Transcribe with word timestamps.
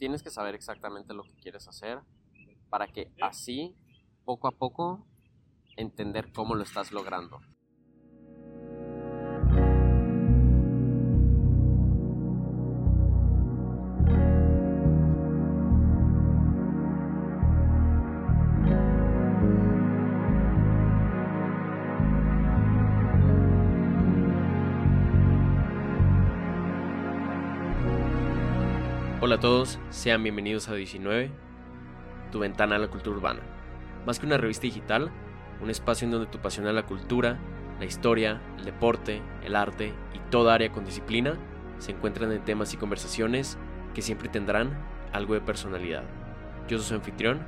tienes 0.00 0.22
que 0.22 0.30
saber 0.30 0.54
exactamente 0.54 1.12
lo 1.12 1.24
que 1.24 1.34
quieres 1.34 1.68
hacer 1.68 2.00
para 2.70 2.88
que 2.88 3.12
así, 3.20 3.76
poco 4.24 4.48
a 4.48 4.52
poco, 4.52 5.06
entender 5.76 6.32
cómo 6.32 6.54
lo 6.54 6.62
estás 6.62 6.90
logrando. 6.90 7.38
Hola 29.30 29.36
a 29.36 29.42
todos, 29.42 29.78
sean 29.90 30.24
bienvenidos 30.24 30.68
a 30.68 30.74
19, 30.74 31.30
tu 32.32 32.40
ventana 32.40 32.74
a 32.74 32.78
la 32.80 32.88
cultura 32.88 33.16
urbana. 33.16 33.38
Más 34.04 34.18
que 34.18 34.26
una 34.26 34.38
revista 34.38 34.62
digital, 34.62 35.12
un 35.62 35.70
espacio 35.70 36.04
en 36.04 36.10
donde 36.10 36.26
tu 36.26 36.38
pasión 36.40 36.66
a 36.66 36.72
la 36.72 36.84
cultura, 36.84 37.38
la 37.78 37.84
historia, 37.84 38.42
el 38.58 38.64
deporte, 38.64 39.22
el 39.44 39.54
arte 39.54 39.94
y 40.14 40.30
toda 40.32 40.54
área 40.54 40.72
con 40.72 40.84
disciplina 40.84 41.38
se 41.78 41.92
encuentran 41.92 42.32
en 42.32 42.44
temas 42.44 42.74
y 42.74 42.76
conversaciones 42.76 43.56
que 43.94 44.02
siempre 44.02 44.28
tendrán 44.28 44.76
algo 45.12 45.34
de 45.34 45.42
personalidad. 45.42 46.02
Yo 46.66 46.78
soy 46.78 46.88
su 46.88 46.94
anfitrión, 46.96 47.38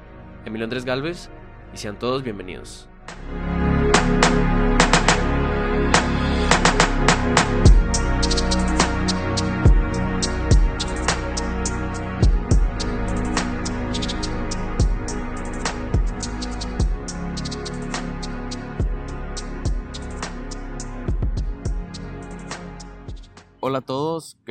Emilio 0.45 0.67
Andrés 0.67 0.85
Galvez, 0.85 1.31
y 1.75 1.79
sean 1.79 1.99
todos 1.99 2.23
bienvenidos. 2.23 2.89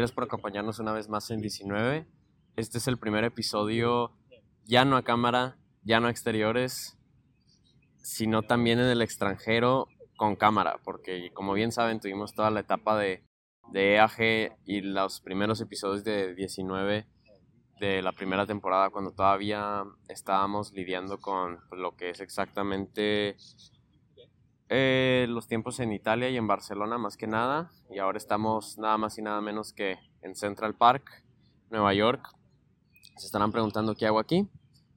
Gracias 0.02 0.16
por 0.16 0.24
acompañarnos 0.24 0.80
una 0.80 0.94
vez 0.94 1.10
más 1.10 1.30
en 1.30 1.42
19. 1.42 2.08
Este 2.56 2.80
es 2.80 2.88
el 2.88 2.98
primer 2.98 3.24
episodio 3.24 4.12
ya 4.66 4.84
no 4.84 4.98
a 4.98 5.04
cámara, 5.04 5.60
ya 5.84 6.00
no 6.00 6.08
a 6.08 6.10
exteriores, 6.10 6.98
sino 8.02 8.42
también 8.42 8.80
en 8.80 8.88
el 8.88 9.04
extranjero 9.04 9.86
con 10.18 10.36
cámara, 10.36 10.80
porque 10.84 11.30
como 11.36 11.54
bien 11.54 11.72
saben 11.72 12.00
tuvimos 12.00 12.34
toda 12.34 12.50
la 12.50 12.62
etapa 12.62 12.98
de, 12.98 13.24
de 13.72 13.94
EAG 13.94 14.58
y 14.66 14.82
los 14.82 15.22
primeros 15.22 15.62
episodios 15.62 16.04
de 16.04 16.34
19 16.34 17.06
de 17.80 18.02
la 18.02 18.12
primera 18.12 18.48
temporada 18.48 18.90
cuando 18.90 19.12
todavía 19.12 19.84
estábamos 20.08 20.74
lidiando 20.74 21.20
con 21.20 21.60
lo 21.72 21.96
que 21.96 22.10
es 22.10 22.22
exactamente 22.22 23.36
eh, 24.74 25.26
los 25.28 25.48
tiempos 25.48 25.82
en 25.82 25.92
Italia 25.92 26.30
y 26.30 26.38
en 26.38 26.48
Barcelona 26.48 26.98
más 26.98 27.18
que 27.18 27.28
nada. 27.28 27.74
Y 27.90 28.00
ahora 28.00 28.18
estamos 28.18 28.78
nada 28.78 28.98
más 28.98 29.18
y 29.18 29.22
nada 29.22 29.42
menos 29.42 29.74
que 29.74 29.98
en 30.22 30.34
Central 30.34 30.76
Park, 30.76 31.26
Nueva 31.70 31.94
York. 31.94 32.26
Se 33.18 33.26
estarán 33.26 33.52
preguntando 33.52 33.96
qué 33.96 34.08
hago 34.08 34.18
aquí. 34.18 34.48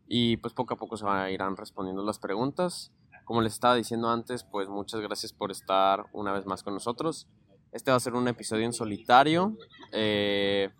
Y 0.07 0.37
pues 0.37 0.55
poco 0.55 0.75
a 0.75 0.77
poco 0.77 0.97
se 0.97 1.05
van 1.05 1.19
a 1.19 1.31
irán 1.33 1.57
respondiendo 1.57 2.05
las 2.05 2.21
preguntas. 2.21 2.93
Como 3.25 3.43
les 3.43 3.55
estaba 3.55 3.75
diciendo 3.75 4.11
antes, 4.11 4.45
pues 4.45 4.69
muchas 4.69 5.01
gracias 5.01 5.33
por 5.33 5.51
estar 5.51 6.07
una 6.13 6.33
vez 6.33 6.47
más 6.47 6.63
con 6.63 6.75
nosotros. 6.75 7.27
Este 7.73 7.91
va 7.91 7.97
a 7.97 8.01
ser 8.01 8.15
un 8.15 8.29
episodio 8.29 8.67
en 8.67 8.73
solitario. 8.73 9.57
Eh, 9.91 10.71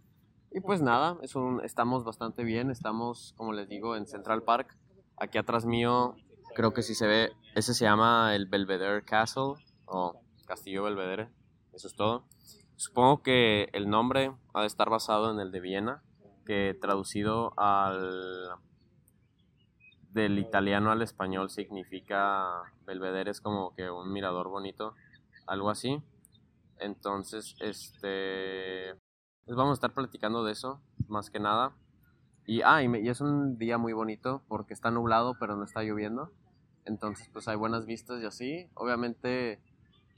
y 0.53 0.61
pues 0.61 0.83
nada, 0.83 1.19
estamos 1.65 2.05
bastante 2.05 2.45
bien. 2.45 2.71
Estamos, 2.71 3.35
como 3.37 3.55
les 3.55 3.69
digo, 3.69 3.97
en 3.97 4.07
Central 4.07 4.45
Park. 4.45 4.79
Aquí 5.17 5.37
atrás 5.37 5.67
mío 5.67 6.15
creo 6.55 6.73
que 6.73 6.83
sí 6.83 6.95
se 6.95 7.07
ve, 7.07 7.33
ese 7.55 7.75
se 7.75 7.85
llama 7.85 8.35
el 8.35 8.47
Belvedere 8.47 9.05
Castle 9.05 9.55
o 9.87 10.21
Castillo 10.47 10.85
Belvedere, 10.85 11.29
eso 11.73 11.89
es 11.89 11.95
todo. 11.95 12.25
Supongo 12.77 13.23
que 13.23 13.69
el 13.73 13.89
nombre 13.89 14.33
ha 14.53 14.61
de 14.63 14.67
estar 14.67 14.91
basado 14.91 15.31
en 15.33 15.41
el 15.41 15.53
de 15.53 15.61
Viena, 15.61 16.03
que 16.45 16.77
traducido 16.81 17.53
al 17.59 18.51
del 20.11 20.39
italiano 20.39 20.93
al 20.93 21.03
español 21.03 21.51
significa 21.51 22.63
Belvedere 22.87 23.33
es 23.33 23.41
como 23.41 23.75
que 23.75 23.91
un 23.91 24.13
mirador 24.13 24.49
bonito, 24.49 24.95
algo 25.47 25.71
así. 25.71 26.03
Entonces, 26.79 27.57
este 27.61 28.95
pues 29.45 29.57
vamos 29.57 29.73
a 29.73 29.75
estar 29.75 29.93
platicando 29.93 30.45
de 30.45 30.53
eso, 30.53 30.81
más 31.09 31.31
que 31.31 31.41
nada. 31.41 31.77
Y, 32.47 32.63
ah, 32.63 32.83
y 32.83 33.09
es 33.09 33.21
un 33.21 33.59
día 33.59 33.79
muy 33.79 33.93
bonito 33.93 34.43
porque 34.49 34.75
está 34.75 34.91
nublado, 34.91 35.37
pero 35.39 35.57
no 35.57 35.65
está 35.65 35.83
lloviendo. 35.83 36.33
Entonces, 36.85 37.29
pues 37.33 37.49
hay 37.49 37.57
buenas 37.57 37.87
vistas 37.87 38.23
y 38.23 38.27
así. 38.27 38.69
Obviamente, 38.75 39.61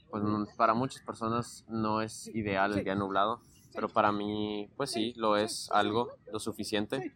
pues 0.09 0.23
para 0.55 0.73
muchas 0.73 1.01
personas 1.03 1.65
no 1.67 2.01
es 2.01 2.27
ideal 2.29 2.73
el 2.77 2.83
día 2.83 2.95
nublado, 2.95 3.41
pero 3.73 3.89
para 3.89 4.11
mí, 4.11 4.69
pues 4.77 4.91
sí, 4.91 5.13
lo 5.15 5.37
es 5.37 5.69
algo, 5.71 6.09
lo 6.31 6.39
suficiente. 6.39 7.13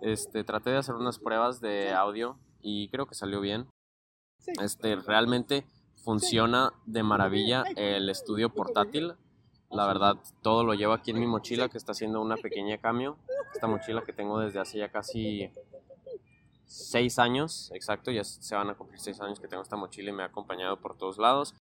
Este, 0.00 0.44
traté 0.44 0.70
de 0.70 0.78
hacer 0.78 0.94
unas 0.94 1.18
pruebas 1.18 1.60
de 1.60 1.92
audio 1.92 2.36
y 2.60 2.88
creo 2.88 3.06
que 3.06 3.14
salió 3.14 3.40
bien. 3.40 3.66
Este, 4.60 4.96
realmente 4.96 5.64
funciona 6.02 6.72
de 6.86 7.02
maravilla 7.02 7.64
el 7.76 8.08
estudio 8.08 8.50
portátil. 8.50 9.14
La 9.70 9.86
verdad, 9.86 10.16
todo 10.42 10.64
lo 10.64 10.74
llevo 10.74 10.92
aquí 10.92 11.12
en 11.12 11.20
mi 11.20 11.26
mochila 11.26 11.68
que 11.68 11.78
está 11.78 11.92
haciendo 11.92 12.20
una 12.20 12.36
pequeña 12.36 12.78
cambio. 12.78 13.16
Esta 13.54 13.66
mochila 13.66 14.02
que 14.02 14.12
tengo 14.12 14.40
desde 14.40 14.58
hace 14.58 14.78
ya 14.78 14.90
casi 14.90 15.50
seis 16.72 17.18
años, 17.18 17.70
exacto, 17.74 18.10
ya 18.10 18.24
se 18.24 18.54
van 18.54 18.70
a 18.70 18.74
cumplir 18.74 18.98
seis 18.98 19.20
años 19.20 19.38
que 19.38 19.46
tengo 19.46 19.62
esta 19.62 19.76
mochila 19.76 20.10
y 20.10 20.12
me 20.12 20.22
ha 20.22 20.26
acompañado 20.26 20.80
por 20.80 20.96
todos 20.96 21.18
lados. 21.18 21.54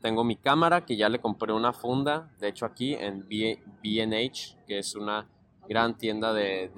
Tengo 0.00 0.24
mi 0.24 0.36
cámara 0.36 0.84
que 0.84 0.96
ya 0.96 1.08
le 1.08 1.20
compré 1.20 1.52
una 1.52 1.72
funda, 1.72 2.34
de 2.38 2.48
hecho 2.48 2.66
aquí 2.66 2.94
en 2.94 3.26
BH, 3.28 4.64
que 4.66 4.78
es 4.78 4.94
una 4.94 5.30
gran 5.68 5.96
tienda 5.96 6.32
de, 6.32 6.70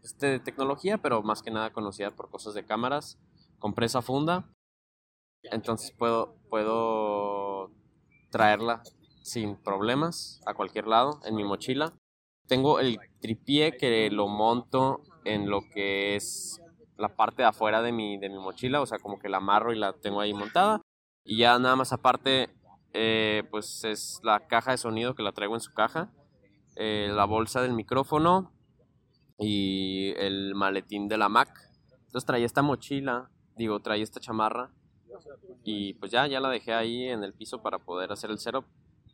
pues, 0.00 0.18
de, 0.18 0.40
tecnología, 0.40 0.98
pero 0.98 1.22
más 1.22 1.42
que 1.42 1.50
nada 1.50 1.72
conocida 1.72 2.10
por 2.10 2.30
cosas 2.30 2.54
de 2.54 2.64
cámaras. 2.64 3.18
Compré 3.58 3.86
esa 3.86 4.02
funda, 4.02 4.50
entonces 5.44 5.92
puedo, 5.92 6.34
puedo 6.48 7.70
traerla 8.30 8.82
sin 9.22 9.56
problemas 9.56 10.40
a 10.46 10.54
cualquier 10.54 10.88
lado 10.88 11.20
en 11.24 11.36
mi 11.36 11.44
mochila. 11.44 11.92
Tengo 12.48 12.80
el 12.80 12.98
tripié 13.20 13.76
que 13.76 14.10
lo 14.10 14.26
monto 14.26 15.04
en 15.24 15.50
lo 15.50 15.60
que 15.72 16.16
es 16.16 16.60
la 16.96 17.08
parte 17.08 17.42
de 17.42 17.48
afuera 17.48 17.82
de 17.82 17.92
mi, 17.92 18.18
de 18.18 18.28
mi 18.28 18.38
mochila, 18.38 18.80
o 18.80 18.86
sea, 18.86 18.98
como 18.98 19.18
que 19.18 19.28
la 19.28 19.38
amarro 19.38 19.72
y 19.72 19.78
la 19.78 19.92
tengo 19.92 20.20
ahí 20.20 20.32
montada. 20.32 20.80
Y 21.24 21.38
ya 21.38 21.58
nada 21.58 21.76
más 21.76 21.92
aparte, 21.92 22.50
eh, 22.92 23.44
pues 23.50 23.84
es 23.84 24.20
la 24.22 24.46
caja 24.46 24.72
de 24.72 24.78
sonido 24.78 25.14
que 25.14 25.22
la 25.22 25.32
traigo 25.32 25.54
en 25.54 25.60
su 25.60 25.72
caja, 25.72 26.12
eh, 26.76 27.10
la 27.12 27.24
bolsa 27.24 27.62
del 27.62 27.72
micrófono 27.72 28.52
y 29.38 30.12
el 30.16 30.54
maletín 30.54 31.08
de 31.08 31.18
la 31.18 31.28
Mac. 31.28 31.50
Entonces 32.06 32.26
traía 32.26 32.46
esta 32.46 32.62
mochila, 32.62 33.30
digo, 33.56 33.80
traía 33.80 34.04
esta 34.04 34.20
chamarra 34.20 34.70
y 35.64 35.94
pues 35.94 36.10
ya, 36.12 36.26
ya 36.26 36.40
la 36.40 36.48
dejé 36.48 36.74
ahí 36.74 37.08
en 37.08 37.24
el 37.24 37.32
piso 37.32 37.62
para 37.62 37.78
poder 37.78 38.12
hacer 38.12 38.30
el 38.30 38.38
setup. 38.38 38.64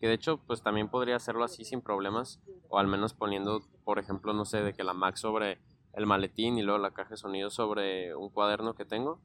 Que 0.00 0.06
de 0.06 0.14
hecho, 0.14 0.38
pues 0.46 0.62
también 0.62 0.88
podría 0.88 1.16
hacerlo 1.16 1.44
así 1.44 1.64
sin 1.64 1.80
problemas, 1.80 2.40
o 2.68 2.78
al 2.78 2.86
menos 2.86 3.14
poniendo, 3.14 3.62
por 3.84 3.98
ejemplo, 3.98 4.32
no 4.32 4.44
sé, 4.44 4.62
de 4.62 4.72
que 4.72 4.84
la 4.84 4.92
Mac 4.92 5.16
sobre 5.16 5.58
el 5.92 6.06
maletín 6.06 6.58
y 6.58 6.62
luego 6.62 6.78
la 6.78 6.92
caja 6.92 7.10
de 7.10 7.16
sonido 7.16 7.50
sobre 7.50 8.14
un 8.14 8.30
cuaderno 8.30 8.74
que 8.74 8.84
tengo. 8.84 9.20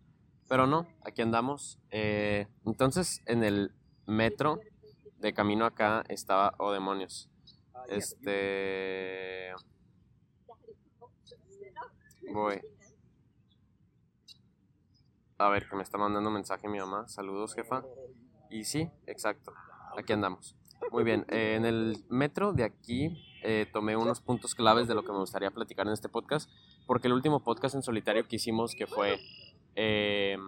Pero 0.47 0.67
no, 0.67 0.87
aquí 1.05 1.21
andamos. 1.21 1.79
Eh, 1.91 2.47
entonces, 2.65 3.21
en 3.25 3.43
el 3.43 3.71
metro 4.05 4.59
de 5.17 5.33
camino 5.33 5.65
acá 5.65 6.03
estaba, 6.09 6.53
oh 6.57 6.71
demonios. 6.71 7.29
Este. 7.87 9.53
Voy. 12.31 12.61
A 15.37 15.49
ver, 15.49 15.67
que 15.67 15.75
me 15.75 15.83
está 15.83 15.97
mandando 15.97 16.29
un 16.29 16.35
mensaje 16.35 16.67
mi 16.67 16.79
mamá. 16.79 17.07
Saludos, 17.07 17.53
jefa. 17.53 17.83
Y 18.49 18.65
sí, 18.65 18.89
exacto. 19.07 19.53
Aquí 19.97 20.13
andamos. 20.13 20.55
Muy 20.91 21.03
bien. 21.03 21.25
Eh, 21.29 21.55
en 21.55 21.65
el 21.65 22.03
metro 22.09 22.53
de 22.53 22.63
aquí 22.63 23.17
eh, 23.43 23.67
tomé 23.71 23.97
unos 23.97 24.21
puntos 24.21 24.55
claves 24.55 24.87
de 24.87 24.95
lo 24.95 25.03
que 25.03 25.11
me 25.11 25.19
gustaría 25.19 25.51
platicar 25.51 25.87
en 25.87 25.93
este 25.93 26.09
podcast, 26.09 26.49
porque 26.85 27.07
el 27.07 27.13
último 27.13 27.43
podcast 27.43 27.75
en 27.75 27.83
solitario 27.83 28.27
que 28.27 28.37
hicimos, 28.37 28.75
que 28.75 28.87
fue 28.87 29.19
em, 29.75 30.41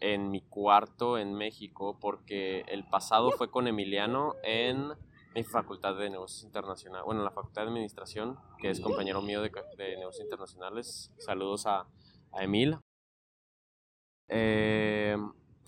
en 0.00 0.30
mi 0.30 0.42
cuarto 0.42 1.18
en 1.18 1.34
México, 1.34 1.98
porque 2.00 2.64
el 2.68 2.84
pasado 2.84 3.30
fue 3.32 3.50
con 3.50 3.66
Emiliano 3.66 4.34
en 4.42 4.92
mi 5.34 5.44
facultad 5.44 5.96
de 5.96 6.10
negocios 6.10 6.44
internacionales, 6.44 7.04
bueno, 7.06 7.22
la 7.22 7.30
facultad 7.30 7.62
de 7.62 7.68
administración, 7.68 8.38
que 8.58 8.70
es 8.70 8.80
compañero 8.80 9.22
mío 9.22 9.40
de, 9.40 9.50
negocios 9.96 10.24
internacionales. 10.24 11.12
Saludos 11.18 11.66
a, 11.66 11.86
a 12.32 12.44
Emil. 12.44 12.78
Eh, 14.28 15.16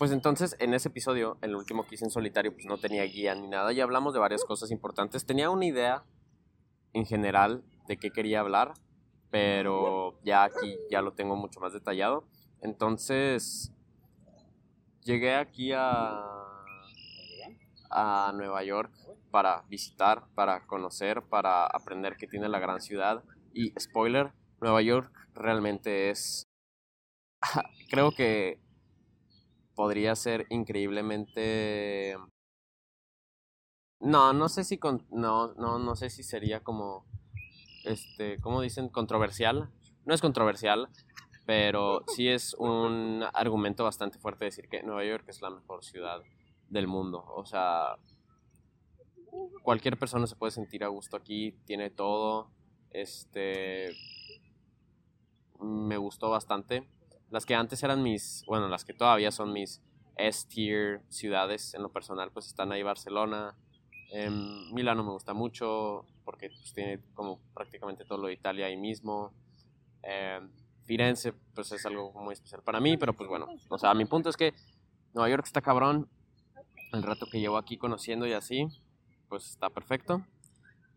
pues 0.01 0.09
entonces, 0.09 0.55
en 0.57 0.73
ese 0.73 0.87
episodio, 0.87 1.37
el 1.41 1.55
último 1.55 1.85
que 1.85 1.93
hice 1.93 2.05
en 2.05 2.09
solitario, 2.09 2.51
pues 2.51 2.65
no 2.65 2.79
tenía 2.79 3.03
guía 3.03 3.35
ni 3.35 3.47
nada, 3.47 3.71
y 3.71 3.81
hablamos 3.81 4.15
de 4.15 4.19
varias 4.19 4.43
cosas 4.43 4.71
importantes. 4.71 5.27
Tenía 5.27 5.51
una 5.51 5.63
idea 5.63 6.03
en 6.93 7.05
general 7.05 7.63
de 7.87 7.97
qué 7.97 8.09
quería 8.09 8.39
hablar, 8.39 8.73
pero 9.29 10.19
ya 10.23 10.43
aquí 10.43 10.75
ya 10.89 11.03
lo 11.03 11.13
tengo 11.13 11.35
mucho 11.35 11.59
más 11.59 11.73
detallado. 11.73 12.25
Entonces, 12.63 13.71
llegué 15.03 15.35
aquí 15.35 15.71
a, 15.71 16.23
a 17.91 18.33
Nueva 18.33 18.63
York 18.63 18.91
para 19.29 19.65
visitar, 19.69 20.23
para 20.33 20.65
conocer, 20.65 21.21
para 21.29 21.67
aprender 21.67 22.17
qué 22.17 22.25
tiene 22.25 22.49
la 22.49 22.57
gran 22.57 22.81
ciudad. 22.81 23.23
Y 23.53 23.71
spoiler, 23.79 24.31
Nueva 24.61 24.81
York 24.81 25.13
realmente 25.35 26.09
es, 26.09 26.47
creo 27.91 28.09
que 28.13 28.59
podría 29.81 30.15
ser 30.15 30.45
increíblemente 30.51 32.15
no, 33.99 34.31
no 34.31 34.47
sé 34.47 34.63
si 34.63 34.77
con, 34.77 35.07
no, 35.09 35.55
no, 35.55 35.79
no 35.79 35.95
sé 35.95 36.11
si 36.11 36.21
sería 36.21 36.59
como 36.59 37.03
este, 37.83 38.39
¿cómo 38.41 38.61
dicen? 38.61 38.89
controversial. 38.89 39.71
No 40.05 40.13
es 40.13 40.21
controversial, 40.21 40.87
pero 41.47 42.03
sí 42.15 42.27
es 42.27 42.53
un 42.59 43.25
argumento 43.33 43.83
bastante 43.83 44.19
fuerte 44.19 44.45
decir 44.45 44.69
que 44.69 44.83
Nueva 44.83 45.03
York 45.03 45.25
es 45.29 45.41
la 45.41 45.49
mejor 45.49 45.83
ciudad 45.83 46.21
del 46.69 46.85
mundo. 46.85 47.25
O 47.35 47.43
sea, 47.47 47.97
cualquier 49.63 49.97
persona 49.97 50.27
se 50.27 50.35
puede 50.35 50.51
sentir 50.51 50.83
a 50.83 50.89
gusto 50.89 51.17
aquí, 51.17 51.53
tiene 51.65 51.89
todo. 51.89 52.51
Este 52.91 53.95
me 55.59 55.97
gustó 55.97 56.29
bastante. 56.29 56.87
Las 57.31 57.45
que 57.45 57.55
antes 57.55 57.81
eran 57.81 58.03
mis, 58.03 58.43
bueno, 58.45 58.67
las 58.67 58.85
que 58.85 58.93
todavía 58.93 59.31
son 59.31 59.51
mis 59.53 59.81
S-tier 60.17 61.01
ciudades 61.09 61.73
en 61.73 61.81
lo 61.81 61.89
personal, 61.89 62.29
pues 62.31 62.45
están 62.45 62.71
ahí 62.71 62.83
Barcelona, 62.83 63.55
Em, 64.11 64.73
Milano 64.73 65.03
me 65.03 65.11
gusta 65.11 65.33
mucho 65.33 66.05
porque 66.25 66.49
pues, 66.49 66.73
tiene 66.73 66.99
como 67.13 67.39
prácticamente 67.53 68.03
todo 68.03 68.17
lo 68.17 68.27
de 68.27 68.33
Italia 68.33 68.65
ahí 68.65 68.75
mismo. 68.75 69.31
Em, 70.03 70.51
Firenze 70.85 71.31
pues 71.55 71.71
es 71.71 71.85
algo 71.85 72.11
muy 72.13 72.33
especial 72.33 72.61
para 72.61 72.81
mí, 72.81 72.97
pero 72.97 73.13
pues 73.13 73.29
bueno, 73.29 73.47
o 73.69 73.77
sea, 73.77 73.93
mi 73.93 74.03
punto 74.03 74.29
es 74.29 74.35
que 74.35 74.53
Nueva 75.13 75.29
York 75.29 75.45
está 75.45 75.61
cabrón. 75.61 76.09
El 76.91 77.03
rato 77.03 77.25
que 77.31 77.39
llevo 77.39 77.57
aquí 77.57 77.77
conociendo 77.77 78.27
y 78.27 78.33
así, 78.33 78.67
pues 79.29 79.49
está 79.49 79.69
perfecto. 79.69 80.25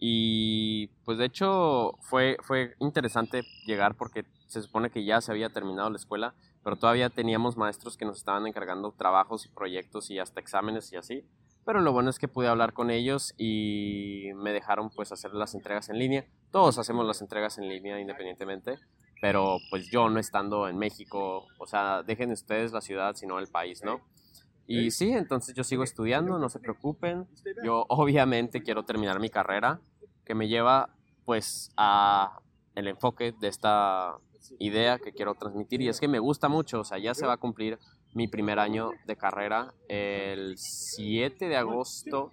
Y 0.01 0.89
pues 1.05 1.17
de 1.19 1.27
hecho 1.27 1.93
fue, 2.01 2.37
fue 2.43 2.75
interesante 2.81 3.43
llegar 3.65 3.95
porque 3.95 4.25
se 4.55 4.63
supone 4.63 4.91
que 4.91 5.05
ya 5.05 5.21
se 5.21 5.33
había 5.33 5.51
terminado 5.51 5.91
la 5.91 5.97
escuela, 5.97 6.35
pero 6.63 6.77
todavía 6.77 7.11
teníamos 7.11 7.57
maestros 7.57 7.97
que 7.97 8.05
nos 8.05 8.19
estaban 8.19 8.47
encargando 8.47 8.93
trabajos 8.93 9.45
y 9.47 9.49
proyectos 9.49 10.11
y 10.11 10.19
hasta 10.19 10.41
exámenes 10.41 10.93
y 10.93 10.97
así. 10.97 11.25
Pero 11.65 11.81
lo 11.81 11.93
bueno 11.93 12.11
es 12.11 12.19
que 12.19 12.29
pude 12.29 12.49
hablar 12.49 12.73
con 12.73 12.91
ellos 12.91 13.35
y 13.37 14.29
me 14.37 14.53
dejaron 14.53 14.91
pues 14.91 15.13
hacer 15.13 15.33
las 15.35 15.55
entregas 15.55 15.89
en 15.89 15.99
línea. 15.99 16.25
Todos 16.51 16.79
hacemos 16.79 17.07
las 17.07 17.21
entregas 17.21 17.59
en 17.59 17.69
línea 17.69 17.99
independientemente, 17.99 18.79
pero 19.21 19.59
pues 19.71 19.91
yo 19.91 20.09
no 20.09 20.21
estando 20.21 20.69
en 20.69 20.79
México, 20.79 21.47
o 21.59 21.67
sea, 21.67 22.03
dejen 22.03 22.31
ustedes 22.33 22.73
la 22.73 22.81
ciudad, 22.81 23.15
sino 23.17 23.39
el 23.39 23.49
país, 23.49 23.83
¿no? 23.83 24.01
Y 24.67 24.91
sí, 24.91 25.11
entonces 25.13 25.55
yo 25.55 25.65
sigo 25.65 25.83
estudiando, 25.83 26.39
no 26.39 26.49
se 26.49 26.59
preocupen. 26.59 27.27
Yo 27.63 27.85
obviamente 27.89 28.63
quiero 28.63 28.85
terminar 28.85 29.21
mi 29.21 29.29
carrera, 29.29 29.81
que 30.25 30.35
me 30.35 30.49
lleva 30.49 30.91
pues 31.25 31.71
a 31.77 32.41
el 32.75 32.89
enfoque 32.89 33.33
de 33.39 33.49
esta 33.49 34.17
idea 34.59 34.99
que 34.99 35.13
quiero 35.13 35.35
transmitir 35.35 35.81
y 35.83 35.89
es 35.89 36.01
que 36.01 36.09
me 36.09 36.19
gusta 36.19 36.49
mucho, 36.49 36.81
o 36.81 36.85
sea, 36.85 36.99
ya 36.99 37.15
se 37.15 37.27
va 37.27 37.35
a 37.35 37.37
cumplir 37.39 37.79
mi 38.13 38.29
primer 38.29 38.59
año 38.59 38.91
de 39.07 39.17
carrera 39.17 39.75
el 39.89 40.57
7 40.57 41.49
de 41.49 41.57
agosto 41.57 42.31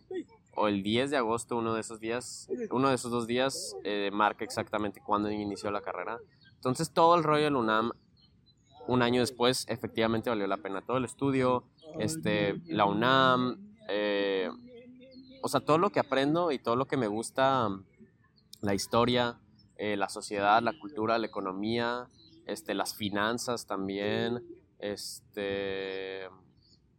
o 0.55 0.67
el 0.67 0.83
10 0.83 1.11
de 1.11 1.17
agosto, 1.17 1.57
uno 1.57 1.73
de 1.73 1.81
esos 1.81 1.99
días, 1.99 2.49
uno 2.71 2.89
de 2.89 2.95
esos 2.95 3.11
dos 3.11 3.27
días 3.27 3.75
eh, 3.83 4.09
marca 4.11 4.43
exactamente 4.43 5.01
cuándo 5.05 5.31
inició 5.31 5.71
la 5.71 5.81
carrera. 5.81 6.19
Entonces 6.55 6.91
todo 6.91 7.15
el 7.15 7.23
rollo 7.23 7.45
del 7.45 7.55
UNAM, 7.55 7.91
un 8.87 9.01
año 9.01 9.21
después, 9.21 9.65
efectivamente 9.69 10.29
valió 10.29 10.47
la 10.47 10.57
pena. 10.57 10.81
Todo 10.81 10.97
el 10.97 11.05
estudio, 11.05 11.63
este, 11.99 12.61
la 12.65 12.85
UNAM, 12.85 13.75
eh, 13.87 14.49
o 15.41 15.47
sea, 15.47 15.61
todo 15.61 15.77
lo 15.77 15.89
que 15.89 15.99
aprendo 15.99 16.51
y 16.51 16.59
todo 16.59 16.75
lo 16.75 16.85
que 16.85 16.97
me 16.97 17.07
gusta, 17.07 17.69
la 18.61 18.73
historia, 18.73 19.39
eh, 19.81 19.97
la 19.97 20.09
sociedad, 20.09 20.61
la 20.61 20.77
cultura, 20.77 21.17
la 21.17 21.25
economía, 21.25 22.07
este, 22.45 22.75
las 22.75 22.93
finanzas 22.93 23.65
también, 23.65 24.45
este, 24.77 26.29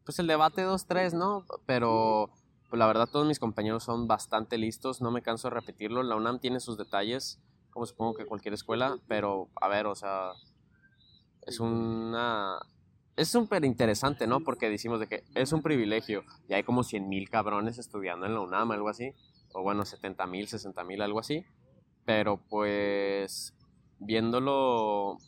pues 0.05 0.19
el 0.19 0.27
debate 0.27 0.67
2-3, 0.67 1.13
¿no? 1.13 1.47
Pero 1.65 2.31
pues 2.69 2.79
la 2.81 2.89
verdad 2.89 3.09
todos 3.09 3.25
mis 3.25 3.39
compañeros 3.39 3.85
son 3.85 4.09
bastante 4.09 4.59
listos, 4.59 5.01
no 5.01 5.13
me 5.13 5.23
canso 5.23 5.49
de 5.49 5.55
repetirlo. 5.55 6.03
La 6.03 6.17
UNAM 6.17 6.41
tiene 6.41 6.59
sus 6.59 6.77
detalles, 6.77 7.41
como 7.71 7.87
supongo 7.87 8.15
que 8.15 8.27
cualquier 8.27 8.55
escuela, 8.55 8.99
pero 9.07 9.49
a 9.61 9.69
ver, 9.69 9.87
o 9.87 9.95
sea, 9.95 10.33
es 11.47 11.61
una... 11.61 12.59
Es 13.15 13.29
súper 13.29 13.65
interesante, 13.65 14.27
¿no? 14.27 14.41
Porque 14.41 14.69
decimos 14.69 14.99
de 14.99 15.07
que 15.07 15.23
es 15.37 15.53
un 15.53 15.63
privilegio 15.63 16.25
y 16.49 16.55
hay 16.55 16.65
como 16.65 16.83
100 16.83 17.09
mil 17.09 17.31
cabrones 17.31 17.79
estudiando 17.79 18.27
en 18.27 18.35
la 18.35 18.41
UNAM, 18.41 18.73
algo 18.73 18.89
así. 18.89 19.15
O 19.53 19.63
bueno, 19.63 19.85
70 19.85 20.27
mil, 20.27 20.49
60 20.49 20.83
mil, 20.83 21.01
algo 21.01 21.21
así. 21.21 21.45
Pero 22.05 22.41
pues 22.49 23.55
viéndolo 23.99 25.19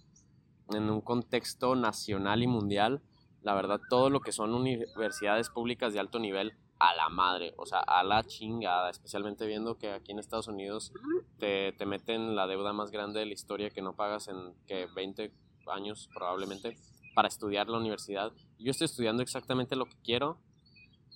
en 0.71 0.91
un 0.91 1.01
contexto 1.01 1.77
nacional 1.77 2.43
y 2.43 2.47
mundial, 2.47 3.03
la 3.43 3.55
verdad, 3.55 3.81
todo 3.91 4.11
lo 4.11 4.21
que 4.21 4.33
son 4.33 4.55
universidades 4.55 5.51
públicas 5.51 5.93
de 5.93 6.01
alto 6.01 6.19
nivel, 6.19 6.55
a 6.79 6.95
la 6.95 7.09
madre, 7.09 7.55
o 7.57 7.67
sea, 7.67 7.81
a 7.81 8.03
la 8.03 8.25
chingada, 8.25 8.91
especialmente 8.91 9.47
viendo 9.47 9.79
que 9.79 9.93
aquí 9.93 10.13
en 10.13 10.19
Estados 10.19 10.49
Unidos 10.49 10.93
te, 11.39 11.73
te 11.73 11.87
meten 11.87 12.35
la 12.35 12.47
deuda 12.47 12.73
más 12.73 12.91
grande 12.91 13.21
de 13.21 13.27
la 13.27 13.33
historia 13.33 13.71
que 13.71 13.81
no 13.81 13.95
pagas 13.95 14.29
en 14.29 14.55
que 14.67 14.87
20 14.95 15.33
años 15.69 16.09
probablemente 16.13 16.77
para 17.15 17.29
estudiar 17.29 17.69
la 17.69 17.79
universidad. 17.79 18.33
Yo 18.59 18.71
estoy 18.71 18.87
estudiando 18.87 19.23
exactamente 19.23 19.77
lo 19.77 19.87
que 19.87 19.97
quiero, 20.03 20.39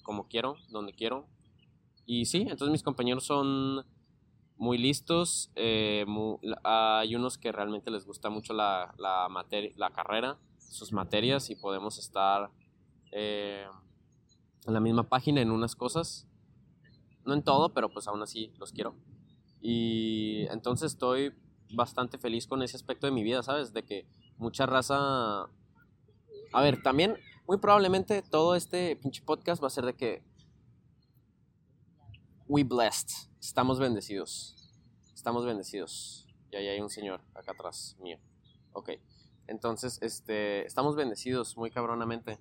como 0.02 0.28
quiero, 0.28 0.56
donde 0.70 0.93
quiero. 0.93 1.26
Y 2.06 2.26
sí, 2.26 2.43
entonces 2.43 2.70
mis 2.70 2.82
compañeros 2.82 3.25
son 3.25 3.84
muy 4.58 4.76
listos. 4.76 5.50
Eh, 5.55 6.05
hay 6.64 7.14
unos 7.14 7.38
que 7.38 7.52
realmente 7.52 7.90
les 7.90 8.05
gusta 8.05 8.28
mucho 8.28 8.52
la, 8.52 8.94
la, 8.99 9.28
la 9.76 9.90
carrera, 9.90 10.38
sus 10.58 10.93
materias, 10.93 11.49
y 11.50 11.56
podemos 11.56 11.99
estar 11.99 12.50
eh, 13.12 13.66
en 14.66 14.75
la 14.75 14.81
misma 14.81 15.08
página 15.08 15.40
en 15.40 15.50
unas 15.50 15.75
cosas. 15.75 16.26
No 17.25 17.34
en 17.34 17.43
todo, 17.43 17.72
pero 17.72 17.88
pues 17.88 18.08
aún 18.08 18.22
así 18.22 18.52
los 18.58 18.72
quiero. 18.72 18.94
Y 19.60 20.46
entonces 20.50 20.93
estoy 20.93 21.34
bastante 21.75 22.19
feliz 22.19 22.46
con 22.46 22.62
ese 22.62 22.76
aspecto 22.76 23.06
de 23.06 23.12
mi 23.12 23.22
vida, 23.22 23.43
¿sabes? 23.43 23.72
De 23.72 23.84
que 23.84 24.06
mucha 24.37 24.66
raza... 24.66 25.49
A 26.52 26.62
ver, 26.62 26.83
también 26.83 27.16
muy 27.47 27.59
probablemente 27.59 28.23
todo 28.23 28.54
este 28.54 28.97
pinche 28.97 29.23
podcast 29.23 29.62
va 29.62 29.66
a 29.66 29.71
ser 29.71 29.85
de 29.85 29.94
que 29.94 30.23
we 32.47 32.64
blessed. 32.64 33.27
Estamos 33.40 33.78
bendecidos. 33.78 34.57
Estamos 35.14 35.47
bendecidos. 35.47 36.26
Y 36.50 36.57
ahí 36.57 36.68
hay 36.68 36.80
un 36.80 36.90
señor 36.90 37.21
acá 37.35 37.52
atrás 37.52 37.97
mío. 38.00 38.18
Ok. 38.73 38.90
Entonces, 39.47 39.99
este, 40.02 40.66
estamos 40.66 40.97
bendecidos 40.97 41.57
muy 41.57 41.71
cabronamente. 41.71 42.38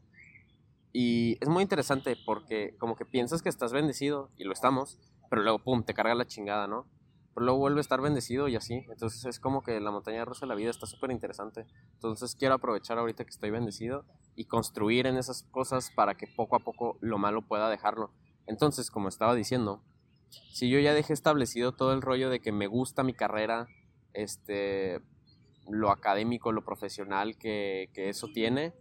Y 0.94 1.38
es 1.40 1.50
muy 1.50 1.62
interesante 1.62 2.18
porque 2.26 2.76
como 2.80 2.96
que 2.96 3.06
piensas 3.06 3.44
que 3.44 3.50
estás 3.50 3.72
bendecido 3.74 4.32
y 4.38 4.44
lo 4.44 4.54
estamos, 4.54 5.00
pero 5.30 5.44
luego, 5.44 5.60
pum, 5.60 5.84
te 5.84 5.94
carga 5.94 6.16
la 6.16 6.26
chingada, 6.26 6.68
¿no? 6.68 6.88
Pero 7.36 7.46
luego 7.46 7.60
vuelve 7.60 7.80
a 7.80 7.82
estar 7.82 8.02
bendecido 8.02 8.48
y 8.48 8.56
así. 8.56 8.84
Entonces 8.90 9.24
es 9.26 9.40
como 9.40 9.62
que 9.62 9.80
la 9.80 9.92
montaña 9.92 10.26
rusa 10.26 10.42
de 10.42 10.50
la 10.50 10.56
vida 10.56 10.72
está 10.72 10.88
súper 10.88 11.12
interesante. 11.12 11.68
Entonces 11.94 12.36
quiero 12.36 12.56
aprovechar 12.56 12.98
ahorita 12.98 13.24
que 13.24 13.30
estoy 13.30 13.52
bendecido 13.52 14.06
y 14.36 14.46
construir 14.46 15.06
en 15.06 15.18
esas 15.18 15.44
cosas 15.44 15.92
para 15.92 16.16
que 16.16 16.26
poco 16.26 16.56
a 16.56 16.60
poco 16.60 16.98
lo 17.02 17.20
malo 17.20 17.44
pueda 17.44 17.70
dejarlo. 17.70 18.12
Entonces, 18.48 18.90
como 18.90 19.10
estaba 19.10 19.36
diciendo, 19.36 19.84
si 20.52 20.70
yo 20.70 20.80
ya 20.80 20.94
dejé 20.94 21.14
establecido 21.14 21.72
todo 21.72 21.94
el 21.94 22.02
rollo 22.02 22.30
de 22.30 22.40
que 22.40 22.52
me 22.52 22.68
gusta 22.68 23.04
mi 23.04 23.14
carrera, 23.14 23.68
este, 24.14 25.02
lo 25.70 25.92
académico, 25.92 26.52
lo 26.52 26.64
profesional 26.64 27.38
que, 27.38 27.90
eso 27.96 28.28
tiene, 28.34 28.74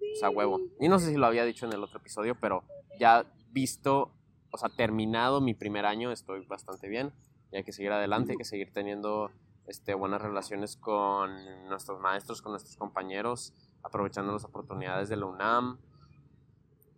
o 0.00 0.18
sea, 0.18 0.30
huevo. 0.30 0.60
Y 0.80 0.88
no 0.88 0.98
sé 0.98 1.10
si 1.10 1.16
lo 1.16 1.26
había 1.26 1.44
dicho 1.44 1.66
en 1.66 1.72
el 1.72 1.82
otro 1.82 1.98
episodio, 1.98 2.36
pero 2.40 2.64
ya 2.98 3.26
visto, 3.50 4.12
o 4.50 4.58
sea, 4.58 4.68
terminado 4.68 5.40
mi 5.40 5.54
primer 5.54 5.86
año, 5.86 6.12
estoy 6.12 6.44
bastante 6.46 6.88
bien. 6.88 7.12
Y 7.52 7.56
hay 7.56 7.64
que 7.64 7.72
seguir 7.72 7.92
adelante, 7.92 8.32
hay 8.32 8.38
que 8.38 8.44
seguir 8.44 8.72
teniendo 8.72 9.30
este, 9.66 9.94
buenas 9.94 10.20
relaciones 10.20 10.76
con 10.76 11.68
nuestros 11.68 12.00
maestros, 12.00 12.42
con 12.42 12.52
nuestros 12.52 12.76
compañeros, 12.76 13.52
aprovechando 13.82 14.32
las 14.32 14.44
oportunidades 14.44 15.08
de 15.08 15.16
la 15.16 15.26
UNAM, 15.26 15.78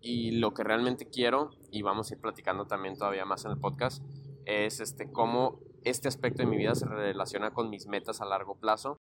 y 0.00 0.32
lo 0.32 0.54
que 0.54 0.64
realmente 0.64 1.08
quiero, 1.08 1.50
y 1.70 1.82
vamos 1.82 2.10
a 2.10 2.14
ir 2.14 2.20
platicando 2.20 2.66
también 2.66 2.96
todavía 2.96 3.24
más 3.24 3.44
en 3.44 3.52
el 3.52 3.58
podcast, 3.58 4.02
es 4.44 4.80
este, 4.80 5.10
cómo 5.10 5.60
este 5.82 6.08
aspecto 6.08 6.42
de 6.42 6.48
mi 6.48 6.56
vida 6.56 6.74
se 6.74 6.86
relaciona 6.86 7.52
con 7.52 7.70
mis 7.70 7.86
metas 7.86 8.20
a 8.20 8.24
largo 8.24 8.56
plazo. 8.56 8.96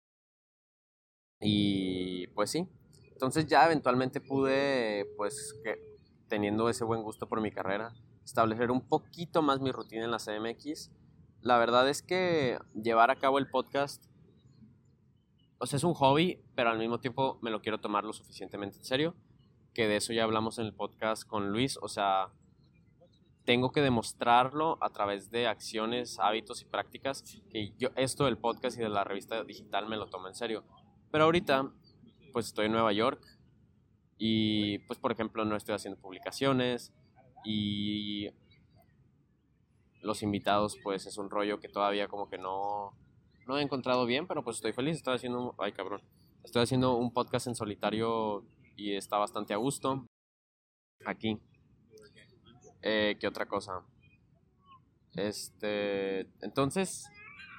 Y 1.40 2.28
pues 2.28 2.50
sí, 2.50 2.66
entonces 3.12 3.46
ya 3.46 3.66
eventualmente 3.66 4.20
pude, 4.20 5.06
pues 5.16 5.54
que, 5.62 5.76
teniendo 6.28 6.68
ese 6.68 6.84
buen 6.84 7.02
gusto 7.02 7.28
por 7.28 7.40
mi 7.40 7.50
carrera, 7.50 7.92
establecer 8.24 8.70
un 8.70 8.88
poquito 8.88 9.42
más 9.42 9.60
mi 9.60 9.70
rutina 9.70 10.04
en 10.04 10.10
la 10.10 10.18
CMX 10.18 10.90
la 11.46 11.58
verdad 11.58 11.88
es 11.88 12.02
que 12.02 12.58
llevar 12.74 13.12
a 13.12 13.16
cabo 13.16 13.38
el 13.38 13.48
podcast, 13.48 14.04
o 15.58 15.66
sea, 15.66 15.76
es 15.76 15.84
un 15.84 15.94
hobby, 15.94 16.42
pero 16.56 16.70
al 16.70 16.78
mismo 16.78 16.98
tiempo 16.98 17.38
me 17.40 17.50
lo 17.50 17.62
quiero 17.62 17.78
tomar 17.78 18.02
lo 18.02 18.12
suficientemente 18.12 18.78
en 18.78 18.84
serio, 18.84 19.14
que 19.76 19.86
de 19.86 19.96
eso 19.96 20.14
ya 20.14 20.24
hablamos 20.24 20.58
en 20.58 20.64
el 20.64 20.72
podcast 20.72 21.28
con 21.28 21.52
Luis, 21.52 21.78
o 21.82 21.88
sea, 21.88 22.30
tengo 23.44 23.72
que 23.72 23.82
demostrarlo 23.82 24.78
a 24.80 24.88
través 24.88 25.30
de 25.30 25.48
acciones, 25.48 26.18
hábitos 26.18 26.62
y 26.62 26.64
prácticas, 26.64 27.42
que 27.50 27.74
yo 27.76 27.90
esto 27.94 28.24
del 28.24 28.38
podcast 28.38 28.78
y 28.78 28.80
de 28.80 28.88
la 28.88 29.04
revista 29.04 29.44
digital 29.44 29.86
me 29.86 29.98
lo 29.98 30.06
tomo 30.06 30.28
en 30.28 30.34
serio. 30.34 30.64
Pero 31.10 31.24
ahorita, 31.24 31.70
pues 32.32 32.46
estoy 32.46 32.66
en 32.66 32.72
Nueva 32.72 32.94
York 32.94 33.22
y, 34.16 34.78
pues, 34.86 34.98
por 34.98 35.12
ejemplo, 35.12 35.44
no 35.44 35.56
estoy 35.56 35.74
haciendo 35.74 36.00
publicaciones 36.00 36.94
y 37.44 38.30
los 40.00 40.22
invitados, 40.22 40.78
pues, 40.82 41.04
es 41.04 41.18
un 41.18 41.28
rollo 41.28 41.60
que 41.60 41.68
todavía 41.68 42.08
como 42.08 42.30
que 42.30 42.38
no, 42.38 42.96
no 43.46 43.58
he 43.58 43.62
encontrado 43.62 44.06
bien, 44.06 44.26
pero 44.26 44.42
pues 44.42 44.56
estoy 44.56 44.72
feliz, 44.72 44.96
estoy 44.96 45.16
haciendo, 45.16 45.54
ay 45.58 45.72
cabrón, 45.72 46.00
estoy 46.44 46.62
haciendo 46.62 46.96
un 46.96 47.12
podcast 47.12 47.46
en 47.46 47.54
solitario 47.54 48.42
y 48.76 48.94
está 48.94 49.18
bastante 49.18 49.54
a 49.54 49.56
gusto 49.56 50.06
aquí. 51.04 51.40
Eh, 52.82 53.16
¿Qué 53.18 53.26
otra 53.26 53.46
cosa? 53.46 53.82
Este, 55.14 56.20
entonces, 56.42 57.08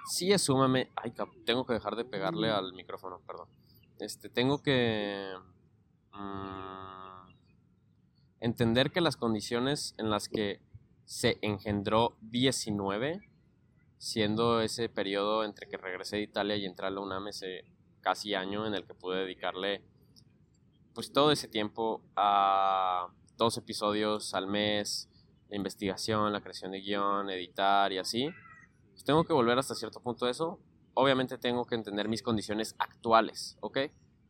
sí 0.06 0.32
asúmame. 0.32 0.92
Ay, 0.96 1.14
tengo 1.46 1.66
que 1.66 1.74
dejar 1.74 1.96
de 1.96 2.06
pegarle 2.06 2.50
al 2.50 2.74
micrófono, 2.74 3.20
perdón. 3.26 3.50
Este, 4.00 4.30
tengo 4.30 4.62
que 4.62 5.34
mm, 6.14 7.30
entender 8.40 8.92
que 8.92 9.02
las 9.02 9.18
condiciones 9.18 9.96
en 9.98 10.10
las 10.12 10.30
que 10.30 10.62
se 11.06 11.40
engendró 11.42 12.16
19, 12.22 13.22
siendo 13.98 14.62
ese 14.62 14.88
periodo 14.88 15.44
entre 15.44 15.68
que 15.68 15.78
regresé 15.78 16.18
de 16.18 16.24
Italia 16.24 16.56
y 16.58 16.66
entré 16.66 16.88
a 16.88 16.92
la 16.92 17.02
UNAM, 17.02 17.30
ese 17.30 17.66
casi 18.02 18.36
año 18.36 18.68
en 18.68 18.76
el 18.76 18.86
que 18.86 18.94
pude 18.94 19.22
dedicarle 19.22 19.84
pues 20.98 21.13
todo 21.13 21.32
ese 21.32 21.48
tiempo 21.48 22.01
a 22.16 23.10
dos 23.38 23.56
episodios 23.56 24.34
al 24.34 24.48
mes, 24.48 25.08
la 25.48 25.56
investigación, 25.56 26.34
la 26.34 26.42
creación 26.42 26.72
de 26.72 26.82
guion, 26.82 27.30
editar 27.30 27.94
y 27.94 28.00
así, 28.00 28.32
pues 28.94 29.04
tengo 29.04 29.24
que 29.24 29.32
volver 29.32 29.60
hasta 29.60 29.75
cierto 29.75 30.00
punto 30.00 30.25
de 30.25 30.32
eso. 30.32 30.60
Obviamente 30.96 31.38
tengo 31.38 31.66
que 31.66 31.75
entender 31.75 32.10
mis 32.10 32.24
condiciones 32.24 32.74
actuales, 32.80 33.60
¿ok? 33.60 33.77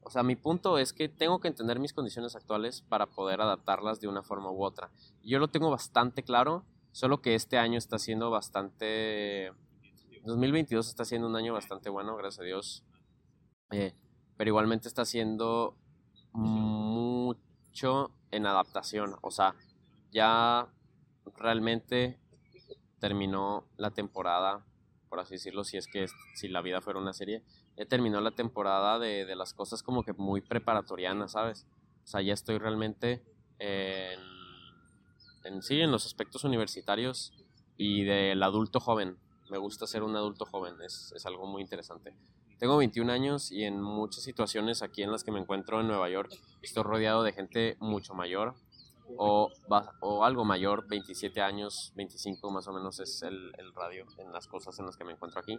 O 0.01 0.09
sea, 0.09 0.23
mi 0.23 0.35
punto 0.35 0.77
es 0.77 0.91
que 0.91 1.07
tengo 1.07 1.39
que 1.39 1.47
entender 1.47 1.79
mis 1.79 1.93
condiciones 1.93 2.35
actuales 2.35 2.81
para 2.81 3.05
poder 3.05 3.39
adaptarlas 3.39 4.01
de 4.01 4.09
una 4.09 4.21
forma 4.21 4.51
u 4.51 4.61
otra. 4.61 4.91
Yo 5.23 5.39
lo 5.39 5.47
tengo 5.47 5.71
bastante 5.71 6.21
claro, 6.21 6.65
solo 6.91 7.21
que 7.21 7.33
este 7.33 7.57
año 7.57 7.77
está 7.77 7.97
siendo 7.97 8.29
bastante... 8.29 9.53
2022 10.25 10.89
está 10.89 11.05
siendo 11.05 11.29
un 11.29 11.37
año 11.37 11.53
bastante 11.53 11.89
bueno, 11.89 12.17
gracias 12.17 12.41
a 12.41 12.43
Dios. 12.43 12.83
Eh, 13.71 13.93
pero 14.35 14.49
igualmente 14.49 14.89
está 14.89 15.05
siendo 15.05 15.77
mucho 16.33 18.11
en 18.31 18.45
adaptación. 18.45 19.15
O 19.21 19.31
sea, 19.31 19.55
ya 20.11 20.67
realmente 21.37 22.19
terminó 22.99 23.65
la 23.77 23.91
temporada, 23.91 24.65
por 25.09 25.19
así 25.19 25.35
decirlo, 25.35 25.63
si 25.63 25.77
es 25.77 25.87
que 25.87 26.07
si 26.35 26.47
la 26.47 26.61
vida 26.61 26.81
fuera 26.81 26.99
una 26.99 27.13
serie, 27.13 27.43
ya 27.77 27.85
terminó 27.85 28.21
la 28.21 28.31
temporada 28.31 28.99
de, 28.99 29.25
de 29.25 29.35
las 29.35 29.53
cosas 29.53 29.83
como 29.83 30.03
que 30.03 30.13
muy 30.13 30.41
preparatorianas, 30.41 31.33
¿sabes? 31.33 31.67
O 32.03 32.07
sea, 32.07 32.21
ya 32.21 32.33
estoy 32.33 32.57
realmente 32.57 33.23
en, 33.59 34.19
en 35.43 35.61
sí, 35.61 35.81
en 35.81 35.91
los 35.91 36.05
aspectos 36.05 36.43
universitarios 36.43 37.33
y 37.77 38.03
del 38.03 38.41
adulto 38.43 38.79
joven. 38.79 39.17
Me 39.49 39.57
gusta 39.57 39.87
ser 39.87 40.03
un 40.03 40.15
adulto 40.15 40.45
joven, 40.45 40.75
es, 40.81 41.13
es 41.15 41.25
algo 41.25 41.45
muy 41.47 41.61
interesante. 41.61 42.13
Tengo 42.59 42.77
21 42.77 43.11
años 43.11 43.51
y 43.51 43.63
en 43.65 43.79
muchas 43.81 44.23
situaciones 44.23 44.81
aquí 44.81 45.03
en 45.03 45.11
las 45.11 45.23
que 45.23 45.31
me 45.31 45.39
encuentro 45.39 45.79
en 45.79 45.87
Nueva 45.87 46.09
York 46.09 46.31
estoy 46.61 46.83
rodeado 46.83 47.21
de 47.21 47.31
gente 47.31 47.77
mucho 47.79 48.15
mayor, 48.15 48.55
o, 49.15 49.51
o 50.01 50.25
algo 50.25 50.43
mayor, 50.43 50.87
27 50.87 51.39
años, 51.41 51.93
25 51.95 52.51
más 52.51 52.67
o 52.67 52.73
menos 52.73 52.99
es 52.99 53.21
el, 53.21 53.51
el, 53.57 53.73
radio 53.73 54.05
en 54.17 54.33
las 54.33 54.47
cosas 54.47 54.77
en 54.79 54.85
las 54.85 54.97
que 54.97 55.03
me 55.03 55.13
encuentro 55.13 55.39
aquí. 55.39 55.57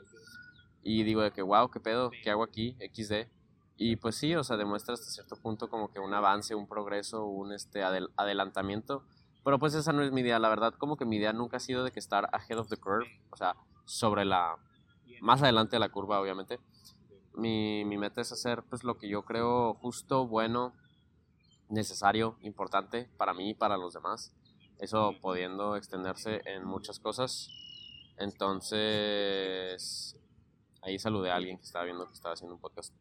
Y 0.83 1.05
digo 1.05 1.23
de 1.23 1.33
que, 1.33 1.43
wow, 1.43 1.71
¿qué 1.71 1.81
pedo? 1.81 2.11
¿Qué 2.23 2.31
hago 2.31 2.43
aquí? 2.43 2.77
XD. 2.93 3.29
Y 3.77 3.97
pues 3.97 4.17
sí, 4.17 4.35
o 4.35 4.43
sea, 4.43 4.57
demuestra 4.57 4.95
hasta 4.95 5.09
cierto 5.09 5.37
punto 5.37 5.69
como 5.71 5.91
que 5.91 6.01
un 6.01 6.13
avance, 6.13 6.55
un 6.55 6.67
progreso, 6.67 7.25
un 7.27 7.53
este 7.53 7.83
adelantamiento. 7.83 9.05
Pero 9.45 9.59
pues 9.59 9.75
esa 9.75 9.93
no 9.93 10.03
es 10.03 10.13
mi 10.13 10.21
idea, 10.21 10.39
la 10.39 10.49
verdad, 10.49 10.75
como 10.75 10.97
que 10.97 11.05
mi 11.05 11.17
idea 11.17 11.33
nunca 11.33 11.59
ha 11.59 11.61
sido 11.61 11.85
de 11.85 11.93
que 11.93 12.01
estar 12.01 12.29
ahead 12.33 12.59
of 12.59 12.69
the 12.69 12.77
curve, 12.77 13.07
o 13.31 13.37
sea, 13.37 13.55
sobre 13.85 14.25
la, 14.25 14.57
más 15.21 15.43
adelante 15.43 15.77
de 15.77 15.81
la 15.81 15.89
curva, 15.89 16.21
obviamente. 16.21 16.59
Mi, 17.39 17.85
mi 17.85 17.97
meta 17.97 18.21
es 18.21 18.33
hacer 18.33 18.63
pues 18.69 18.85
lo 18.85 18.99
que 18.99 19.09
yo 19.09 19.25
creo 19.25 19.75
justo, 19.75 20.27
bueno, 20.27 20.75
necesario, 21.69 22.39
importante 22.43 23.09
para 23.17 23.35
mí 23.35 23.51
y 23.51 23.55
para 23.55 23.77
los 23.77 23.95
demás. 23.95 24.35
Eso 24.79 25.15
pudiendo 25.21 25.77
extenderse 25.77 26.41
en 26.45 26.65
muchas 26.65 26.99
cosas. 26.99 27.51
Entonces, 28.17 30.17
ahí 30.83 30.99
saludé 30.99 31.31
a 31.31 31.37
alguien 31.37 31.59
que 31.59 31.65
estaba 31.65 31.85
viendo 31.85 32.07
que 32.07 32.15
estaba 32.15 32.35
haciendo 32.35 32.55
un 32.55 32.61
podcast. 32.61 32.95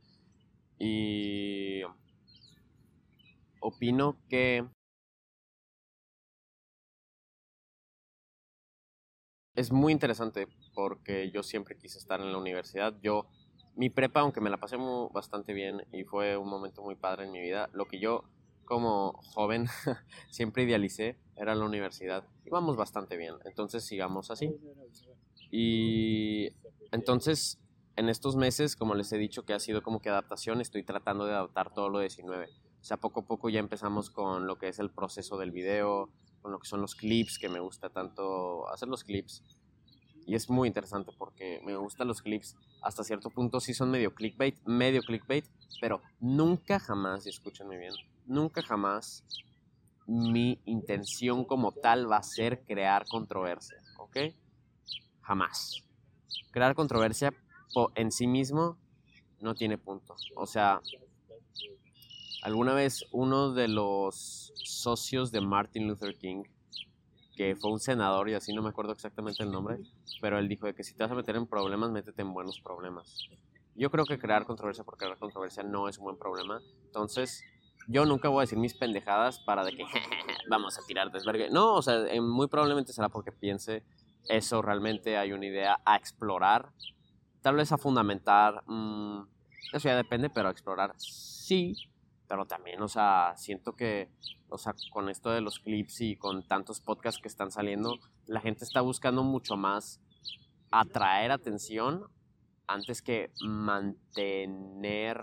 Y 0.79 1.81
opino 3.59 4.17
que 4.29 4.67
es 9.55 9.71
muy 9.71 9.91
interesante 9.91 10.47
porque 10.75 11.31
yo 11.31 11.41
siempre 11.41 11.77
quise 11.77 11.97
estar 11.97 12.21
en 12.21 12.31
la 12.31 12.37
universidad. 12.37 12.95
Yo, 13.01 13.27
mi 13.77 13.89
prepa, 13.89 14.21
aunque 14.21 14.41
me 14.41 14.49
la 14.49 14.57
pasé 14.57 14.75
bastante 15.13 15.53
bien 15.53 15.83
y 15.93 16.03
fue 16.03 16.35
un 16.35 16.49
momento 16.49 16.81
muy 16.81 16.95
padre 16.95 17.25
en 17.25 17.31
mi 17.31 17.39
vida, 17.39 17.69
lo 17.73 17.85
que 17.85 17.99
yo 17.99 18.23
como 18.65 19.13
joven 19.33 19.67
siempre 20.29 20.63
idealicé 20.63 21.17
era 21.35 21.55
la 21.55 21.63
universidad. 21.63 22.27
Íbamos 22.45 22.75
bastante 22.75 23.17
bien, 23.17 23.35
entonces 23.45 23.85
sigamos 23.85 24.31
así. 24.31 24.53
Y 25.51 26.49
entonces, 26.91 27.59
en 27.95 28.09
estos 28.09 28.35
meses, 28.35 28.75
como 28.75 28.95
les 28.95 29.11
he 29.13 29.17
dicho 29.17 29.45
que 29.45 29.53
ha 29.53 29.59
sido 29.59 29.83
como 29.83 30.01
que 30.01 30.09
adaptación, 30.09 30.59
estoy 30.59 30.83
tratando 30.83 31.25
de 31.25 31.33
adaptar 31.33 31.73
todo 31.73 31.89
lo 31.89 31.99
19. 31.99 32.47
O 32.81 32.83
sea, 32.83 32.97
poco 32.97 33.21
a 33.21 33.25
poco 33.25 33.49
ya 33.49 33.59
empezamos 33.59 34.09
con 34.09 34.47
lo 34.47 34.57
que 34.57 34.69
es 34.69 34.79
el 34.79 34.89
proceso 34.89 35.37
del 35.37 35.51
video, 35.51 36.09
con 36.41 36.51
lo 36.51 36.59
que 36.59 36.67
son 36.67 36.81
los 36.81 36.95
clips, 36.95 37.37
que 37.37 37.49
me 37.49 37.59
gusta 37.59 37.89
tanto 37.89 38.67
hacer 38.69 38.87
los 38.87 39.03
clips. 39.03 39.43
Y 40.27 40.35
es 40.35 40.49
muy 40.49 40.67
interesante 40.67 41.13
porque 41.17 41.61
me 41.63 41.77
gustan 41.77 42.09
los 42.09 42.21
clips. 42.21 42.57
Hasta 42.81 43.05
cierto 43.05 43.29
punto 43.29 43.61
sí 43.61 43.73
son 43.73 43.89
medio 43.89 44.13
clickbait, 44.13 44.59
medio 44.65 45.01
clickbait, 45.01 45.45
pero 45.79 46.01
nunca 46.19 46.79
jamás, 46.79 47.25
y 47.25 47.29
escúchenme 47.29 47.77
bien, 47.77 47.93
nunca 48.25 48.61
jamás 48.61 49.23
mi 50.05 50.61
intención 50.65 51.45
como 51.45 51.71
tal 51.71 52.11
va 52.11 52.17
a 52.17 52.23
ser 52.23 52.65
crear 52.65 53.05
controversia, 53.07 53.77
¿ok? 53.99 54.17
Jamás. 55.21 55.85
Crear 56.51 56.75
controversia 56.75 57.33
en 57.95 58.11
sí 58.11 58.27
mismo 58.27 58.77
no 59.39 59.55
tiene 59.55 59.77
punto. 59.77 60.15
O 60.35 60.45
sea, 60.45 60.81
alguna 62.41 62.73
vez 62.73 63.05
uno 63.11 63.53
de 63.53 63.69
los 63.69 64.51
socios 64.57 65.31
de 65.31 65.39
Martin 65.39 65.87
Luther 65.87 66.17
King, 66.17 66.43
que 67.37 67.55
fue 67.55 67.71
un 67.71 67.79
senador 67.79 68.29
y 68.29 68.33
así 68.33 68.51
no 68.51 68.63
me 68.63 68.69
acuerdo 68.69 68.93
exactamente 68.93 69.43
el 69.43 69.51
nombre, 69.51 69.77
pero 70.19 70.39
él 70.39 70.47
dijo 70.49 70.65
de 70.65 70.73
que 70.73 70.83
si 70.83 70.95
te 70.95 71.03
vas 71.03 71.11
a 71.11 71.15
meter 71.15 71.35
en 71.35 71.45
problemas, 71.45 71.91
métete 71.91 72.23
en 72.23 72.33
buenos 72.33 72.59
problemas. 72.59 73.29
Yo 73.75 73.91
creo 73.91 74.05
que 74.05 74.17
crear 74.17 74.45
controversia 74.45 74.83
por 74.83 74.97
crear 74.97 75.17
controversia 75.19 75.61
no 75.61 75.87
es 75.87 75.99
un 75.99 76.05
buen 76.05 76.17
problema. 76.17 76.59
Entonces, 76.85 77.43
yo 77.87 78.05
nunca 78.05 78.27
voy 78.29 78.39
a 78.39 78.41
decir 78.41 78.57
mis 78.57 78.73
pendejadas 78.73 79.39
para 79.39 79.63
de 79.63 79.71
que 79.71 79.83
vamos 80.49 80.79
a 80.79 80.81
tirar 80.87 81.11
desvergue. 81.11 81.51
No, 81.51 81.75
o 81.75 81.81
sea, 81.83 82.07
eh, 82.07 82.19
muy 82.19 82.47
probablemente 82.47 82.91
será 82.91 83.07
porque 83.07 83.31
piense 83.31 83.83
eso 84.27 84.61
realmente 84.63 85.15
hay 85.15 85.31
una 85.31 85.45
idea 85.45 85.79
a 85.85 85.95
explorar, 85.95 86.71
tal 87.41 87.55
vez 87.55 87.71
a 87.71 87.77
fundamentar, 87.77 88.63
mm, 88.65 89.21
eso 89.73 89.87
ya 89.87 89.95
depende, 89.95 90.29
pero 90.29 90.49
a 90.49 90.51
explorar 90.51 90.93
sí, 90.97 91.75
pero 92.27 92.45
también, 92.45 92.81
o 92.81 92.87
sea, 92.87 93.33
siento 93.37 93.73
que, 93.73 94.09
o 94.49 94.57
sea, 94.57 94.75
con 94.91 95.09
esto 95.09 95.29
de 95.29 95.41
los 95.41 95.59
clips 95.59 96.01
y 96.01 96.15
con 96.15 96.47
tantos 96.47 96.79
podcasts 96.81 97.21
que 97.21 97.27
están 97.27 97.51
saliendo, 97.51 97.97
la 98.25 98.41
gente 98.41 98.63
está 98.63 98.81
buscando 98.81 99.23
mucho 99.23 99.57
más 99.57 99.99
atraer 100.71 101.31
atención 101.31 102.07
antes 102.67 103.01
que 103.01 103.31
mantener 103.41 105.19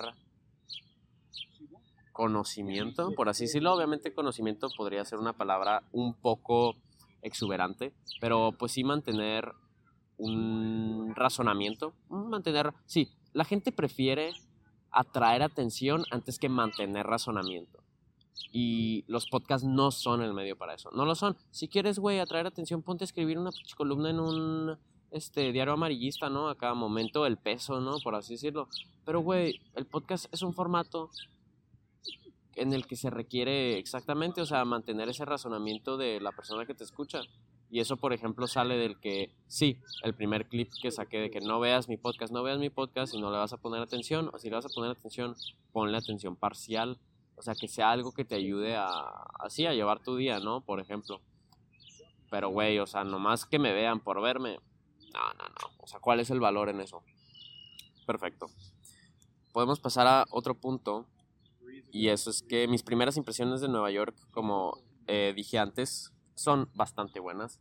conocimiento, 2.13 3.13
por 3.15 3.29
así 3.29 3.45
decirlo. 3.45 3.75
Obviamente 3.75 4.15
conocimiento 4.15 4.69
podría 4.77 5.05
ser 5.05 5.19
una 5.19 5.35
palabra 5.35 5.83
un 5.93 6.15
poco 6.15 6.77
exuberante, 7.23 7.93
pero 8.21 8.53
pues 8.53 8.73
sí 8.73 8.85
mantener 8.85 9.53
un 10.17 11.13
razonamiento, 11.15 11.93
mantener, 12.09 12.73
sí, 12.87 13.11
la 13.33 13.45
gente 13.45 13.73
prefiere 13.73 14.33
atraer 14.91 15.43
atención 15.43 16.05
antes 16.11 16.39
que 16.39 16.49
mantener 16.49 17.05
razonamiento. 17.07 17.84
Y 18.53 19.05
los 19.09 19.27
podcasts 19.27 19.67
no 19.67 19.91
son 19.91 20.23
el 20.23 20.33
medio 20.33 20.57
para 20.57 20.75
eso, 20.75 20.91
no 20.93 21.05
lo 21.05 21.15
son. 21.15 21.37
Si 21.51 21.69
quieres, 21.69 21.99
güey, 21.99 22.19
atraer 22.19 22.47
atención, 22.47 22.83
ponte 22.83 23.05
a 23.05 23.07
escribir 23.07 23.39
una 23.39 23.51
columna 23.77 24.11
en 24.11 24.21
un 24.21 24.79
este 25.11 25.53
diario 25.53 25.75
amarillista, 25.75 26.29
¿no? 26.29 26.49
A 26.49 26.57
cada 26.57 26.75
momento 26.75 27.25
el 27.25 27.37
peso, 27.37 27.81
¿no? 27.81 27.99
Por 28.03 28.17
así 28.17 28.35
decirlo. 28.35 28.69
Pero, 29.05 29.21
güey, 29.21 29.61
el 29.75 29.87
podcast 29.87 30.27
es 30.33 30.43
un 30.43 30.55
formato 30.55 31.11
en 32.57 32.73
el 32.73 32.87
que 32.87 32.97
se 32.97 33.11
requiere 33.11 33.79
exactamente, 33.79 34.41
o 34.41 34.47
sea, 34.47 34.65
mantener 34.65 35.09
ese 35.09 35.25
razonamiento 35.25 35.97
de 35.97 36.21
la 36.21 36.33
persona 36.33 36.67
que 36.67 36.75
te 36.75 36.85
escucha. 36.85 37.21
Y 37.71 37.81
eso, 37.81 37.97
por 37.97 38.13
ejemplo, 38.13 38.47
sale 38.47 38.77
del 38.77 38.99
que, 38.99 39.35
sí, 39.47 39.79
el 40.03 40.15
primer 40.15 40.49
clip 40.49 40.71
que 40.81 40.91
saqué 40.91 41.19
de 41.19 41.31
que 41.31 41.41
no 41.41 41.59
veas 41.59 41.89
mi 41.89 41.97
podcast, 41.97 42.33
no 42.33 42.43
veas 42.43 42.59
mi 42.59 42.71
podcast 42.71 43.15
y 43.15 43.21
no 43.21 43.31
le 43.31 43.39
vas 43.39 43.53
a 43.53 43.57
poner 43.57 43.83
atención, 43.83 44.31
o 44.33 44.39
si 44.39 44.49
le 44.49 44.57
vas 44.57 44.67
a 44.67 44.69
poner 44.69 44.91
atención, 44.91 45.35
ponle 45.73 45.97
atención 45.97 46.37
parcial, 46.37 46.99
o 47.37 47.43
sea, 47.43 47.55
que 47.55 47.69
sea 47.69 47.91
algo 47.91 48.13
que 48.13 48.25
te 48.25 48.35
ayude 48.35 48.77
a, 48.77 48.89
así, 49.41 49.67
a 49.67 49.75
llevar 49.75 50.01
tu 50.01 50.17
día, 50.17 50.41
¿no? 50.41 50.61
Por 50.61 50.81
ejemplo. 50.81 51.21
Pero, 52.31 52.49
güey, 52.49 52.79
o 52.79 52.87
sea, 52.87 53.05
nomás 53.05 53.47
que 53.47 53.59
me 53.59 53.73
vean 53.73 54.01
por 54.01 54.21
verme, 54.21 54.59
no, 55.13 55.35
no, 55.35 55.45
no, 55.49 55.71
o 55.79 55.87
sea, 55.87 56.01
¿cuál 56.01 56.21
es 56.21 56.31
el 56.31 56.41
valor 56.41 56.69
en 56.69 56.81
eso? 56.81 57.03
Perfecto. 58.07 58.47
Podemos 59.53 59.79
pasar 59.79 60.07
a 60.07 60.25
otro 60.31 60.55
punto, 60.55 61.07
y 61.93 62.09
eso 62.09 62.31
es 62.31 62.43
que 62.43 62.67
mis 62.67 62.83
primeras 62.83 63.17
impresiones 63.17 63.61
de 63.61 63.69
Nueva 63.69 63.91
York, 63.91 64.17
como 64.33 64.77
eh, 65.07 65.33
dije 65.37 65.59
antes, 65.59 66.13
son 66.35 66.69
bastante 66.75 67.21
buenas. 67.21 67.61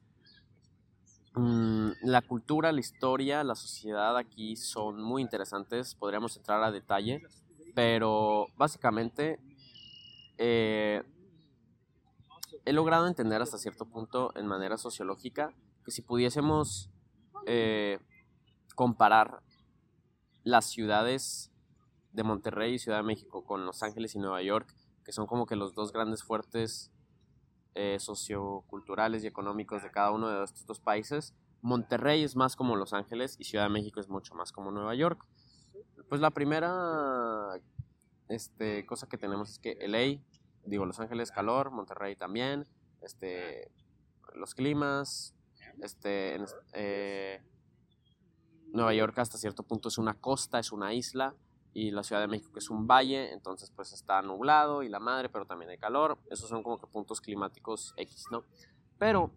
Mm, 1.36 1.92
la 2.02 2.22
cultura, 2.22 2.72
la 2.72 2.80
historia, 2.80 3.44
la 3.44 3.56
sociedad 3.56 4.18
aquí 4.18 4.56
son 4.56 5.02
muy 5.02 5.22
interesantes, 5.22 5.94
podríamos 5.94 6.36
entrar 6.36 6.64
a 6.64 6.72
detalle, 6.72 7.22
pero 7.76 8.48
básicamente 8.56 9.40
eh, 10.38 11.04
he 12.66 12.74
logrado 12.74 13.08
entender 13.08 13.42
hasta 13.42 13.58
cierto 13.58 13.86
punto 13.86 14.32
en 14.36 14.48
manera 14.48 14.78
sociológica 14.78 15.54
que 15.84 15.92
si 15.92 16.02
pudiésemos 16.02 16.90
eh, 17.46 18.00
comparar 18.76 19.42
las 20.44 20.66
ciudades 20.66 21.52
de 22.12 22.24
Monterrey 22.24 22.76
y 22.76 22.80
Ciudad 22.80 22.98
de 22.98 23.04
México 23.04 23.44
con 23.44 23.66
Los 23.66 23.84
Ángeles 23.84 24.16
y 24.16 24.20
Nueva 24.20 24.42
York, 24.42 24.74
que 25.04 25.12
son 25.12 25.28
como 25.28 25.46
que 25.46 25.56
los 25.56 25.74
dos 25.74 25.92
grandes 25.92 26.24
fuertes 26.24 26.92
eh, 27.76 27.98
socioculturales 28.00 29.24
y 29.24 29.28
económicos 29.28 29.84
de 29.84 29.92
cada 29.92 30.12
uno 30.12 30.30
de 30.30 30.44
estos 30.44 30.66
dos 30.66 30.80
países. 30.80 31.34
Monterrey 31.62 32.24
es 32.24 32.36
más 32.36 32.56
como 32.56 32.76
Los 32.76 32.94
Ángeles 32.94 33.36
y 33.40 33.46
Ciudad 33.46 33.66
de 33.66 33.72
México 33.72 34.00
es 34.00 34.10
mucho 34.10 34.36
más 34.36 34.52
como 34.52 34.72
Nueva 34.72 34.96
York. 34.96 35.26
Pues 36.08 36.22
la 36.22 36.32
primera 36.32 37.60
este, 38.28 38.86
cosa 38.86 39.08
que 39.08 39.18
tenemos 39.18 39.50
es 39.50 39.60
que 39.60 39.78
LA, 39.88 40.22
digo 40.66 40.86
Los 40.86 41.00
Ángeles 41.00 41.32
calor, 41.32 41.72
Monterrey 41.72 42.16
también, 42.16 42.68
este, 43.02 43.72
los 44.34 44.56
climas, 44.56 45.36
este, 45.82 46.40
eh, 46.74 47.42
Nueva 48.72 48.94
York 48.94 49.18
hasta 49.20 49.38
cierto 49.38 49.64
punto 49.64 49.90
es 49.90 49.98
una 49.98 50.16
costa, 50.16 50.60
es 50.60 50.72
una 50.72 50.94
isla, 50.94 51.36
y 51.74 51.92
la 51.92 52.04
Ciudad 52.04 52.22
de 52.22 52.28
México 52.28 52.54
que 52.54 52.60
es 52.60 52.70
un 52.70 52.88
valle, 52.88 53.34
entonces 53.34 53.72
pues 53.72 53.94
está 53.94 54.22
nublado 54.22 54.84
y 54.84 54.90
la 54.90 55.00
madre, 55.00 55.30
pero 55.30 55.46
también 55.46 55.72
hay 55.72 55.78
calor. 55.78 56.20
Esos 56.30 56.50
son 56.50 56.64
como 56.64 56.80
que 56.80 56.88
puntos 56.88 57.20
climáticos 57.20 57.94
X, 57.98 58.26
¿no? 58.32 58.44
Pero 59.00 59.32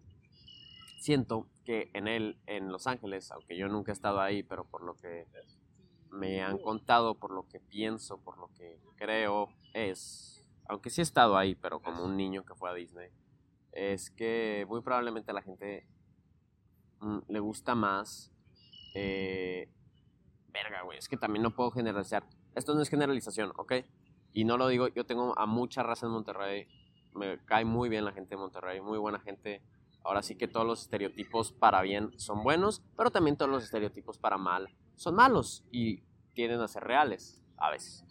siento 0.99 1.47
que 1.65 1.89
en 1.93 2.07
él, 2.07 2.37
en 2.45 2.71
Los 2.71 2.87
Ángeles, 2.87 3.31
aunque 3.31 3.57
yo 3.57 3.67
nunca 3.67 3.91
he 3.91 3.93
estado 3.93 4.19
ahí, 4.21 4.43
pero 4.43 4.65
por 4.65 4.83
lo 4.83 4.95
que 4.95 5.27
me 6.11 6.41
han 6.41 6.57
contado, 6.57 7.15
por 7.15 7.31
lo 7.31 7.47
que 7.47 7.59
pienso, 7.59 8.19
por 8.21 8.37
lo 8.37 8.49
que 8.55 8.79
creo, 8.95 9.49
es, 9.73 10.45
aunque 10.67 10.89
sí 10.89 11.01
he 11.01 11.03
estado 11.03 11.37
ahí, 11.37 11.55
pero 11.55 11.79
como 11.81 12.03
un 12.03 12.17
niño 12.17 12.43
que 12.43 12.55
fue 12.55 12.69
a 12.69 12.73
Disney, 12.73 13.09
es 13.71 14.09
que 14.09 14.65
muy 14.67 14.81
probablemente 14.81 15.31
a 15.31 15.33
la 15.33 15.41
gente 15.41 15.87
mm, 16.99 17.19
le 17.27 17.39
gusta 17.39 17.75
más 17.75 18.31
eh, 18.95 19.69
verga, 20.47 20.81
güey, 20.83 20.97
es 20.97 21.07
que 21.07 21.17
también 21.17 21.43
no 21.43 21.51
puedo 21.51 21.71
generalizar. 21.71 22.23
Esto 22.55 22.73
no 22.73 22.81
es 22.81 22.89
generalización, 22.89 23.51
¿ok? 23.57 23.73
Y 24.33 24.45
no 24.45 24.57
lo 24.57 24.67
digo, 24.67 24.87
yo 24.87 25.05
tengo 25.05 25.37
a 25.37 25.45
mucha 25.45 25.83
raza 25.83 26.07
en 26.07 26.11
Monterrey, 26.11 26.67
me 27.13 27.43
cae 27.45 27.65
muy 27.65 27.89
bien 27.89 28.05
la 28.05 28.11
gente 28.11 28.31
de 28.31 28.37
Monterrey, 28.37 28.81
muy 28.81 28.97
buena 28.97 29.19
gente. 29.19 29.61
Ahora 30.03 30.21
sí 30.21 30.35
que 30.35 30.47
todos 30.47 30.65
los 30.65 30.81
estereotipos 30.81 31.51
para 31.51 31.81
bien 31.81 32.17
son 32.17 32.43
buenos, 32.43 32.81
pero 32.95 33.11
también 33.11 33.35
todos 33.35 33.51
los 33.51 33.63
estereotipos 33.63 34.17
para 34.17 34.37
mal 34.37 34.69
son 34.97 35.15
malos 35.15 35.63
y 35.71 36.03
tienden 36.33 36.59
a 36.59 36.67
ser 36.67 36.83
reales 36.83 37.41
a 37.55 37.69
veces. 37.71 38.03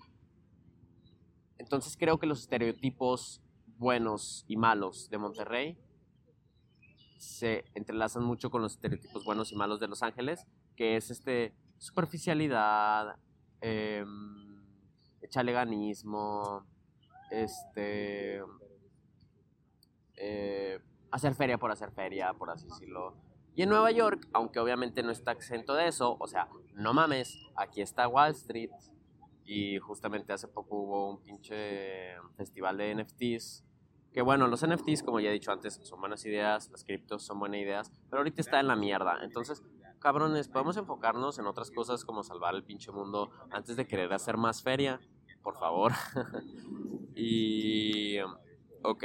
Entonces 1.59 1.97
creo 1.99 2.19
que 2.19 2.27
los 2.27 2.41
estereotipos 2.41 3.43
buenos 3.77 4.45
y 4.49 4.57
malos 4.57 5.11
de 5.11 5.19
Monterrey 5.19 5.79
se 7.19 7.65
entrelazan 7.75 8.25
mucho 8.25 8.51
con 8.51 8.63
los 8.63 8.75
estereotipos 8.75 9.25
buenos 9.25 9.53
y 9.53 9.57
malos 9.57 9.81
de 9.81 9.89
Los 9.89 10.03
Ángeles, 10.03 10.47
que 10.77 10.97
es 10.97 11.11
este 11.11 11.55
superficialidad, 11.79 13.17
echaleganismo, 15.21 16.65
este, 17.31 18.41
eh, 20.15 20.79
hacer 21.11 21.35
feria 21.35 21.59
por 21.59 21.71
hacer 21.71 21.91
feria, 21.91 22.33
por 22.35 22.51
así 22.51 22.67
decirlo. 22.67 23.26
Y 23.57 23.63
en 23.63 23.71
Nueva 23.71 23.91
York, 23.91 24.29
aunque 24.35 24.61
obviamente 24.61 25.03
no 25.03 25.11
está 25.11 25.33
exento 25.33 25.73
de 25.73 25.89
eso, 25.89 26.19
o 26.21 26.27
sea, 26.27 26.47
no 26.75 26.93
mames, 26.93 27.41
aquí 27.57 27.81
está 27.81 28.07
Wall 28.07 28.33
Street 28.33 28.71
y 29.47 29.79
justamente 29.79 30.35
hace 30.35 30.47
poco 30.47 30.77
hubo 30.77 31.09
un 31.09 31.23
pinche 31.23 32.21
festival 32.37 32.77
de 32.77 32.95
NFTs. 32.95 33.65
Que 34.13 34.21
bueno, 34.21 34.47
los 34.47 34.67
NFTs, 34.67 35.03
como 35.03 35.21
ya 35.21 35.31
he 35.31 35.33
dicho 35.33 35.53
antes, 35.53 35.81
son 35.83 36.01
buenas 36.01 36.27
ideas, 36.27 36.71
las 36.71 36.85
criptos 36.85 37.23
son 37.23 37.39
buenas 37.39 37.61
ideas, 37.61 37.91
pero 38.11 38.19
ahorita 38.19 38.43
está 38.43 38.61
en 38.61 38.67
la 38.67 38.77
mierda. 38.77 39.21
Entonces, 39.23 39.63
cabrones, 40.01 40.49
podemos 40.49 40.77
enfocarnos 40.77 41.39
en 41.39 41.47
otras 41.47 41.71
cosas 41.71 42.05
como 42.05 42.23
salvar 42.25 42.55
el 42.55 42.63
pinche 42.63 42.93
mundo 42.93 43.31
antes 43.51 43.77
de 43.77 43.87
querer 43.87 44.13
hacer 44.13 44.37
más 44.37 44.63
feria, 44.63 45.01
por 45.43 45.59
favor. 45.59 45.93
y, 47.15 48.19
ok, 48.83 49.05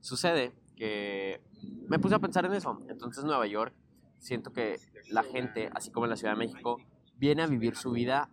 sucede 0.00 0.59
que 0.80 1.42
me 1.90 1.98
puse 1.98 2.14
a 2.14 2.18
pensar 2.18 2.46
en 2.46 2.54
eso. 2.54 2.80
Entonces 2.88 3.22
Nueva 3.22 3.46
York, 3.46 3.74
siento 4.18 4.50
que 4.50 4.80
la 5.10 5.22
gente, 5.22 5.68
así 5.74 5.90
como 5.90 6.06
en 6.06 6.10
la 6.10 6.16
Ciudad 6.16 6.32
de 6.32 6.38
México, 6.38 6.78
viene 7.16 7.42
a 7.42 7.46
vivir 7.46 7.76
su 7.76 7.90
vida 7.92 8.30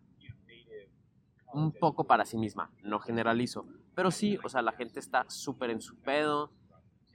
un 1.54 1.74
poco 1.74 2.06
para 2.06 2.24
sí 2.24 2.38
misma, 2.38 2.72
no 2.84 3.00
generalizo. 3.00 3.66
Pero 3.96 4.12
sí, 4.12 4.38
o 4.46 4.48
sea, 4.48 4.62
la 4.62 4.72
gente 4.72 5.02
está 5.02 5.26
súper 5.30 5.72
en 5.72 5.82
su 5.82 5.98
pedo, 5.98 6.54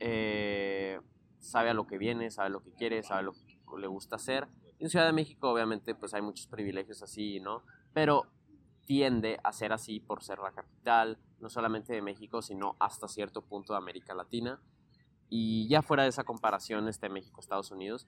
eh, 0.00 1.00
sabe 1.38 1.70
a 1.70 1.74
lo 1.74 1.86
que 1.86 1.96
viene, 1.96 2.30
sabe 2.30 2.50
lo 2.50 2.62
que 2.62 2.72
quiere, 2.72 3.02
sabe 3.02 3.22
lo 3.22 3.32
que 3.32 3.58
le 3.78 3.86
gusta 3.86 4.16
hacer. 4.16 4.48
En 4.80 4.90
Ciudad 4.90 5.06
de 5.06 5.12
México 5.14 5.50
obviamente 5.50 5.94
pues 5.94 6.12
hay 6.12 6.20
muchos 6.20 6.46
privilegios 6.46 7.02
así, 7.02 7.40
¿no? 7.40 7.62
Pero 7.94 8.26
tiende 8.84 9.40
a 9.44 9.52
ser 9.52 9.72
así 9.72 9.98
por 9.98 10.22
ser 10.22 10.40
la 10.40 10.52
capital, 10.52 11.16
no 11.40 11.48
solamente 11.48 11.94
de 11.94 12.02
México, 12.02 12.42
sino 12.42 12.76
hasta 12.80 13.08
cierto 13.08 13.40
punto 13.40 13.72
de 13.72 13.78
América 13.78 14.12
Latina. 14.12 14.60
Y 15.34 15.66
ya 15.66 15.80
fuera 15.80 16.02
de 16.02 16.10
esa 16.10 16.24
comparación, 16.24 16.88
este 16.88 17.08
México-Estados 17.08 17.70
Unidos, 17.70 18.06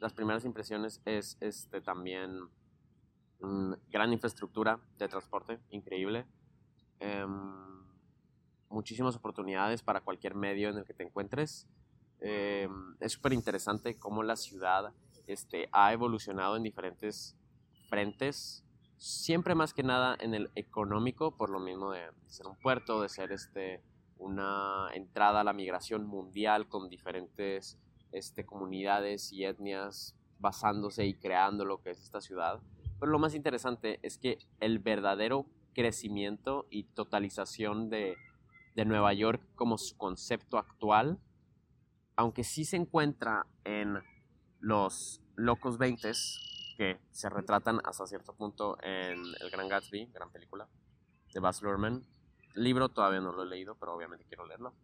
las 0.00 0.14
primeras 0.14 0.46
impresiones 0.46 1.02
es 1.04 1.36
este, 1.40 1.82
también 1.82 2.40
gran 3.90 4.14
infraestructura 4.14 4.80
de 4.96 5.06
transporte, 5.06 5.60
increíble. 5.68 6.24
Em, 7.00 7.84
muchísimas 8.70 9.14
oportunidades 9.14 9.82
para 9.82 10.00
cualquier 10.00 10.34
medio 10.36 10.70
en 10.70 10.78
el 10.78 10.86
que 10.86 10.94
te 10.94 11.02
encuentres. 11.02 11.68
Em, 12.20 12.96
es 12.98 13.12
súper 13.12 13.34
interesante 13.34 13.98
cómo 13.98 14.22
la 14.22 14.36
ciudad 14.36 14.94
este, 15.26 15.68
ha 15.70 15.92
evolucionado 15.92 16.56
en 16.56 16.62
diferentes 16.62 17.36
frentes, 17.90 18.64
siempre 18.96 19.54
más 19.54 19.74
que 19.74 19.82
nada 19.82 20.16
en 20.18 20.32
el 20.32 20.50
económico, 20.54 21.36
por 21.36 21.50
lo 21.50 21.60
mismo 21.60 21.90
de 21.90 22.08
ser 22.26 22.46
un 22.46 22.56
puerto, 22.56 23.02
de 23.02 23.10
ser 23.10 23.32
este, 23.32 23.82
una 24.18 24.88
entrada 24.94 25.40
a 25.40 25.44
la 25.44 25.52
migración 25.52 26.06
mundial 26.06 26.68
con 26.68 26.88
diferentes 26.88 27.78
este, 28.12 28.44
comunidades 28.44 29.32
y 29.32 29.44
etnias 29.44 30.14
basándose 30.38 31.06
y 31.06 31.14
creando 31.14 31.64
lo 31.64 31.80
que 31.80 31.90
es 31.90 32.02
esta 32.02 32.20
ciudad. 32.20 32.60
Pero 33.00 33.12
lo 33.12 33.18
más 33.18 33.34
interesante 33.34 33.98
es 34.02 34.18
que 34.18 34.38
el 34.60 34.78
verdadero 34.78 35.46
crecimiento 35.74 36.66
y 36.70 36.84
totalización 36.84 37.90
de, 37.90 38.16
de 38.74 38.84
Nueva 38.84 39.12
York 39.12 39.42
como 39.56 39.78
su 39.78 39.96
concepto 39.96 40.58
actual 40.58 41.18
aunque 42.16 42.44
sí 42.44 42.64
se 42.64 42.76
encuentra 42.76 43.46
en 43.64 43.98
los 44.60 45.20
Locos 45.36 45.78
20 45.78 46.12
que 46.76 47.00
se 47.10 47.28
retratan 47.28 47.80
hasta 47.84 48.06
cierto 48.06 48.34
punto 48.34 48.76
en 48.82 49.18
El 49.40 49.50
Gran 49.50 49.68
Gatsby, 49.68 50.06
gran 50.12 50.30
película, 50.30 50.68
de 51.32 51.40
Baz 51.40 51.62
Luhrmann. 51.62 52.04
Libro 52.54 52.88
todavía 52.88 53.20
no 53.20 53.32
lo 53.32 53.42
he 53.42 53.46
leído, 53.46 53.76
pero 53.76 53.94
obviamente 53.94 54.24
quiero 54.26 54.46
leerlo. 54.46 54.74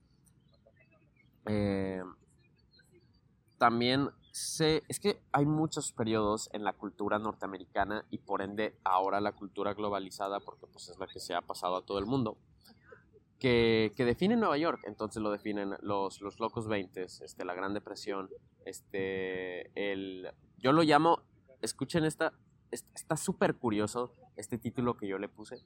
Eh, 1.47 2.03
también 3.59 4.11
sé, 4.33 4.83
es 4.89 5.01
que 5.01 5.23
hay 5.33 5.47
muchos 5.47 5.93
periodos 5.93 6.49
en 6.53 6.65
la 6.65 6.73
cultura 6.73 7.19
norteamericana 7.19 8.05
y 8.11 8.19
por 8.19 8.43
ende 8.43 8.77
ahora 8.85 9.21
la 9.21 9.33
cultura 9.33 9.75
globalizada, 9.75 10.41
porque 10.41 10.67
pues 10.67 10.89
es 10.89 10.99
la 10.99 11.07
que 11.07 11.21
se 11.21 11.35
ha 11.35 11.43
pasado 11.43 11.77
a 11.77 11.85
todo 11.85 11.99
el 11.99 12.07
mundo 12.07 12.39
que, 13.41 13.93
que 13.97 14.05
definen 14.05 14.39
Nueva 14.39 14.59
York. 14.59 14.83
Entonces 14.85 15.21
lo 15.21 15.33
definen 15.33 15.75
los, 15.81 16.21
los 16.21 16.39
locos 16.39 16.69
20, 16.69 17.03
este, 17.03 17.45
la 17.45 17.55
Gran 17.55 17.75
Depresión, 17.75 18.29
este, 18.65 19.71
el 19.75 20.31
yo 20.59 20.73
lo 20.73 20.83
llamo, 20.83 21.23
escuchen 21.63 22.05
esta, 22.05 22.35
está 22.71 23.17
súper 23.17 23.57
curioso 23.57 24.15
este 24.37 24.59
título 24.59 24.97
que 24.97 25.09
yo 25.09 25.19
le 25.19 25.29
puse, 25.29 25.57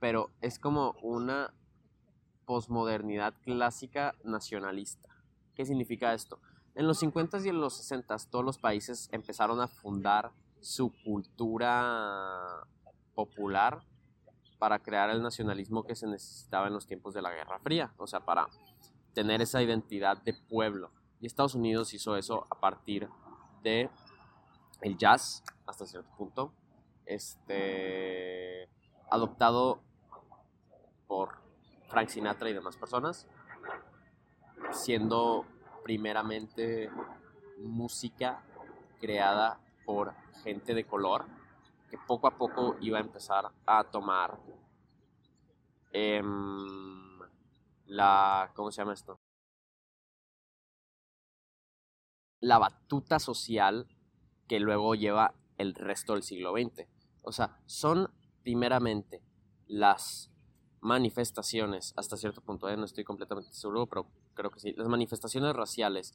pero 0.00 0.30
es 0.40 0.58
como 0.58 0.94
una 1.02 1.52
posmodernidad 2.46 3.34
clásica 3.42 4.14
nacionalista. 4.24 5.08
¿Qué 5.54 5.66
significa 5.66 6.14
esto? 6.14 6.40
En 6.74 6.86
los 6.86 7.02
50s 7.02 7.44
y 7.44 7.48
en 7.48 7.60
los 7.60 7.90
60s 7.90 8.28
todos 8.30 8.44
los 8.44 8.58
países 8.58 9.08
empezaron 9.12 9.60
a 9.60 9.68
fundar 9.68 10.30
su 10.60 10.92
cultura 11.04 12.64
popular 13.14 13.82
para 14.58 14.78
crear 14.78 15.10
el 15.10 15.22
nacionalismo 15.22 15.84
que 15.84 15.94
se 15.94 16.06
necesitaba 16.06 16.66
en 16.66 16.74
los 16.74 16.86
tiempos 16.86 17.14
de 17.14 17.22
la 17.22 17.30
Guerra 17.32 17.58
Fría, 17.58 17.92
o 17.96 18.06
sea, 18.06 18.20
para 18.20 18.48
tener 19.14 19.40
esa 19.42 19.62
identidad 19.62 20.22
de 20.22 20.34
pueblo. 20.34 20.90
Y 21.20 21.26
Estados 21.26 21.54
Unidos 21.54 21.94
hizo 21.94 22.16
eso 22.16 22.46
a 22.50 22.60
partir 22.60 23.08
de 23.62 23.90
el 24.82 24.96
jazz, 24.96 25.42
hasta 25.66 25.86
cierto 25.86 26.08
punto, 26.16 26.52
este, 27.06 28.68
adoptado 29.10 29.80
por 31.08 31.40
Frank 31.88 32.08
Sinatra 32.08 32.48
y 32.48 32.52
demás 32.52 32.76
personas, 32.76 33.26
siendo 34.70 35.44
primeramente 35.82 36.90
música 37.58 38.44
creada 39.00 39.58
por 39.84 40.14
gente 40.44 40.74
de 40.74 40.84
color 40.84 41.24
que 41.90 41.98
poco 41.98 42.28
a 42.28 42.36
poco 42.38 42.76
iba 42.80 42.98
a 42.98 43.00
empezar 43.00 43.50
a 43.66 43.84
tomar 43.84 44.38
em, 45.92 47.18
la 47.86 48.52
¿cómo 48.54 48.70
se 48.70 48.82
llama 48.82 48.92
esto? 48.92 49.18
la 52.40 52.58
batuta 52.58 53.18
social 53.18 53.86
que 54.46 54.60
luego 54.60 54.94
lleva 54.94 55.34
el 55.56 55.74
resto 55.74 56.14
del 56.14 56.22
siglo 56.22 56.52
XX. 56.52 56.86
O 57.22 57.32
sea, 57.32 57.60
son 57.66 58.10
primeramente 58.42 59.22
las 59.66 60.27
manifestaciones, 60.80 61.92
hasta 61.96 62.16
cierto 62.16 62.40
punto, 62.40 62.68
¿eh? 62.68 62.76
no 62.76 62.84
estoy 62.84 63.04
completamente 63.04 63.52
seguro, 63.52 63.86
pero 63.86 64.06
creo 64.34 64.50
que 64.50 64.60
sí, 64.60 64.74
las 64.76 64.88
manifestaciones 64.88 65.54
raciales 65.54 66.14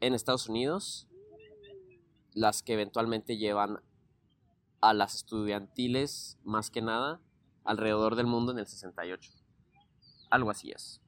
en 0.00 0.14
Estados 0.14 0.48
Unidos, 0.48 1.06
las 2.32 2.62
que 2.62 2.74
eventualmente 2.74 3.36
llevan 3.36 3.80
a 4.80 4.94
las 4.94 5.14
estudiantiles, 5.14 6.38
más 6.44 6.70
que 6.70 6.80
nada, 6.80 7.20
alrededor 7.64 8.16
del 8.16 8.26
mundo 8.26 8.52
en 8.52 8.58
el 8.58 8.66
68. 8.66 9.30
Algo 10.30 10.50
así 10.50 10.70
es. 10.70 11.00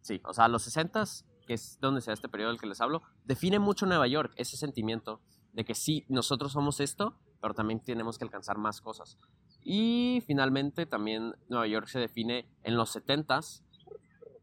Sí, 0.00 0.20
o 0.24 0.32
sea, 0.32 0.48
los 0.48 0.62
60 0.62 1.04
que 1.46 1.54
es 1.54 1.78
donde 1.80 2.00
se 2.00 2.10
da 2.10 2.14
este 2.14 2.28
periodo 2.28 2.50
del 2.50 2.60
que 2.60 2.66
les 2.66 2.80
hablo, 2.80 3.02
define 3.24 3.58
mucho 3.58 3.86
Nueva 3.86 4.06
York, 4.06 4.32
ese 4.36 4.56
sentimiento 4.56 5.20
de 5.52 5.64
que 5.64 5.74
sí, 5.74 6.04
nosotros 6.08 6.52
somos 6.52 6.80
esto, 6.80 7.18
pero 7.40 7.54
también 7.54 7.80
tenemos 7.80 8.18
que 8.18 8.24
alcanzar 8.24 8.58
más 8.58 8.80
cosas. 8.80 9.18
Y 9.64 10.22
finalmente 10.26 10.86
también 10.86 11.34
Nueva 11.48 11.66
York 11.66 11.86
se 11.86 12.00
define 12.00 12.46
en 12.64 12.76
los 12.76 12.96
70s 12.96 13.62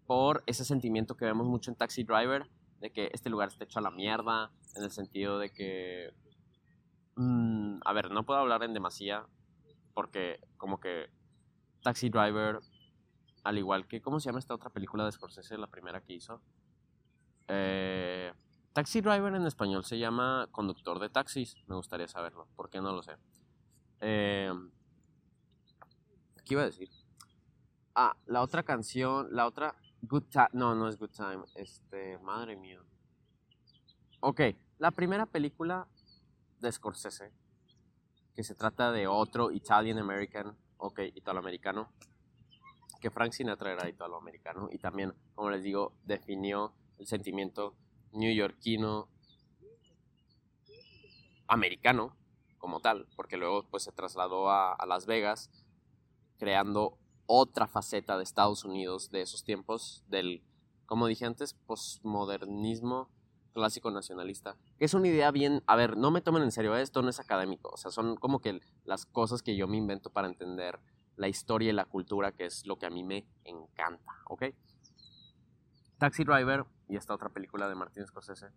por 0.08 0.44
ese 0.46 0.66
sentimiento 0.66 1.16
que 1.16 1.26
vemos 1.26 1.48
mucho 1.48 1.72
en 1.72 1.78
Taxi 1.78 2.04
Driver, 2.04 2.50
de 2.80 2.92
que 2.92 3.10
este 3.14 3.30
lugar 3.30 3.50
está 3.50 3.66
hecho 3.66 3.80
a 3.80 3.82
la 3.82 3.92
mierda, 3.92 4.52
en 4.76 4.84
el 4.84 4.92
sentido 4.92 5.38
de 5.38 5.52
que... 5.52 6.14
Mm, 7.16 7.80
a 7.84 7.94
ver, 7.94 8.12
no 8.12 8.26
puedo 8.26 8.40
hablar 8.40 8.64
en 8.64 8.74
demasía, 8.74 9.26
porque 9.94 10.40
como 10.58 10.80
que 10.80 11.10
Taxi 11.84 12.10
Driver, 12.10 12.60
al 13.44 13.58
igual 13.58 13.88
que... 13.88 14.02
¿Cómo 14.02 14.20
se 14.20 14.30
llama 14.30 14.40
esta 14.40 14.56
otra 14.56 14.70
película 14.70 15.06
de 15.06 15.12
Scorsese, 15.12 15.58
la 15.58 15.68
primera 15.68 16.02
que 16.02 16.14
hizo? 16.14 16.42
Eh, 17.50 18.32
taxi 18.74 19.02
driver 19.02 19.34
en 19.34 19.46
español 19.48 19.84
se 19.84 19.98
llama 19.98 20.48
conductor 20.52 21.00
de 21.00 21.10
taxis. 21.10 21.58
Me 21.68 21.76
gustaría 21.76 22.08
saberlo. 22.08 22.48
¿Por 22.56 22.70
qué 22.70 22.80
no 22.80 22.94
lo 22.94 23.02
sé? 23.02 23.14
Eh, 24.02 24.54
¿Qué 26.50 26.56
iba 26.56 26.64
a 26.64 26.66
decir? 26.66 26.90
Ah, 27.94 28.18
la 28.26 28.42
otra 28.42 28.64
canción, 28.64 29.28
la 29.30 29.46
otra 29.46 29.76
Good 30.02 30.24
Time. 30.32 30.48
No, 30.54 30.74
no 30.74 30.88
es 30.88 30.98
Good 30.98 31.12
Time. 31.12 31.44
Este, 31.54 32.18
madre 32.18 32.56
mía. 32.56 32.82
Ok, 34.20 34.42
la 34.80 34.90
primera 34.90 35.28
película 35.28 35.88
de 36.60 36.72
Scorsese, 36.72 37.32
que 38.34 38.44
se 38.44 38.56
trata 38.56 38.92
de 38.92 39.06
otro 39.06 39.52
Italian 39.52 40.00
American, 40.00 40.58
ok, 40.78 41.02
italoamericano, 41.14 41.94
que 43.00 43.12
Frank 43.12 43.34
Sinatra 43.34 43.74
era 43.74 43.88
italoamericano 43.88 44.70
y 44.72 44.80
también, 44.80 45.14
como 45.36 45.52
les 45.52 45.62
digo, 45.62 45.94
definió 46.04 46.74
el 46.98 47.06
sentimiento 47.06 47.76
neoyorquino 48.12 49.08
americano 51.48 52.18
como 52.58 52.80
tal, 52.80 53.08
porque 53.16 53.38
luego 53.38 53.70
pues 53.70 53.84
se 53.84 53.92
trasladó 53.92 54.50
a, 54.50 54.76
Las 54.88 55.06
Vegas 55.06 55.52
creando 56.40 56.98
otra 57.28 57.68
faceta 57.68 58.18
de 58.18 58.24
Estados 58.24 58.66
Unidos 58.66 59.12
de 59.12 59.22
esos 59.22 59.44
tiempos, 59.44 60.04
del, 60.08 60.42
como 60.88 61.06
dije 61.06 61.26
antes, 61.26 61.54
postmodernismo 61.54 63.10
clásico 63.54 63.92
nacionalista, 63.92 64.56
es 64.80 64.94
una 64.94 65.10
idea 65.10 65.30
bien, 65.32 65.62
a 65.68 65.76
ver, 65.76 65.98
no 65.98 66.12
me 66.12 66.22
tomen 66.22 66.44
en 66.44 66.52
serio, 66.52 66.76
esto 66.76 67.02
no 67.02 67.10
es 67.10 67.20
académico, 67.20 67.70
o 67.70 67.78
sea, 67.78 67.92
son 67.92 68.16
como 68.16 68.40
que 68.40 68.62
las 68.86 69.06
cosas 69.06 69.44
que 69.44 69.56
yo 69.56 69.68
me 69.68 69.78
invento 69.78 70.10
para 70.10 70.28
entender 70.28 70.80
la 71.18 71.28
historia 71.28 71.70
y 71.70 71.74
la 71.74 71.86
cultura, 71.86 72.32
que 72.32 72.46
es 72.46 72.66
lo 72.66 72.78
que 72.80 72.86
a 72.86 72.90
mí 72.90 73.04
me 73.04 73.28
encanta, 73.44 74.14
¿ok? 74.28 74.46
Taxi 75.98 76.24
Driver 76.24 76.66
y 76.88 76.96
esta 76.96 77.14
otra 77.14 77.30
película 77.30 77.68
de 77.68 77.76
Martin 77.76 78.08
Scorsese, 78.08 78.48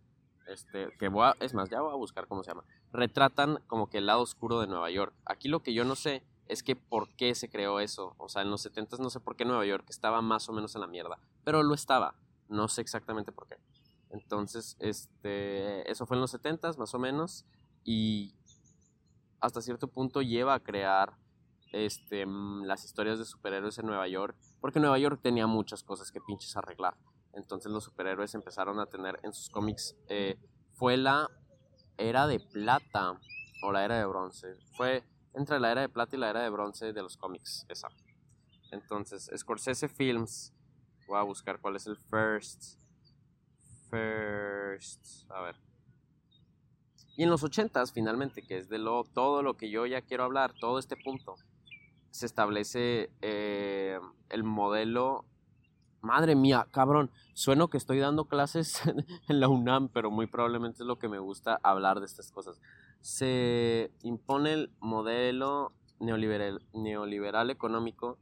este, 0.47 0.89
que 0.97 1.09
voy 1.09 1.25
a, 1.25 1.35
es 1.39 1.53
más, 1.53 1.69
ya 1.69 1.81
voy 1.81 1.91
a 1.91 1.95
buscar 1.95 2.27
cómo 2.27 2.43
se 2.43 2.51
llama, 2.51 2.63
retratan 2.91 3.59
como 3.67 3.89
que 3.89 3.97
el 3.97 4.05
lado 4.05 4.21
oscuro 4.21 4.61
de 4.61 4.67
Nueva 4.67 4.89
York. 4.89 5.13
Aquí 5.25 5.49
lo 5.49 5.61
que 5.61 5.73
yo 5.73 5.83
no 5.83 5.95
sé 5.95 6.23
es 6.53 6.63
que 6.63 6.75
por 6.75 7.09
qué 7.15 7.35
se 7.35 7.49
creó 7.49 7.79
eso. 7.79 8.15
O 8.17 8.29
sea, 8.29 8.41
en 8.43 8.51
los 8.51 8.61
70 8.61 8.97
no 8.97 9.09
sé 9.09 9.19
por 9.19 9.35
qué 9.35 9.43
Nueva 9.43 9.65
York 9.65 9.85
estaba 9.89 10.21
más 10.21 10.47
o 10.47 10.53
menos 10.53 10.75
en 10.75 10.81
la 10.81 10.87
mierda, 10.87 11.19
pero 11.43 11.63
lo 11.63 11.73
estaba. 11.73 12.15
No 12.47 12.67
sé 12.67 12.81
exactamente 12.81 13.31
por 13.31 13.47
qué. 13.47 13.57
Entonces, 14.11 14.77
este, 14.79 15.89
eso 15.91 16.05
fue 16.05 16.17
en 16.17 16.21
los 16.21 16.31
70 16.31 16.73
más 16.73 16.93
o 16.93 16.99
menos 16.99 17.45
y 17.83 18.35
hasta 19.41 19.61
cierto 19.61 19.87
punto 19.87 20.21
lleva 20.21 20.53
a 20.53 20.59
crear 20.59 21.17
este, 21.71 22.25
mm, 22.25 22.63
las 22.65 22.85
historias 22.85 23.17
de 23.17 23.25
superhéroes 23.25 23.79
en 23.79 23.87
Nueva 23.87 24.07
York, 24.07 24.37
porque 24.61 24.79
Nueva 24.79 24.99
York 24.99 25.19
tenía 25.21 25.47
muchas 25.47 25.83
cosas 25.83 26.11
que 26.11 26.21
pinches 26.21 26.55
arreglar. 26.55 26.95
Entonces 27.33 27.71
los 27.71 27.83
superhéroes 27.83 28.35
empezaron 28.35 28.79
a 28.79 28.85
tener 28.85 29.19
en 29.23 29.33
sus 29.33 29.49
cómics, 29.49 29.95
eh, 30.07 30.37
fue 30.73 30.97
la 30.97 31.29
era 31.97 32.27
de 32.27 32.39
plata 32.39 33.19
o 33.63 33.71
la 33.71 33.83
era 33.83 33.97
de 33.97 34.05
bronce. 34.05 34.55
Fue 34.77 35.03
entre 35.33 35.59
la 35.59 35.71
era 35.71 35.81
de 35.81 35.89
plata 35.89 36.15
y 36.15 36.19
la 36.19 36.29
era 36.29 36.41
de 36.41 36.49
bronce 36.49 36.93
de 36.93 37.01
los 37.01 37.17
cómics, 37.17 37.65
esa. 37.69 37.89
Entonces, 38.71 39.29
Scorsese 39.35 39.87
Films, 39.87 40.53
voy 41.07 41.19
a 41.19 41.23
buscar 41.23 41.59
cuál 41.59 41.75
es 41.75 41.87
el 41.87 41.97
first. 41.97 42.79
First, 43.89 45.29
a 45.29 45.41
ver. 45.41 45.55
Y 47.15 47.23
en 47.23 47.29
los 47.29 47.43
ochentas, 47.43 47.93
finalmente, 47.93 48.41
que 48.41 48.57
es 48.57 48.69
de 48.69 48.79
lo, 48.79 49.03
todo 49.03 49.43
lo 49.43 49.55
que 49.55 49.69
yo 49.69 49.85
ya 49.85 50.01
quiero 50.01 50.23
hablar, 50.23 50.53
todo 50.59 50.79
este 50.79 50.97
punto, 50.97 51.35
se 52.09 52.25
establece 52.25 53.11
eh, 53.21 53.99
el 54.29 54.43
modelo 54.43 55.25
Madre 56.03 56.35
mía, 56.35 56.67
cabrón, 56.69 57.11
sueno 57.33 57.69
que 57.69 57.77
estoy 57.77 57.97
dando 57.97 58.25
clases 58.25 58.81
en 59.29 59.39
la 59.39 59.47
UNAM, 59.47 59.87
pero 59.87 60.11
muy 60.11 60.27
probablemente 60.27 60.83
es 60.83 60.85
lo 60.85 60.99
que 60.99 61.07
me 61.07 61.17
gusta 61.17 61.61
hablar 61.63 62.01
de 62.01 62.05
estas 62.05 62.29
cosas. 62.29 62.59
Se 63.03 63.91
impone 64.01 64.53
el 64.53 64.71
modelo 64.79 65.73
neoliberal, 65.99 66.65
neoliberal 66.73 67.51
económico 67.51 68.17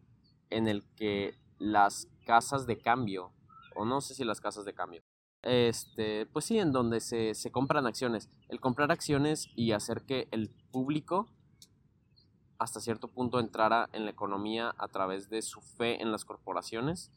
en 0.49 0.67
el 0.67 0.83
que 0.95 1.35
las 1.59 2.07
casas 2.25 2.65
de 2.65 2.79
cambio, 2.79 3.31
o 3.75 3.85
no 3.85 4.01
sé 4.01 4.15
si 4.15 4.23
las 4.25 4.41
casas 4.41 4.65
de 4.65 4.73
cambio, 4.73 5.03
este, 5.43 6.25
pues 6.25 6.45
sí, 6.45 6.57
en 6.57 6.71
donde 6.71 6.99
se, 6.99 7.35
se 7.35 7.51
compran 7.51 7.85
acciones. 7.85 8.29
El 8.49 8.59
comprar 8.59 8.91
acciones 8.91 9.49
y 9.55 9.71
hacer 9.71 10.01
que 10.01 10.27
el 10.31 10.49
público 10.71 11.29
hasta 12.57 12.79
cierto 12.79 13.07
punto 13.07 13.39
entrara 13.39 13.87
en 13.93 14.05
la 14.05 14.11
economía 14.11 14.73
a 14.77 14.87
través 14.87 15.29
de 15.29 15.43
su 15.43 15.61
fe 15.61 16.01
en 16.01 16.11
las 16.11 16.25
corporaciones 16.25 17.11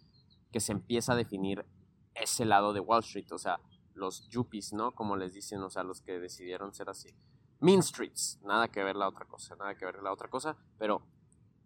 que 0.52 0.60
se 0.60 0.72
empieza 0.72 1.14
a 1.14 1.16
definir 1.16 1.66
ese 2.14 2.44
lado 2.44 2.72
de 2.72 2.80
Wall 2.80 3.00
Street, 3.00 3.32
o 3.32 3.38
sea, 3.38 3.58
los 3.94 4.28
yuppies, 4.28 4.72
¿no? 4.72 4.92
Como 4.92 5.16
les 5.16 5.34
dicen, 5.34 5.62
o 5.62 5.70
sea, 5.70 5.82
los 5.82 6.00
que 6.00 6.18
decidieron 6.18 6.72
ser 6.74 6.88
así. 6.88 7.14
Mean 7.60 7.82
Streets, 7.82 8.40
nada 8.42 8.68
que 8.68 8.82
ver 8.82 8.96
la 8.96 9.08
otra 9.08 9.24
cosa, 9.26 9.56
nada 9.56 9.74
que 9.74 9.84
ver 9.84 10.02
la 10.02 10.12
otra 10.12 10.28
cosa, 10.28 10.56
pero 10.78 11.02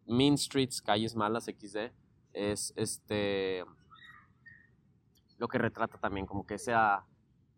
Mean 0.07 0.39
Streets, 0.39 0.81
calles 0.83 1.17
malas, 1.17 1.45
XD, 1.45 1.93
es 2.33 2.73
este 2.77 3.65
lo 5.39 5.49
que 5.49 5.59
retrata 5.59 5.99
también 5.99 6.27
como 6.27 6.47
que 6.47 6.59
sea 6.59 7.05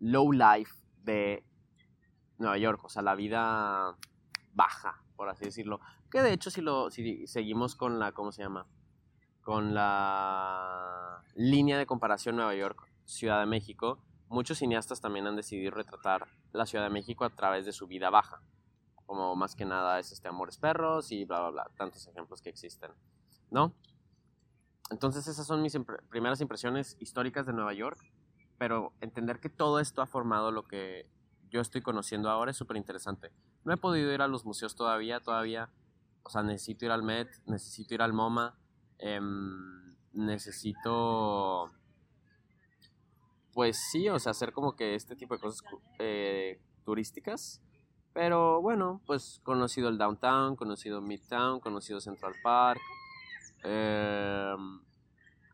low 0.01 0.33
life 0.33 0.75
de 1.03 1.45
Nueva 2.39 2.59
York, 2.59 2.85
o 2.85 2.89
sea, 2.89 3.03
la 3.03 3.15
vida 3.15 3.97
baja, 4.53 5.03
por 5.17 5.29
así 5.29 5.47
decirlo. 5.47 5.81
Que 6.11 6.23
de 6.23 6.33
hecho 6.33 6.51
si 6.51 6.61
lo 6.61 6.91
si 6.91 7.27
seguimos 7.27 7.77
con 7.77 7.99
la 7.99 8.13
¿cómo 8.13 8.33
se 8.33 8.43
llama? 8.43 8.67
con 9.43 9.75
la 9.75 11.23
línea 11.35 11.79
de 11.79 11.87
comparación 11.87 12.37
Nueva 12.37 12.55
York, 12.55 12.89
Ciudad 13.05 13.41
de 13.41 13.47
México, 13.47 13.99
muchos 14.31 14.59
cineastas 14.59 15.01
también 15.01 15.27
han 15.27 15.37
decidido 15.37 15.73
retratar 15.73 16.27
la 16.53 16.65
Ciudad 16.65 16.85
de 16.85 16.91
México 16.91 17.25
a 17.25 17.31
través 17.31 17.67
de 17.67 17.73
su 17.73 17.87
vida 17.87 18.11
baja. 18.11 18.41
Como 19.05 19.35
más 19.35 19.57
que 19.57 19.65
nada 19.65 19.99
es 19.99 20.13
este 20.13 20.29
Amores 20.29 20.57
Perros 20.57 21.11
y 21.11 21.25
bla, 21.25 21.41
bla, 21.41 21.51
bla. 21.51 21.71
Tantos 21.77 22.07
ejemplos 22.07 22.41
que 22.41 22.49
existen. 22.49 22.93
¿No? 23.51 23.75
Entonces 24.91 25.27
esas 25.27 25.47
son 25.47 25.63
mis 25.63 25.77
primeras 26.09 26.41
impresiones 26.41 26.97
históricas 27.01 27.45
de 27.45 27.53
Nueva 27.53 27.75
York. 27.75 28.01
Pero 28.57 28.93
entender 29.01 29.41
que 29.41 29.49
todo 29.49 29.81
esto 29.81 30.01
ha 30.01 30.07
formado 30.07 30.53
lo 30.53 30.67
que 30.67 31.11
yo 31.51 31.61
estoy 31.61 31.83
conociendo 31.83 32.31
ahora 32.31 32.53
es 32.53 32.57
súper 32.57 32.77
interesante. 32.77 33.33
No 33.65 33.73
he 33.73 33.77
podido 33.77 34.13
ir 34.13 34.23
a 34.23 34.29
los 34.29 34.45
museos 34.45 34.77
todavía, 34.77 35.21
todavía. 35.21 35.71
O 36.23 36.31
sea, 36.31 36.43
necesito 36.43 36.85
ir 36.85 36.93
al 36.93 37.03
Met, 37.03 37.29
necesito 37.47 37.95
ir 37.95 38.03
al 38.03 38.13
MoMA. 38.13 38.57
Em, 38.99 39.97
necesito 40.13 41.73
pues 43.61 43.77
sí, 43.77 44.09
o 44.09 44.19
sea, 44.19 44.31
hacer 44.31 44.55
como 44.55 44.75
que 44.75 44.95
este 44.95 45.15
tipo 45.15 45.35
de 45.35 45.41
cosas 45.43 45.63
eh, 45.99 46.59
turísticas. 46.83 47.61
Pero 48.15 48.63
bueno, 48.63 49.03
pues 49.05 49.43
conocido 49.45 49.91
el 49.91 49.99
Downtown, 49.99 50.57
conocido 50.57 51.03
Midtown, 51.03 51.61
conocido 51.61 52.01
Central 52.01 52.33
Park. 52.43 52.81
Em, 53.63 54.81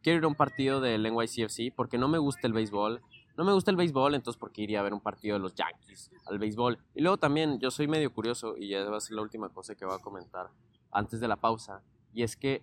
quiero 0.05 0.19
ir 0.21 0.25
a 0.25 0.29
un 0.29 0.37
partido 0.37 0.81
del 0.81 1.03
NYCFC 1.03 1.75
porque 1.75 1.99
no 1.99 2.07
me 2.07 2.19
gusta 2.19 2.47
el 2.47 2.53
béisbol. 2.53 3.03
No 3.37 3.45
me 3.45 3.53
gusta 3.53 3.73
el 3.73 3.77
béisbol, 3.77 4.15
entonces 4.15 4.39
¿por 4.39 4.53
qué 4.53 4.63
iría 4.63 4.79
a 4.79 4.83
ver 4.85 4.95
un 4.95 5.01
partido 5.01 5.35
de 5.35 5.41
los 5.41 5.57
Yankees 5.57 6.13
al 6.27 6.39
béisbol? 6.39 6.79
Y 6.95 7.01
luego 7.01 7.17
también, 7.17 7.59
yo 7.59 7.73
soy 7.73 7.89
medio 7.89 8.13
curioso 8.13 8.57
y 8.57 8.69
ya 8.69 8.89
va 8.89 8.99
a 8.99 9.01
ser 9.01 9.17
la 9.17 9.23
última 9.23 9.49
cosa 9.49 9.75
que 9.75 9.85
voy 9.85 9.97
a 9.97 9.99
comentar 9.99 10.51
antes 10.93 11.19
de 11.19 11.27
la 11.27 11.35
pausa. 11.35 11.83
Y 12.15 12.23
es 12.23 12.37
que, 12.37 12.63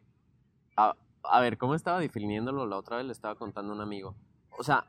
a, 0.78 0.96
a 1.22 1.42
ver, 1.42 1.58
¿cómo 1.58 1.76
estaba 1.76 2.00
definiéndolo? 2.00 2.66
La 2.66 2.78
otra 2.78 2.96
vez 2.96 3.06
le 3.08 3.12
estaba 3.12 3.36
contando 3.36 3.74
a 3.74 3.76
un 3.76 3.82
amigo. 3.82 4.16
O 4.58 4.64
sea, 4.64 4.86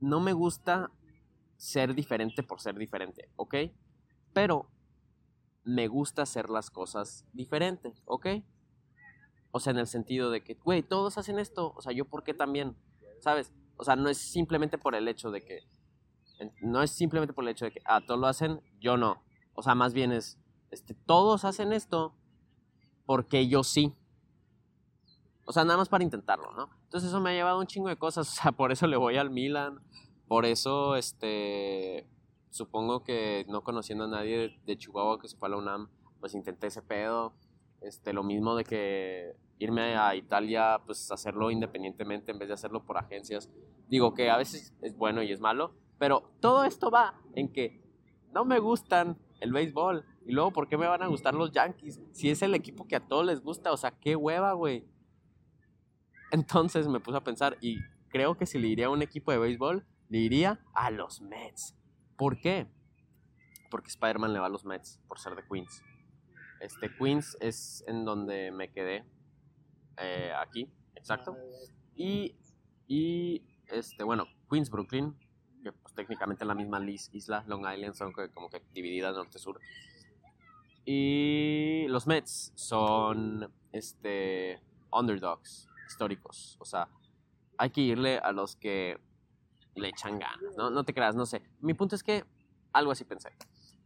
no 0.00 0.20
me 0.20 0.32
gusta 0.32 0.90
ser 1.56 1.94
diferente 1.94 2.42
por 2.42 2.60
ser 2.60 2.76
diferente, 2.76 3.28
¿ok? 3.36 3.54
Pero 4.32 4.66
me 5.64 5.88
gusta 5.88 6.22
hacer 6.22 6.48
las 6.48 6.70
cosas 6.70 7.26
diferentes, 7.32 8.02
¿ok? 8.06 8.26
O 9.52 9.60
sea, 9.60 9.72
en 9.72 9.78
el 9.78 9.86
sentido 9.86 10.30
de 10.30 10.42
que, 10.42 10.54
güey, 10.54 10.82
todos 10.82 11.18
hacen 11.18 11.38
esto, 11.38 11.72
o 11.76 11.82
sea, 11.82 11.92
yo 11.92 12.04
por 12.04 12.22
qué 12.22 12.34
también, 12.34 12.76
¿sabes? 13.20 13.52
O 13.76 13.84
sea, 13.84 13.96
no 13.96 14.08
es 14.08 14.18
simplemente 14.18 14.78
por 14.78 14.94
el 14.94 15.08
hecho 15.08 15.30
de 15.30 15.44
que, 15.44 15.60
no 16.62 16.82
es 16.82 16.90
simplemente 16.90 17.34
por 17.34 17.44
el 17.44 17.50
hecho 17.50 17.66
de 17.66 17.72
que, 17.72 17.80
ah, 17.84 18.00
todos 18.06 18.20
lo 18.20 18.26
hacen, 18.26 18.60
yo 18.80 18.96
no. 18.96 19.22
O 19.54 19.62
sea, 19.62 19.74
más 19.74 19.92
bien 19.92 20.12
es, 20.12 20.38
este, 20.70 20.94
todos 20.94 21.44
hacen 21.44 21.72
esto 21.72 22.14
porque 23.04 23.48
yo 23.48 23.64
sí. 23.64 23.94
O 25.50 25.52
sea, 25.52 25.64
nada 25.64 25.78
más 25.78 25.88
para 25.88 26.04
intentarlo, 26.04 26.52
¿no? 26.52 26.70
Entonces 26.84 27.08
eso 27.08 27.20
me 27.20 27.30
ha 27.30 27.32
llevado 27.32 27.58
un 27.58 27.66
chingo 27.66 27.88
de 27.88 27.96
cosas. 27.96 28.28
O 28.28 28.40
sea, 28.40 28.52
por 28.56 28.70
eso 28.70 28.86
le 28.86 28.96
voy 28.96 29.16
al 29.16 29.30
Milan. 29.30 29.80
Por 30.28 30.46
eso, 30.46 30.94
este, 30.94 32.06
supongo 32.50 33.02
que 33.02 33.44
no 33.48 33.64
conociendo 33.64 34.04
a 34.04 34.06
nadie 34.06 34.56
de, 34.64 34.78
Chihuahua 34.78 35.18
que 35.18 35.26
se 35.26 35.36
fue 35.36 35.48
a 35.48 35.50
la 35.50 35.56
UNAM, 35.56 35.88
pues 36.20 36.36
intenté 36.36 36.68
ese 36.68 36.82
pedo. 36.82 37.32
Este, 37.80 38.12
lo 38.12 38.22
mismo 38.22 38.54
de 38.54 38.62
que 38.62 39.34
irme 39.58 39.96
a 39.96 40.14
Italia, 40.14 40.82
pues 40.86 41.10
hacerlo 41.10 41.50
independientemente 41.50 42.30
en 42.30 42.38
vez 42.38 42.46
de 42.46 42.54
hacerlo 42.54 42.84
por 42.84 42.96
agencias. 42.96 43.50
Digo 43.88 44.14
que 44.14 44.30
a 44.30 44.36
veces 44.36 44.72
es 44.82 44.96
bueno 44.96 45.20
y 45.20 45.32
es 45.32 45.40
malo, 45.40 45.74
pero 45.98 46.30
todo 46.38 46.62
esto 46.62 46.92
va 46.92 47.20
en 47.34 47.52
que 47.52 47.82
no 48.32 48.44
me 48.44 48.60
gustan 48.60 49.18
el 49.40 49.52
béisbol. 49.52 50.04
Y 50.26 50.30
luego, 50.30 50.52
¿por 50.52 50.68
qué 50.68 50.78
me 50.78 50.86
van 50.86 51.02
a 51.02 51.08
gustar 51.08 51.34
los 51.34 51.50
Yankees? 51.50 52.00
Si 52.12 52.30
es 52.30 52.40
el 52.42 52.54
equipo 52.54 52.86
que 52.86 52.94
a 52.94 53.08
todos 53.08 53.26
les 53.26 53.42
gusta, 53.42 53.72
o 53.72 53.76
sea, 53.76 53.90
qué 53.90 54.14
hueva, 54.14 54.52
güey. 54.52 54.86
Entonces 56.30 56.86
me 56.86 57.00
puse 57.00 57.18
a 57.18 57.24
pensar 57.24 57.56
y 57.60 57.78
creo 58.08 58.36
que 58.36 58.46
si 58.46 58.58
le 58.58 58.68
iría 58.68 58.86
a 58.86 58.90
un 58.90 59.02
equipo 59.02 59.32
de 59.32 59.38
béisbol, 59.38 59.84
le 60.08 60.18
iría 60.18 60.60
a 60.74 60.90
los 60.90 61.20
Mets. 61.20 61.76
¿Por 62.16 62.40
qué? 62.40 62.68
Porque 63.70 63.88
Spider-Man 63.88 64.32
le 64.32 64.38
va 64.38 64.46
a 64.46 64.50
los 64.50 64.64
Mets 64.64 65.00
por 65.08 65.18
ser 65.18 65.34
de 65.34 65.42
Queens. 65.44 65.82
Este 66.60 66.94
Queens 66.94 67.36
es 67.40 67.84
en 67.86 68.04
donde 68.04 68.52
me 68.52 68.70
quedé. 68.70 69.04
Eh, 69.96 70.32
aquí, 70.38 70.70
exacto. 70.94 71.36
Y, 71.94 72.36
y, 72.86 73.42
este, 73.68 74.04
bueno, 74.04 74.26
Queens, 74.50 74.70
Brooklyn, 74.70 75.16
que 75.62 75.72
pues, 75.72 75.94
técnicamente 75.94 76.44
es 76.44 76.48
la 76.48 76.54
misma 76.54 76.80
isla, 77.12 77.44
Long 77.46 77.66
Island, 77.72 77.94
son 77.94 78.12
como 78.12 78.50
que 78.50 78.62
divididas 78.72 79.16
norte-sur. 79.16 79.60
Y 80.84 81.86
los 81.88 82.06
Mets 82.06 82.52
son 82.54 83.52
este, 83.72 84.60
underdogs 84.90 85.69
históricos. 85.90 86.56
O 86.60 86.64
sea, 86.64 86.88
hay 87.58 87.70
que 87.70 87.80
irle 87.82 88.18
a 88.18 88.32
los 88.32 88.56
que 88.56 88.98
le 89.74 89.88
echan 89.88 90.18
ganas, 90.18 90.56
¿no? 90.56 90.70
No 90.70 90.84
te 90.84 90.94
creas, 90.94 91.14
no 91.14 91.26
sé. 91.26 91.42
Mi 91.60 91.74
punto 91.74 91.94
es 91.94 92.02
que 92.02 92.24
algo 92.72 92.92
así 92.92 93.04
pensé. 93.04 93.30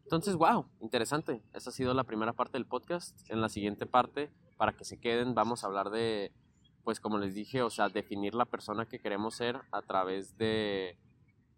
Entonces, 0.02 0.36
wow, 0.36 0.66
interesante. 0.80 1.42
Esa 1.54 1.70
ha 1.70 1.72
sido 1.72 1.94
la 1.94 2.04
primera 2.04 2.32
parte 2.32 2.58
del 2.58 2.66
podcast. 2.66 3.18
En 3.30 3.40
la 3.40 3.48
siguiente 3.48 3.86
parte, 3.86 4.30
para 4.56 4.72
que 4.72 4.84
se 4.84 5.00
queden, 5.00 5.34
vamos 5.34 5.64
a 5.64 5.66
hablar 5.66 5.90
de, 5.90 6.32
pues 6.84 7.00
como 7.00 7.18
les 7.18 7.34
dije, 7.34 7.62
o 7.62 7.70
sea, 7.70 7.88
definir 7.88 8.34
la 8.34 8.44
persona 8.44 8.86
que 8.86 9.00
queremos 9.00 9.34
ser 9.34 9.60
a 9.72 9.82
través 9.82 10.36
de, 10.36 10.98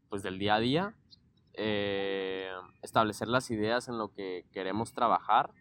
pues 0.09 0.23
del 0.23 0.39
día 0.39 0.55
a 0.55 0.61
día. 0.61 0.95
Eh, 1.55 2.51
establecer 2.83 3.29
las 3.29 3.51
ideas 3.51 3.89
en 3.89 3.99
lo 3.99 4.13
que 4.13 4.45
queremos 4.53 4.93
trabajar 4.93 5.55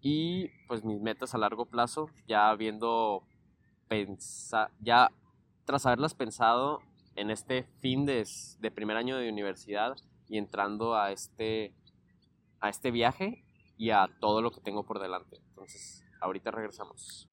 y 0.00 0.48
pues 0.68 0.84
mis 0.84 1.00
metas 1.00 1.34
a 1.34 1.38
largo 1.38 1.66
plazo, 1.66 2.08
ya 2.26 2.54
viendo 2.54 3.24
ya 4.80 5.10
tras 5.64 5.86
haberlas 5.86 6.14
pensado 6.14 6.80
en 7.16 7.30
este 7.30 7.64
fin 7.80 8.06
de, 8.06 8.26
de, 8.60 8.70
primer 8.70 8.96
año 8.96 9.16
de 9.16 9.28
universidad 9.28 9.96
y 10.28 10.38
entrando 10.38 10.94
a 10.96 11.12
este, 11.12 11.74
a 12.60 12.68
este 12.68 12.90
viaje 12.90 13.44
y 13.76 13.90
a 13.90 14.08
todo 14.20 14.42
lo 14.42 14.50
que 14.52 14.60
tengo 14.60 14.84
por 14.84 15.00
delante. 15.00 15.38
Entonces, 15.48 16.04
ahorita 16.20 16.50
regresamos. 16.50 17.29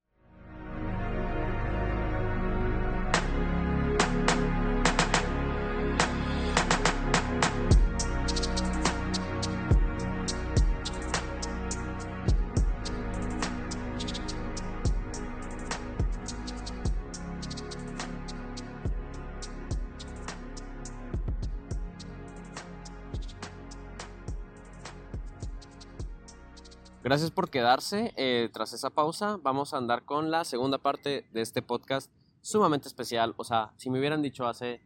Gracias 27.08 27.32
por 27.32 27.50
quedarse. 27.50 28.14
Eh, 28.18 28.50
tras 28.52 28.74
esa 28.74 28.90
pausa, 28.90 29.40
vamos 29.42 29.74
a 29.74 29.78
andar 29.78 30.04
con 30.04 30.30
la 30.30 30.44
segunda 30.44 30.78
parte 30.78 31.26
de 31.32 31.40
este 31.40 31.62
podcast 31.62 32.12
sumamente 32.42 32.90
especial. 32.90 33.34
O 33.38 33.46
sea, 33.46 33.72
si 33.78 33.90
me 33.90 33.98
hubieran 33.98 34.22
dicho 34.22 34.46
hace 34.46 34.82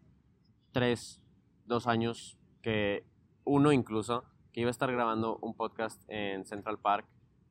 tres, 0.71 1.19
dos 1.65 1.88
años, 1.88 2.38
que 2.62 3.03
uno 3.43 3.71
incluso, 3.71 4.23
que 4.53 4.62
iba 4.62 4.67
a 4.67 4.69
estar 4.69 4.91
grabando 4.91 5.39
un 5.41 5.55
podcast 5.55 5.99
en 6.10 6.45
Central 6.45 6.77
Park, 6.77 7.07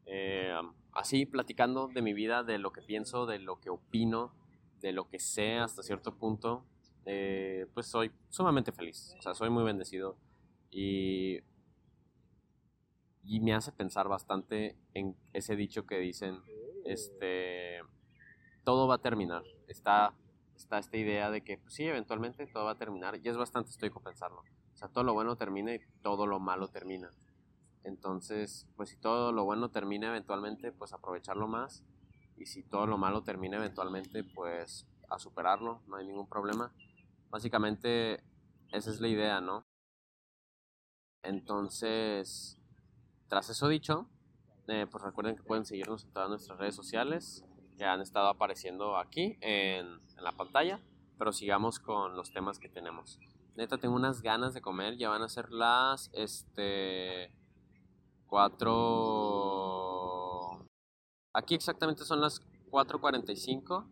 eh, 0.07 0.55
así 0.93 1.27
platicando 1.27 1.89
de 1.89 2.03
mi 2.03 2.13
vida, 2.13 2.45
de 2.45 2.59
lo 2.59 2.71
que 2.71 2.81
pienso, 2.81 3.27
de 3.27 3.41
lo 3.41 3.59
que 3.59 3.71
opino, 3.71 4.33
de 4.81 4.93
lo 4.93 5.09
que 5.09 5.19
sé 5.19 5.59
hasta 5.59 5.83
cierto 5.83 6.15
punto, 6.15 6.65
eh, 7.07 7.67
pues 7.75 7.87
soy 7.87 8.13
sumamente 8.29 8.71
feliz. 8.71 9.17
O 9.19 9.23
sea, 9.23 9.35
soy 9.35 9.51
muy 9.51 9.65
bendecido. 9.65 10.17
Y 10.71 11.41
y 13.23 13.41
me 13.41 13.55
hace 13.55 13.73
pensar 13.73 14.09
bastante 14.09 14.77
en 14.95 15.17
ese 15.33 15.57
dicho 15.57 15.87
que 15.87 15.99
dicen, 15.99 16.41
este, 16.85 17.81
todo 18.65 18.89
va 18.89 18.97
a 18.97 19.03
terminar. 19.03 19.43
Está, 19.69 20.15
está 20.57 20.79
esta 20.79 20.97
idea 20.97 21.31
de 21.31 21.43
que 21.43 21.59
pues 21.59 21.75
sí, 21.75 21.85
eventualmente 21.85 22.47
todo 22.47 22.65
va 22.65 22.73
a 22.73 22.79
terminar 22.79 23.17
y 23.17 23.29
es 23.29 23.37
bastante 23.37 23.71
estoico 23.71 24.01
pensarlo. 24.01 24.43
O 24.75 24.77
sea, 24.77 24.89
todo 24.89 25.05
lo 25.05 25.15
bueno 25.15 25.37
termina 25.37 25.75
y 25.75 25.81
todo 26.03 26.27
lo 26.27 26.41
malo 26.41 26.69
termina. 26.69 27.11
Entonces, 27.85 28.67
pues 28.77 28.91
si 28.91 28.97
todo 28.97 29.33
lo 29.33 29.45
bueno 29.45 29.71
termina 29.71 30.09
eventualmente, 30.09 30.73
pues 30.73 30.93
aprovecharlo 30.93 31.49
más. 31.49 31.85
Y 32.37 32.47
si 32.47 32.63
todo 32.63 32.87
lo 32.87 32.97
malo 32.97 33.23
termina 33.23 33.59
eventualmente, 33.59 34.25
pues 34.25 34.87
a 35.09 35.19
superarlo, 35.19 35.83
no 35.87 35.97
hay 35.97 36.07
ningún 36.07 36.29
problema. 36.29 36.73
Básicamente, 37.31 38.23
esa 38.73 38.91
es 38.91 39.01
la 39.01 39.09
idea, 39.09 39.41
¿no? 39.41 39.65
Entonces, 41.23 42.60
tras 43.31 43.49
eso 43.49 43.69
dicho, 43.69 44.07
eh, 44.67 44.87
pues 44.91 45.03
recuerden 45.05 45.37
que 45.37 45.45
pueden 45.45 45.65
seguirnos 45.65 46.05
en 46.05 46.13
todas 46.13 46.29
nuestras 46.29 46.59
redes 46.59 46.75
sociales 46.75 47.45
que 47.79 47.85
han 47.85 48.01
estado 48.01 48.27
apareciendo 48.27 48.97
aquí 48.97 49.39
en, 49.41 50.01
la 50.21 50.33
pantalla, 50.33 50.81
pero 51.17 51.33
sigamos 51.33 51.79
con 51.79 52.17
los 52.17 52.33
temas 52.33 52.59
que 52.59 52.69
tenemos. 52.69 53.19
Neta, 53.57 53.79
tengo 53.79 53.95
unas 53.95 54.21
ganas 54.21 54.53
de 54.53 54.61
comer, 54.61 54.99
ya 54.99 55.09
van 55.09 55.23
a 55.23 55.29
ser 55.29 55.51
las, 55.51 56.11
este, 56.13 57.33
cuatro... 58.27 58.91
Aquí 61.33 61.55
exactamente 61.55 62.05
son 62.05 62.21
las 62.21 62.43
4.45, 62.71 63.87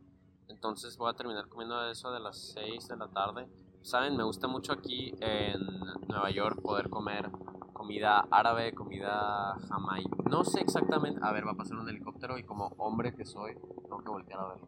entonces 0.48 0.98
voy 0.98 1.11
a 1.11 1.14
terminar 1.14 1.48
comiendo 1.48 1.88
eso 1.88 2.11
de 2.11 2.18
las 2.20 2.53
6 2.55 2.88
de 2.88 2.96
la 2.96 3.09
tarde. 3.09 3.48
saben, 3.83 4.16
me 4.16 4.24
gusta 4.24 4.48
mucho 4.48 4.72
aquí 4.72 5.14
en 5.20 5.64
Nueva 6.09 6.31
York 6.31 6.61
poder 6.61 6.90
comer 6.90 7.31
comida 7.78 8.26
árabe, 8.30 8.74
comida 8.74 9.56
jamaica. 9.68 10.16
No 10.28 10.44
sé 10.44 10.60
exactamente. 10.60 11.20
A 11.22 11.32
ver, 11.32 11.46
va 11.46 11.52
a 11.52 11.54
pasar 11.54 11.78
un 11.78 11.88
helicóptero 11.88 12.36
y 12.36 12.42
como 12.42 12.74
hombre 12.76 13.14
que 13.14 13.24
soy, 13.24 13.54
tengo 13.84 14.02
que 14.02 14.10
voltear 14.10 14.40
a 14.40 14.48
ver. 14.48 14.58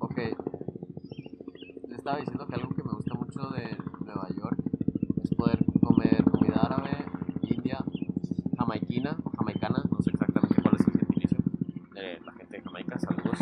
Ok. 0.00 0.16
Les 1.88 1.98
estaba 1.98 2.16
diciendo 2.16 2.46
que 2.46 2.54
algo 2.54 2.74
que 2.74 2.82
me 2.82 2.92
gusta 2.92 3.14
mucho 3.14 3.50
de 3.50 3.76
Nueva 4.00 4.28
York 4.30 4.58
es 5.22 5.34
poder 5.34 5.58
comer 5.82 6.24
comida 6.24 6.62
árabe, 6.62 7.04
india, 7.42 7.84
jamaiquina 8.56 9.18
o 9.22 9.30
jamaicana. 9.30 9.84
No 9.90 10.00
sé 10.00 10.10
exactamente 10.10 10.62
cuál 10.62 10.74
es 10.76 10.88
el 10.88 10.98
gentilicio 10.98 11.38
de 11.92 12.18
la 12.20 12.32
gente 12.32 12.56
de 12.56 12.62
Jamaica. 12.62 12.98
Saludos. 12.98 13.38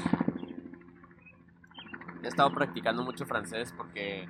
He 2.25 2.27
estado 2.27 2.51
practicando 2.51 3.05
mucho 3.05 3.25
francés 3.25 3.73
porque 3.77 4.29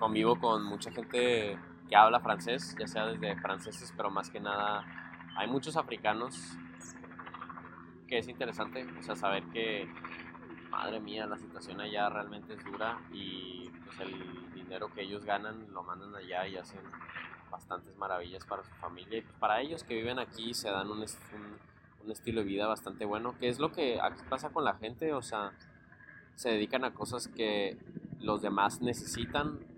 convivo 0.00 0.40
con 0.40 0.64
mucha 0.64 0.90
gente 0.90 1.58
que 1.88 1.96
habla 1.96 2.20
francés, 2.20 2.74
ya 2.78 2.88
sea 2.88 3.06
desde 3.06 3.36
franceses, 3.36 3.92
pero 3.96 4.10
más 4.10 4.30
que 4.30 4.40
nada 4.40 4.84
hay 5.36 5.46
muchos 5.46 5.76
africanos 5.76 6.56
que 8.08 8.18
es 8.18 8.26
interesante, 8.26 8.84
o 8.98 9.02
sea, 9.02 9.14
saber 9.14 9.44
que, 9.52 9.88
madre 10.70 10.98
mía, 10.98 11.26
la 11.26 11.36
situación 11.36 11.80
allá 11.80 12.08
realmente 12.08 12.54
es 12.54 12.64
dura 12.64 12.98
y 13.12 13.70
pues 13.84 14.00
el 14.00 14.52
dinero 14.54 14.92
que 14.92 15.02
ellos 15.02 15.24
ganan 15.24 15.72
lo 15.72 15.82
mandan 15.82 16.16
allá 16.16 16.48
y 16.48 16.56
hacen 16.56 16.80
bastantes 17.50 17.96
maravillas 17.96 18.44
para 18.46 18.64
su 18.64 18.70
familia 18.76 19.18
y 19.18 19.22
pues 19.22 19.36
para 19.38 19.60
ellos 19.60 19.84
que 19.84 19.94
viven 19.94 20.18
aquí 20.18 20.54
se 20.54 20.70
dan 20.70 20.90
un, 20.90 20.98
un, 21.00 21.04
un 22.04 22.10
estilo 22.10 22.40
de 22.40 22.46
vida 22.46 22.66
bastante 22.66 23.04
bueno, 23.04 23.36
que 23.38 23.48
es 23.48 23.58
lo 23.58 23.70
que 23.70 23.98
pasa 24.28 24.50
con 24.50 24.64
la 24.64 24.74
gente, 24.74 25.12
o 25.12 25.22
sea, 25.22 25.52
se 26.36 26.48
dedican 26.50 26.84
a 26.84 26.94
cosas 26.94 27.28
que 27.28 27.76
los 28.18 28.42
demás 28.42 28.80
necesitan 28.80 29.69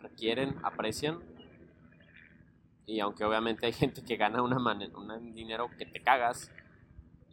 requieren, 0.00 0.56
aprecian. 0.62 1.20
Y 2.86 3.00
aunque 3.00 3.24
obviamente 3.24 3.66
hay 3.66 3.72
gente 3.74 4.04
que 4.04 4.16
gana 4.16 4.42
una 4.42 4.56
un 4.94 5.34
dinero 5.34 5.68
que 5.78 5.86
te 5.86 6.02
cagas, 6.02 6.50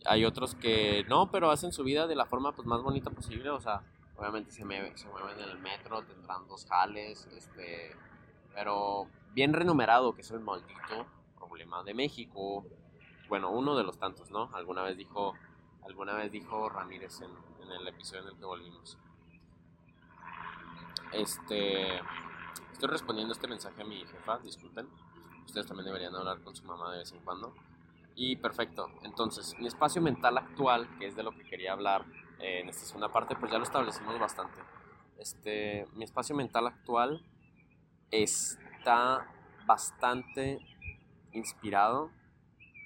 hay 0.05 0.25
otros 0.25 0.55
que 0.55 1.05
no, 1.09 1.31
pero 1.31 1.49
hacen 1.51 1.71
su 1.71 1.83
vida 1.83 2.07
de 2.07 2.15
la 2.15 2.25
forma 2.25 2.53
pues, 2.53 2.67
más 2.67 2.81
bonita 2.81 3.09
posible. 3.09 3.49
O 3.49 3.59
sea, 3.59 3.81
obviamente 4.17 4.51
se, 4.51 4.61
se 4.61 5.07
mueven 5.07 5.39
en 5.39 5.49
el 5.49 5.59
metro, 5.59 6.03
tendrán 6.03 6.47
dos 6.47 6.65
jales, 6.65 7.27
este, 7.35 7.95
pero 8.53 9.07
bien 9.33 9.53
renumerado, 9.53 10.13
que 10.13 10.21
es 10.21 10.31
el 10.31 10.39
maldito 10.39 11.07
problema 11.37 11.83
de 11.83 11.93
México. 11.93 12.65
Bueno, 13.27 13.49
uno 13.51 13.75
de 13.75 13.83
los 13.83 13.97
tantos, 13.97 14.29
¿no? 14.29 14.49
Alguna 14.53 14.83
vez 14.83 14.97
dijo, 14.97 15.33
alguna 15.83 16.13
vez 16.13 16.31
dijo 16.31 16.69
Ramírez 16.69 17.21
en, 17.21 17.31
en 17.63 17.71
el 17.71 17.87
episodio 17.87 18.21
en 18.23 18.29
el 18.29 18.37
que 18.37 18.45
volvimos. 18.45 18.97
Este, 21.11 21.99
Respondiendo 22.87 23.33
este 23.33 23.47
mensaje 23.47 23.81
a 23.81 23.85
mi 23.85 24.05
jefa, 24.05 24.37
disculpen. 24.39 24.87
Ustedes 25.45 25.65
también 25.65 25.85
deberían 25.85 26.15
hablar 26.15 26.41
con 26.41 26.55
su 26.55 26.63
mamá 26.65 26.91
de 26.91 26.99
vez 26.99 27.11
en 27.11 27.19
cuando. 27.19 27.53
Y 28.15 28.35
perfecto. 28.35 28.89
Entonces, 29.03 29.55
mi 29.59 29.67
espacio 29.67 30.01
mental 30.01 30.37
actual, 30.37 30.87
que 30.97 31.07
es 31.07 31.15
de 31.15 31.23
lo 31.23 31.31
que 31.31 31.43
quería 31.43 31.73
hablar 31.73 32.05
eh, 32.39 32.59
en 32.61 32.69
esta 32.69 32.85
segunda 32.85 33.11
parte, 33.11 33.35
pues 33.35 33.51
ya 33.51 33.57
lo 33.57 33.63
establecimos 33.63 34.19
bastante. 34.19 34.59
Este, 35.17 35.87
mi 35.95 36.03
espacio 36.03 36.35
mental 36.35 36.67
actual 36.67 37.25
está 38.11 39.27
bastante 39.65 40.59
inspirado 41.33 42.11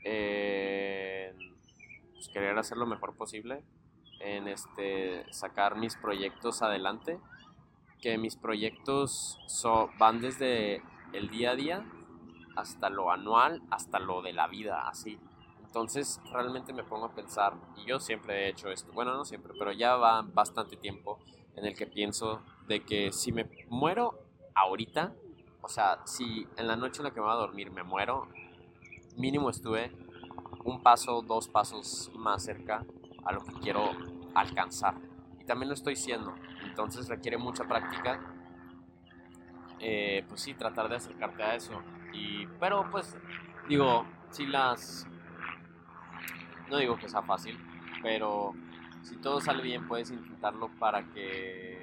en 0.04 1.36
pues, 2.14 2.30
querer 2.30 2.58
hacer 2.58 2.78
lo 2.78 2.86
mejor 2.86 3.16
posible, 3.16 3.64
en 4.20 4.48
este, 4.48 5.26
sacar 5.32 5.76
mis 5.76 5.96
proyectos 5.96 6.62
adelante 6.62 7.20
que 8.02 8.18
mis 8.18 8.36
proyectos 8.36 9.38
van 9.98 10.22
desde 10.22 10.82
el 11.14 11.30
día 11.30 11.52
a 11.52 11.56
día 11.56 11.86
hasta 12.56 12.90
lo 12.90 13.12
anual, 13.12 13.62
hasta 13.70 14.00
lo 14.00 14.22
de 14.22 14.34
la 14.34 14.48
vida, 14.48 14.88
así. 14.88 15.18
Entonces 15.64 16.20
realmente 16.32 16.74
me 16.74 16.84
pongo 16.84 17.06
a 17.06 17.14
pensar, 17.14 17.54
y 17.78 17.86
yo 17.86 18.00
siempre 18.00 18.46
he 18.46 18.50
hecho 18.50 18.70
esto, 18.70 18.92
bueno, 18.92 19.14
no 19.16 19.24
siempre, 19.24 19.54
pero 19.58 19.72
ya 19.72 19.96
va 19.96 20.22
bastante 20.24 20.76
tiempo 20.78 21.20
en 21.56 21.66
el 21.66 21.76
que 21.76 21.86
pienso 21.86 22.42
de 22.68 22.84
que 22.84 23.12
si 23.12 23.32
me 23.32 23.50
muero 23.70 24.20
ahorita, 24.56 25.14
o 25.62 25.70
sea, 25.70 26.02
si 26.06 26.48
en 26.58 26.68
la 26.68 26.76
noche 26.76 27.00
en 27.00 27.06
la 27.06 27.12
que 27.12 27.20
me 27.20 27.28
voy 27.28 27.36
a 27.36 27.40
dormir 27.40 27.72
me 27.72 27.84
muero, 27.84 28.28
mínimo 29.16 29.50
estuve 29.50 29.92
un 30.64 30.82
paso, 30.82 31.22
dos 31.22 31.48
pasos 31.48 32.12
más 32.16 32.44
cerca 32.44 32.86
a 33.24 33.32
lo 33.32 33.42
que 33.42 33.54
quiero 33.54 33.92
alcanzar. 34.34 34.96
Y 35.40 35.46
también 35.46 35.70
lo 35.70 35.76
estoy 35.76 35.96
siendo 35.96 36.34
entonces 36.70 37.08
requiere 37.08 37.38
mucha 37.38 37.64
práctica. 37.66 38.20
Eh, 39.80 40.24
pues 40.28 40.42
sí, 40.42 40.54
tratar 40.54 40.90
de 40.90 40.98
acercarte 40.98 41.44
a 41.44 41.56
eso. 41.56 41.82
Y, 42.14 42.48
pero 42.60 42.90
pues, 42.92 43.16
digo, 43.68 44.06
si 44.30 44.46
las... 44.46 45.08
No 46.70 46.78
digo 46.78 46.98
que 46.98 47.10
sea 47.10 47.24
fácil, 47.24 47.58
pero 48.04 48.54
si 49.02 49.18
todo 49.18 49.42
sale 49.42 49.64
bien 49.64 49.88
puedes 49.88 50.12
intentarlo 50.12 50.70
para 50.80 51.04
que 51.14 51.80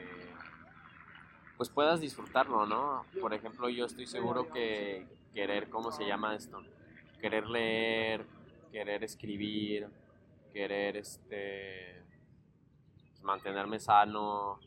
pues 1.57 1.71
puedas 1.71 2.01
disfrutarlo, 2.01 2.67
¿no? 2.67 3.05
Por 3.21 3.33
ejemplo, 3.33 3.69
yo 3.69 3.87
estoy 3.87 4.07
seguro 4.07 4.51
que 4.51 5.07
querer, 5.35 5.71
¿cómo 5.71 5.91
se 5.91 6.07
llama 6.07 6.35
esto? 6.35 6.63
Querer 7.21 7.49
leer, 7.49 8.27
querer 8.71 9.03
escribir, 9.03 9.89
querer 10.53 10.99
este 10.99 12.03
mantenerme 13.23 13.81
sano, 13.81 14.61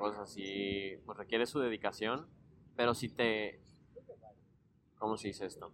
cosas 0.00 0.20
así, 0.20 0.96
pues 1.04 1.18
requiere 1.18 1.46
su 1.46 1.60
dedicación, 1.60 2.26
pero 2.74 2.94
si 2.94 3.10
te, 3.10 3.60
¿cómo 4.98 5.16
se 5.16 5.28
dice 5.28 5.44
esto? 5.44 5.70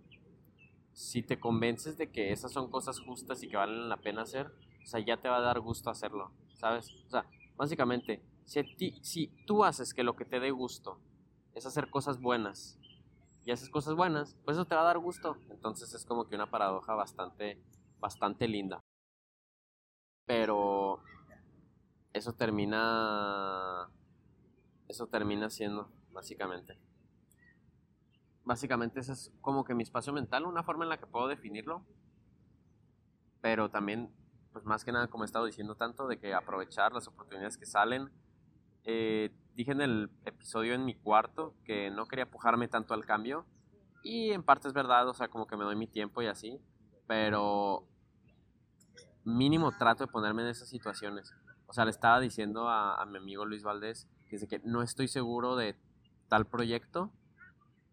Si 0.93 1.23
te 1.23 1.39
convences 1.39 1.97
de 1.97 2.11
que 2.11 2.33
esas 2.33 2.53
son 2.53 2.71
cosas 2.71 3.01
justas 3.01 3.43
y 3.43 3.49
que 3.49 3.57
valen 3.57 3.89
la 3.89 3.99
pena 3.99 4.23
hacer, 4.23 4.49
o 4.83 4.87
sea, 4.87 5.01
ya 5.01 5.17
te 5.19 5.29
va 5.29 5.37
a 5.37 5.43
dar 5.43 5.61
gusto 5.61 5.91
hacerlo, 5.91 6.33
¿sabes? 6.55 6.91
O 7.07 7.11
sea, 7.11 7.25
básicamente, 7.57 8.21
si, 8.45 8.62
ti, 8.77 8.99
si 9.03 9.29
tú 9.47 9.65
haces 9.65 9.95
que 9.95 10.03
lo 10.03 10.17
que 10.17 10.25
te 10.25 10.41
dé 10.41 10.51
gusto 10.51 10.99
es 11.55 11.65
hacer 11.65 11.89
cosas 11.89 12.21
buenas 12.21 12.79
y 13.45 13.53
haces 13.53 13.71
cosas 13.71 13.95
buenas, 13.95 14.37
pues 14.45 14.57
eso 14.57 14.67
te 14.67 14.75
va 14.75 14.81
a 14.81 14.87
dar 14.87 14.99
gusto. 14.99 15.37
Entonces 15.51 15.95
es 15.95 16.05
como 16.05 16.29
que 16.29 16.35
una 16.35 16.51
paradoja 16.51 16.95
bastante, 16.95 17.62
bastante 18.01 18.49
linda. 18.49 18.81
Pero 20.27 21.01
eso 22.12 22.33
termina 22.33 23.89
eso 24.88 25.07
termina 25.07 25.51
siendo, 25.51 25.90
básicamente. 26.12 26.79
Básicamente 28.44 29.01
ese 29.01 29.12
es 29.12 29.33
como 29.40 29.64
que 29.64 29.75
mi 29.75 29.83
espacio 29.83 30.12
mental, 30.12 30.46
una 30.46 30.62
forma 30.62 30.85
en 30.85 30.90
la 30.90 30.99
que 30.99 31.07
puedo 31.07 31.27
definirlo. 31.27 31.85
Pero 33.40 33.70
también, 33.70 34.14
pues 34.53 34.64
más 34.64 34.85
que 34.85 34.92
nada, 34.92 35.09
como 35.09 35.25
he 35.25 35.27
estado 35.27 35.46
diciendo 35.46 35.75
tanto, 35.75 36.07
de 36.07 36.18
que 36.18 36.33
aprovechar 36.33 36.92
las 36.92 37.09
oportunidades 37.09 37.59
que 37.59 37.66
salen. 37.66 38.11
Eh, 38.85 39.35
dije 39.55 39.72
en 39.72 39.81
el 39.81 40.11
episodio 40.25 40.75
en 40.75 40.85
mi 40.85 40.94
cuarto 40.94 41.57
que 41.64 41.90
no 41.90 42.07
quería 42.07 42.31
pujarme 42.31 42.68
tanto 42.68 42.94
al 42.94 43.05
cambio. 43.05 43.46
Y 44.05 44.31
en 44.31 44.44
parte 44.44 44.68
es 44.68 44.75
verdad, 44.75 45.09
o 45.09 45.14
sea, 45.14 45.27
como 45.27 45.49
que 45.49 45.57
me 45.57 45.64
doy 45.64 45.75
mi 45.75 45.88
tiempo 45.88 46.22
y 46.22 46.29
así. 46.29 46.61
Pero 47.09 47.88
mínimo 49.25 49.72
trato 49.77 50.07
de 50.07 50.12
ponerme 50.12 50.42
en 50.42 50.49
esas 50.49 50.68
situaciones. 50.68 51.35
O 51.66 51.72
sea, 51.72 51.85
le 51.85 51.90
estaba 51.90 52.20
diciendo 52.20 52.68
a, 52.68 53.03
a 53.03 53.07
mi 53.07 53.18
amigo 53.18 53.44
Luis 53.44 53.64
Valdés 53.64 54.09
dice 54.33 54.49
que 54.49 54.61
no 54.65 54.83
estoy 54.83 55.09
seguro 55.09 55.57
de 55.57 55.77
tal 56.29 56.47
proyecto, 56.47 57.12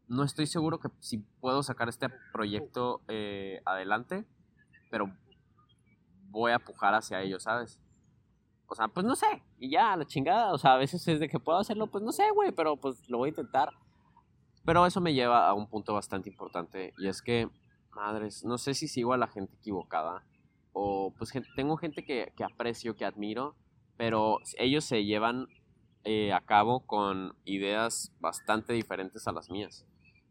no 0.08 0.24
estoy 0.24 0.48
seguro 0.48 0.80
que 0.80 0.90
si 1.00 1.20
puedo 1.40 1.64
sacar 1.64 1.90
este 1.90 2.10
proyecto 2.32 3.02
eh, 3.08 3.62
adelante, 3.66 4.26
pero 4.90 5.12
voy 6.30 6.52
a 6.52 6.60
pujar 6.60 6.94
hacia 6.96 7.22
ello, 7.22 7.40
¿sabes? 7.40 7.80
O 8.68 8.76
sea, 8.76 8.88
pues 8.88 9.06
no 9.06 9.16
sé, 9.16 9.44
y 9.60 9.70
ya, 9.70 9.96
la 9.96 10.06
chingada, 10.06 10.52
o 10.52 10.58
sea, 10.58 10.74
a 10.74 10.78
veces 10.78 11.08
es 11.08 11.20
de 11.20 11.30
que 11.30 11.40
puedo 11.40 11.60
hacerlo, 11.60 11.88
pues 11.88 12.04
no 12.04 12.12
sé, 12.12 12.24
güey, 12.32 12.52
pero 12.52 12.76
pues 12.78 13.08
lo 13.10 13.20
voy 13.20 13.28
a 13.28 13.30
intentar. 13.30 13.70
Pero 14.66 14.86
eso 14.86 15.02
me 15.02 15.14
lleva 15.14 15.48
a 15.48 15.54
un 15.54 15.68
punto 15.68 15.94
bastante 15.94 16.30
importante, 16.30 16.94
y 16.98 17.08
es 17.08 17.22
que, 17.22 17.50
madres, 17.92 18.44
no 18.46 18.58
sé 18.58 18.74
si 18.74 18.88
sigo 18.88 19.14
a 19.14 19.18
la 19.18 19.28
gente 19.28 19.56
equivocada, 19.56 20.24
o 20.72 21.14
pues 21.18 21.32
tengo 21.56 21.78
gente 21.78 22.04
que, 22.04 22.34
que 22.36 22.44
aprecio, 22.44 22.96
que 22.96 23.06
admiro, 23.06 23.56
pero 23.98 24.40
ellos 24.58 24.86
se 24.86 25.06
llevan 25.06 25.48
eh, 26.06 26.34
a 26.34 26.42
cabo 26.42 26.86
con 26.86 27.36
ideas 27.46 28.12
bastante 28.20 28.74
diferentes 28.74 29.28
a 29.28 29.32
las 29.32 29.50
mías. 29.50 29.86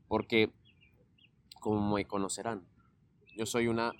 Porque, 0.08 0.52
como 1.60 1.94
me 1.94 2.06
conocerán, 2.06 2.66
yo 3.36 3.46
soy 3.46 3.68
una 3.68 3.92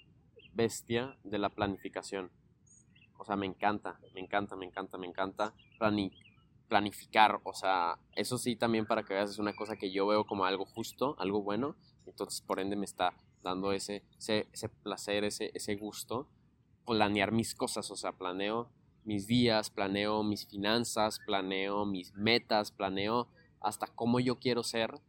bestia 0.52 1.16
de 1.24 1.38
la 1.38 1.48
planificación. 1.48 2.30
O 3.18 3.24
sea, 3.24 3.36
me 3.36 3.46
encanta, 3.46 3.98
me 4.14 4.20
encanta, 4.20 4.56
me 4.56 4.66
encanta, 4.66 4.98
me 4.98 5.06
encanta 5.06 5.54
planificar. 6.68 7.40
O 7.44 7.54
sea, 7.54 7.98
eso 8.16 8.36
sí 8.36 8.56
también 8.56 8.86
para 8.86 9.02
que 9.04 9.14
veas 9.14 9.30
es 9.30 9.38
una 9.38 9.54
cosa 9.54 9.76
que 9.76 9.92
yo 9.92 10.06
veo 10.06 10.24
como 10.26 10.44
algo 10.44 10.64
justo, 10.66 11.16
algo 11.18 11.42
bueno. 11.42 11.76
Entonces, 12.06 12.40
por 12.40 12.60
ende, 12.60 12.76
me 12.76 12.84
está 12.84 13.14
dando 13.42 13.72
ese, 13.72 14.02
ese, 14.18 14.48
ese 14.52 14.68
placer, 14.68 15.24
ese, 15.24 15.50
ese 15.54 15.76
gusto, 15.76 16.28
planear 16.84 17.32
mis 17.32 17.54
cosas. 17.54 17.90
O 17.90 17.96
sea, 17.96 18.12
planeo 18.12 18.70
mis 19.04 19.26
días, 19.26 19.70
planeo 19.70 20.22
mis 20.22 20.46
finanzas, 20.46 21.18
planeo 21.24 21.84
mis 21.86 22.14
metas, 22.14 22.70
planeo 22.70 23.28
hasta 23.60 23.86
cómo 23.86 24.20
yo 24.20 24.38
quiero 24.38 24.62
ser. 24.62 25.00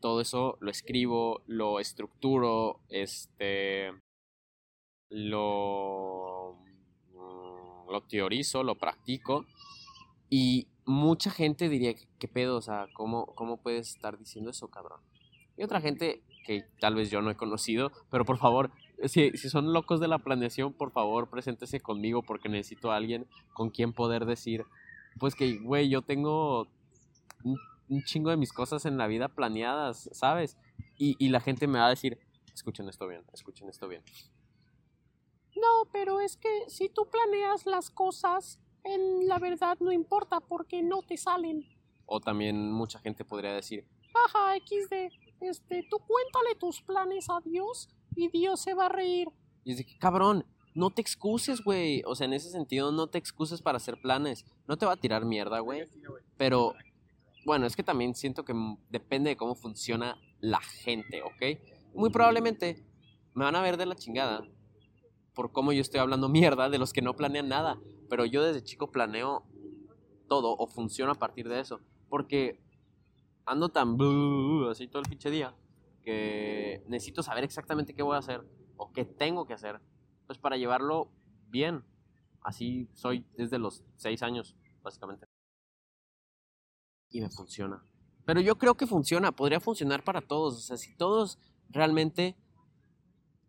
Todo 0.00 0.20
eso 0.20 0.56
lo 0.60 0.70
escribo, 0.70 1.42
lo 1.46 1.80
estructuro, 1.80 2.80
este, 2.88 3.92
lo, 5.08 6.58
mm, 7.12 7.90
lo 7.90 8.02
teorizo, 8.08 8.62
lo 8.62 8.74
practico. 8.76 9.46
Y 10.28 10.68
mucha 10.84 11.30
gente 11.30 11.68
diría, 11.68 11.94
¿qué 12.18 12.28
pedo? 12.28 12.56
O 12.56 12.62
sea, 12.62 12.88
¿cómo, 12.94 13.26
¿cómo 13.34 13.56
puedes 13.58 13.90
estar 13.90 14.18
diciendo 14.18 14.50
eso, 14.50 14.68
cabrón? 14.68 15.00
Y 15.56 15.62
otra 15.62 15.80
gente 15.80 16.22
que 16.44 16.64
tal 16.80 16.94
vez 16.94 17.10
yo 17.10 17.22
no 17.22 17.30
he 17.30 17.36
conocido, 17.36 17.90
pero 18.10 18.24
por 18.24 18.38
favor, 18.38 18.70
si, 19.04 19.30
si 19.32 19.48
son 19.48 19.72
locos 19.72 20.00
de 20.00 20.08
la 20.08 20.18
planeación, 20.18 20.72
por 20.72 20.90
favor, 20.90 21.28
preséntese 21.28 21.80
conmigo 21.80 22.22
porque 22.22 22.48
necesito 22.48 22.90
a 22.90 22.96
alguien 22.96 23.26
con 23.52 23.70
quien 23.70 23.92
poder 23.92 24.26
decir, 24.26 24.64
pues 25.18 25.34
que, 25.34 25.58
güey, 25.58 25.88
yo 25.88 26.02
tengo 26.02 26.68
un, 27.44 27.58
chingo 28.04 28.30
de 28.30 28.36
mis 28.36 28.52
cosas 28.52 28.84
en 28.84 28.98
la 28.98 29.06
vida 29.06 29.28
planeadas, 29.28 30.08
¿sabes? 30.12 30.56
Y, 30.98 31.16
y 31.24 31.28
la 31.28 31.40
gente 31.40 31.66
me 31.66 31.78
va 31.78 31.86
a 31.86 31.90
decir, 31.90 32.18
escuchen 32.52 32.88
esto 32.88 33.06
bien, 33.06 33.22
escuchen 33.32 33.68
esto 33.68 33.86
bien. 33.86 34.02
No, 35.54 35.88
pero 35.92 36.20
es 36.20 36.36
que 36.36 36.64
si 36.68 36.88
tú 36.88 37.08
planeas 37.08 37.64
las 37.64 37.90
cosas, 37.90 38.58
en 38.84 39.28
la 39.28 39.38
verdad 39.38 39.78
no 39.80 39.92
importa 39.92 40.40
porque 40.40 40.82
no 40.82 41.02
te 41.02 41.16
salen. 41.16 41.64
O 42.06 42.20
también 42.20 42.72
mucha 42.72 42.98
gente 42.98 43.24
podría 43.24 43.52
decir, 43.52 43.86
ajá, 44.26 44.56
XD, 44.56 45.12
este, 45.40 45.86
tú 45.90 45.98
cuéntale 45.98 46.54
tus 46.58 46.82
planes 46.82 47.28
a 47.30 47.40
Dios 47.40 47.88
y 48.16 48.28
Dios 48.28 48.60
se 48.60 48.74
va 48.74 48.86
a 48.86 48.88
reír. 48.88 49.28
Y 49.64 49.72
es 49.72 49.78
de 49.78 49.84
que, 49.84 49.98
cabrón, 49.98 50.44
no 50.74 50.90
te 50.90 51.00
excuses, 51.00 51.62
güey. 51.62 52.02
O 52.06 52.14
sea, 52.14 52.26
en 52.26 52.32
ese 52.32 52.50
sentido, 52.50 52.92
no 52.92 53.06
te 53.06 53.18
excuses 53.18 53.62
para 53.62 53.76
hacer 53.76 54.00
planes. 54.00 54.44
No 54.66 54.76
te 54.76 54.86
va 54.86 54.92
a 54.92 54.96
tirar 54.96 55.24
mierda, 55.24 55.60
güey. 55.60 55.88
Pero, 56.36 56.74
bueno, 57.44 57.66
es 57.66 57.76
que 57.76 57.82
también 57.82 58.14
siento 58.14 58.44
que 58.44 58.54
depende 58.90 59.30
de 59.30 59.36
cómo 59.36 59.54
funciona 59.54 60.18
la 60.40 60.60
gente, 60.60 61.22
¿ok? 61.22 61.60
Muy 61.94 62.10
probablemente 62.10 62.84
me 63.34 63.44
van 63.44 63.56
a 63.56 63.62
ver 63.62 63.76
de 63.76 63.86
la 63.86 63.94
chingada 63.94 64.46
por 65.34 65.52
cómo 65.52 65.72
yo 65.72 65.80
estoy 65.80 66.00
hablando 66.00 66.28
mierda 66.28 66.70
de 66.70 66.78
los 66.78 66.92
que 66.92 67.02
no 67.02 67.14
planean 67.14 67.48
nada. 67.48 67.78
Pero 68.08 68.24
yo 68.24 68.42
desde 68.42 68.62
chico 68.62 68.90
planeo 68.90 69.44
todo 70.28 70.56
o 70.56 70.66
funciona 70.66 71.12
a 71.12 71.16
partir 71.16 71.48
de 71.48 71.60
eso. 71.60 71.80
Porque 72.08 72.60
ando 73.44 73.68
tan 73.68 73.96
así 74.70 74.88
todo 74.88 75.02
el 75.02 75.08
pinche 75.08 75.30
día 75.30 75.54
que 76.06 76.84
necesito 76.86 77.24
saber 77.24 77.42
exactamente 77.42 77.92
qué 77.92 78.04
voy 78.04 78.14
a 78.14 78.20
hacer 78.20 78.40
o 78.76 78.92
qué 78.92 79.04
tengo 79.04 79.44
que 79.44 79.54
hacer. 79.54 79.80
Pues 80.26 80.38
para 80.38 80.56
llevarlo 80.56 81.10
bien. 81.48 81.84
Así 82.42 82.88
soy 82.94 83.26
desde 83.36 83.58
los 83.58 83.82
seis 83.96 84.22
años, 84.22 84.56
básicamente. 84.84 85.26
Y 87.10 87.20
me 87.20 87.28
funciona. 87.28 87.84
Pero 88.24 88.40
yo 88.40 88.56
creo 88.56 88.76
que 88.76 88.86
funciona, 88.86 89.32
podría 89.32 89.58
funcionar 89.58 90.04
para 90.04 90.20
todos. 90.20 90.54
O 90.54 90.60
sea, 90.60 90.76
si 90.76 90.96
todos 90.96 91.40
realmente 91.70 92.36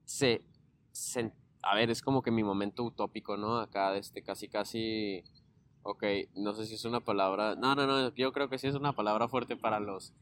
se, 0.05 0.43
se 0.91 1.31
a 1.61 1.75
ver, 1.75 1.91
es 1.91 2.01
como 2.01 2.23
que 2.23 2.31
mi 2.31 2.43
momento 2.43 2.83
utópico, 2.83 3.37
¿no? 3.37 3.59
Acá, 3.59 3.95
este, 3.97 4.23
casi, 4.23 4.47
casi, 4.47 5.23
ok, 5.83 6.03
no 6.35 6.53
sé 6.55 6.65
si 6.65 6.73
es 6.73 6.85
una 6.85 7.01
palabra, 7.01 7.53
no, 7.53 7.75
no, 7.75 7.85
no, 7.85 8.15
yo 8.15 8.31
creo 8.31 8.49
que 8.49 8.57
sí 8.57 8.65
es 8.65 8.75
una 8.75 8.93
palabra 8.93 9.27
fuerte 9.27 9.55
para 9.55 9.79
los, 9.79 10.13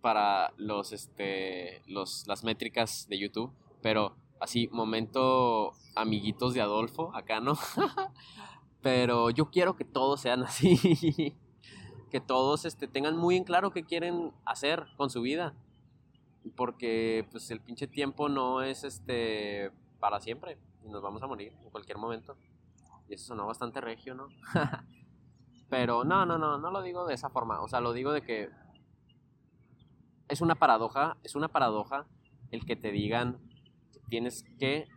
para 0.00 0.52
los, 0.56 0.92
este, 0.92 1.82
los, 1.86 2.26
las 2.26 2.44
métricas 2.44 3.06
de 3.08 3.18
YouTube, 3.18 3.52
pero 3.82 4.16
así, 4.40 4.68
momento 4.72 5.72
amiguitos 5.94 6.54
de 6.54 6.60
Adolfo, 6.60 7.14
acá, 7.14 7.40
¿no? 7.40 7.56
pero 8.82 9.30
yo 9.30 9.50
quiero 9.50 9.76
que 9.76 9.84
todos 9.84 10.20
sean 10.20 10.42
así, 10.42 11.36
que 12.10 12.20
todos, 12.20 12.64
este, 12.64 12.88
tengan 12.88 13.16
muy 13.16 13.36
en 13.36 13.44
claro 13.44 13.70
qué 13.70 13.84
quieren 13.84 14.32
hacer 14.44 14.86
con 14.96 15.10
su 15.10 15.20
vida, 15.20 15.54
porque, 16.56 17.28
pues, 17.30 17.50
el 17.50 17.60
pinche 17.60 17.86
tiempo 17.86 18.28
no 18.28 18.62
es, 18.62 18.84
este, 18.84 19.70
para 20.00 20.20
siempre 20.20 20.58
y 20.84 20.88
nos 20.88 21.02
vamos 21.02 21.22
a 21.22 21.26
morir 21.26 21.52
en 21.62 21.70
cualquier 21.70 21.98
momento. 21.98 22.36
Y 23.08 23.14
eso 23.14 23.26
sonó 23.26 23.46
bastante 23.46 23.80
regio, 23.80 24.14
¿no? 24.14 24.28
Pero 25.68 26.04
no, 26.04 26.24
no, 26.26 26.38
no, 26.38 26.58
no 26.58 26.70
lo 26.70 26.82
digo 26.82 27.06
de 27.06 27.14
esa 27.14 27.28
forma. 27.28 27.60
O 27.60 27.68
sea, 27.68 27.80
lo 27.80 27.92
digo 27.92 28.12
de 28.12 28.22
que 28.22 28.50
es 30.30 30.40
una 30.40 30.54
paradoja, 30.54 31.16
es 31.24 31.34
una 31.34 31.48
paradoja 31.48 32.06
el 32.50 32.64
que 32.64 32.76
te 32.76 32.92
digan 32.92 33.38
que 33.92 34.00
tienes 34.08 34.44
que 34.58 34.88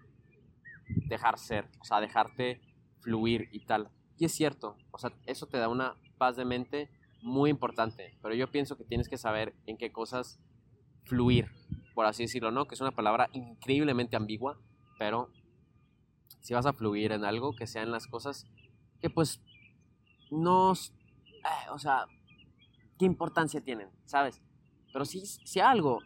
dejar 1.08 1.38
ser, 1.38 1.70
o 1.82 1.86
sea, 1.86 2.00
dejarte 2.00 2.62
fluir 3.02 3.50
y 3.52 3.66
tal. 3.66 3.90
Y 4.18 4.26
es 4.26 4.32
cierto, 4.32 4.78
o 4.92 4.98
sea, 4.98 5.12
eso 5.26 5.48
te 5.48 5.58
da 5.58 5.68
una 5.68 5.96
paz 6.18 6.36
de 6.36 6.46
mente 6.46 6.90
muy 7.22 7.50
importante, 7.50 8.18
pero 8.22 8.36
yo 8.36 8.52
pienso 8.52 8.78
que 8.78 8.84
tienes 8.84 9.10
que 9.10 9.18
saber 9.18 9.56
en 9.66 9.78
qué 9.78 9.92
cosas 9.92 10.40
fluir, 11.06 11.50
por 11.96 12.06
así 12.06 12.24
decirlo, 12.24 12.52
¿no? 12.52 12.66
Que 12.66 12.76
es 12.76 12.82
una 12.82 12.92
palabra 12.92 13.30
increíblemente 13.34 14.16
ambigua, 14.16 14.60
pero 15.00 15.32
si 16.42 16.54
vas 16.54 16.66
a 16.66 16.74
fluir 16.74 17.12
en 17.12 17.26
algo, 17.26 17.56
que 17.56 17.68
sean 17.68 17.92
las 17.92 18.08
cosas 18.08 18.46
que 19.02 19.10
pues 19.10 19.42
no, 20.30 20.74
eh, 20.74 21.70
o 21.72 21.80
sea, 21.80 22.06
¿qué 23.00 23.06
importancia 23.06 23.62
tienen? 23.62 23.90
¿Sabes? 24.06 24.42
Pero 24.94 25.06
si, 25.06 25.26
si 25.26 25.60
algo 25.60 26.00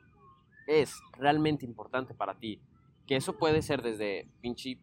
es 0.66 1.00
realmente 1.14 1.66
importante 1.66 2.16
para 2.16 2.40
ti, 2.40 2.62
que 3.06 3.16
eso 3.16 3.38
puede 3.38 3.62
ser 3.62 3.84
desde 3.84 4.28
pinche 4.42 4.80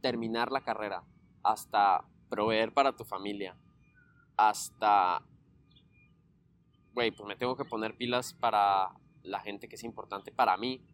terminar 0.00 0.52
la 0.52 0.62
carrera, 0.62 1.02
hasta 1.42 2.06
proveer 2.28 2.72
para 2.72 2.94
tu 2.94 3.04
familia, 3.04 3.56
hasta, 4.36 5.22
güey, 6.92 7.10
pues 7.10 7.26
me 7.26 7.36
tengo 7.36 7.56
que 7.56 7.64
poner 7.64 7.96
pilas 7.96 8.34
para 8.34 8.90
la 9.22 9.40
gente 9.40 9.68
que 9.68 9.76
es 9.76 9.84
importante 9.84 10.30
para 10.30 10.56
mí, 10.56 10.86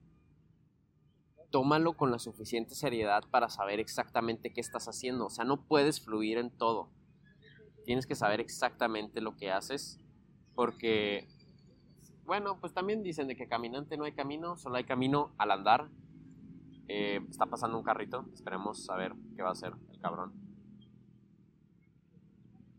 tómalo 1.50 1.96
con 1.96 2.10
la 2.10 2.18
suficiente 2.18 2.74
seriedad 2.74 3.24
para 3.30 3.48
saber 3.48 3.80
exactamente 3.80 4.52
qué 4.52 4.60
estás 4.60 4.86
haciendo. 4.86 5.26
O 5.26 5.30
sea, 5.30 5.44
no 5.44 5.66
puedes 5.66 6.00
fluir 6.00 6.38
en 6.38 6.50
todo. 6.50 6.90
Tienes 7.84 8.06
que 8.06 8.14
saber 8.14 8.40
exactamente 8.40 9.20
lo 9.20 9.36
que 9.36 9.50
haces 9.50 9.98
porque, 10.54 11.26
bueno, 12.24 12.58
pues 12.60 12.72
también 12.72 13.02
dicen 13.02 13.26
de 13.28 13.36
que 13.36 13.48
caminante 13.48 13.96
no 13.96 14.04
hay 14.04 14.12
camino, 14.12 14.56
solo 14.56 14.76
hay 14.76 14.84
camino 14.84 15.32
al 15.38 15.50
andar. 15.50 15.88
Eh, 16.88 17.20
está 17.28 17.46
pasando 17.46 17.78
un 17.78 17.84
carrito, 17.84 18.26
esperemos 18.34 18.84
saber 18.84 19.14
qué 19.36 19.42
va 19.42 19.50
a 19.50 19.52
hacer 19.52 19.72
el 19.90 20.00
cabrón. 20.00 20.32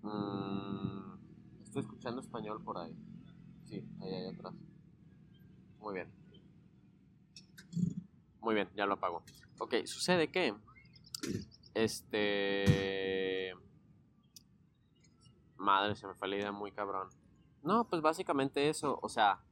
Mm, 0.01 1.61
estoy 1.63 1.81
escuchando 1.81 2.21
español 2.21 2.61
por 2.63 2.77
ahí. 2.77 2.95
Sí, 3.65 3.87
ahí, 4.01 4.13
ahí 4.13 4.27
atrás. 4.27 4.53
Muy 5.79 5.93
bien. 5.93 6.11
Muy 8.41 8.55
bien, 8.55 8.69
ya 8.75 8.85
lo 8.85 8.93
apago. 8.93 9.23
Ok, 9.59 9.75
sucede 9.85 10.29
que. 10.29 10.55
Este. 11.73 13.53
Madre, 15.57 15.95
se 15.95 16.07
me 16.07 16.15
fue 16.15 16.27
la 16.27 16.37
idea 16.37 16.51
muy 16.51 16.71
cabrón. 16.71 17.09
No, 17.63 17.87
pues 17.87 18.01
básicamente 18.01 18.69
eso. 18.69 18.99
O 19.01 19.09
sea, 19.09 19.43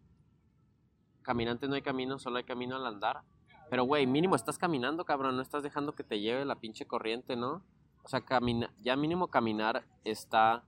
caminante 1.22 1.68
no 1.68 1.76
hay 1.76 1.82
camino, 1.82 2.20
solo 2.20 2.38
hay 2.38 2.44
camino 2.44 2.76
al 2.76 2.86
andar. 2.86 3.22
Pero, 3.70 3.84
güey, 3.84 4.08
mínimo 4.08 4.36
estás 4.36 4.58
caminando, 4.58 5.06
cabrón. 5.06 5.36
No 5.36 5.42
estás 5.42 5.64
dejando 5.64 5.94
que 5.94 6.04
te 6.04 6.20
lleve 6.20 6.46
la 6.46 6.56
pinche 6.56 6.86
corriente, 6.88 7.36
¿no? 7.36 7.64
O 8.04 8.08
sea, 8.08 8.22
camina, 8.22 8.74
ya 8.80 8.96
mínimo 8.96 9.28
caminar 9.28 9.86
está 10.04 10.64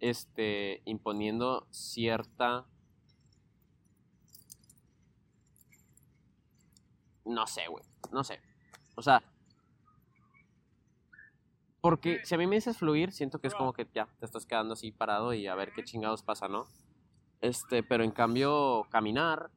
este, 0.00 0.82
imponiendo 0.84 1.66
cierta 1.70 2.66
No 7.26 7.46
sé, 7.46 7.66
güey. 7.68 7.84
No 8.12 8.24
sé. 8.24 8.40
O 8.94 9.02
sea. 9.02 9.22
Porque 11.80 12.24
si 12.24 12.34
a 12.34 12.38
mí 12.38 12.46
me 12.46 12.56
dices 12.56 12.78
fluir, 12.78 13.12
siento 13.12 13.40
que 13.40 13.48
es 13.48 13.54
como 13.54 13.72
que 13.72 13.86
ya 13.94 14.06
te 14.18 14.24
estás 14.24 14.46
quedando 14.46 14.72
así 14.72 14.90
parado 14.90 15.34
y 15.34 15.46
a 15.46 15.54
ver 15.54 15.72
qué 15.72 15.84
chingados 15.84 16.22
pasa, 16.22 16.48
¿no? 16.48 16.66
Este, 17.40 17.82
pero 17.82 18.04
en 18.04 18.10
cambio, 18.10 18.86
caminar, 18.90 19.50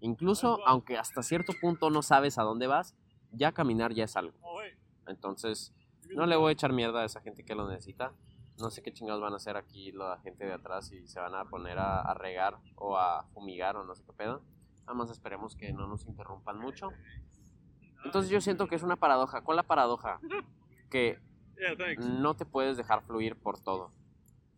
incluso 0.00 0.58
aunque 0.66 0.96
hasta 0.96 1.22
cierto 1.22 1.52
punto 1.60 1.90
no 1.90 2.02
sabes 2.02 2.38
a 2.38 2.42
dónde 2.42 2.66
vas, 2.66 2.94
ya 3.32 3.52
caminar 3.52 3.92
ya 3.94 4.04
es 4.04 4.16
algo. 4.16 4.36
Entonces, 5.06 5.72
no 6.14 6.26
le 6.26 6.36
voy 6.36 6.50
a 6.50 6.52
echar 6.52 6.72
mierda 6.72 7.02
a 7.02 7.04
esa 7.04 7.20
gente 7.20 7.44
que 7.44 7.54
lo 7.54 7.68
necesita. 7.68 8.12
No 8.58 8.70
sé 8.70 8.82
qué 8.82 8.92
chingados 8.92 9.22
van 9.22 9.32
a 9.32 9.36
hacer 9.36 9.56
aquí 9.56 9.92
la 9.92 10.18
gente 10.18 10.44
de 10.44 10.52
atrás 10.52 10.90
y 10.92 11.06
se 11.06 11.20
van 11.20 11.34
a 11.34 11.44
poner 11.44 11.78
a, 11.78 12.00
a 12.00 12.14
regar 12.14 12.58
o 12.74 12.96
a 12.96 13.24
fumigar 13.32 13.76
o 13.76 13.84
no 13.84 13.94
sé 13.94 14.04
qué 14.04 14.12
pedo. 14.12 14.42
Nada 14.80 14.94
más 14.94 15.10
esperemos 15.10 15.54
que 15.54 15.72
no 15.72 15.86
nos 15.86 16.06
interrumpan 16.06 16.58
mucho. 16.58 16.90
Entonces 18.04 18.30
yo 18.30 18.40
siento 18.40 18.66
que 18.66 18.74
es 18.74 18.82
una 18.82 18.96
paradoja. 18.96 19.42
¿Cuál 19.42 19.56
es 19.56 19.64
la 19.64 19.68
paradoja? 19.68 20.20
Que 20.90 21.18
no 21.98 22.34
te 22.34 22.46
puedes 22.46 22.78
dejar 22.78 23.02
fluir 23.02 23.36
por 23.36 23.60
todo. 23.60 23.92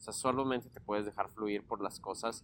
O 0.01 0.03
sea, 0.03 0.15
solamente 0.15 0.71
te 0.71 0.81
puedes 0.81 1.05
dejar 1.05 1.29
fluir 1.29 1.63
por 1.63 1.83
las 1.83 2.01
cosas 2.01 2.43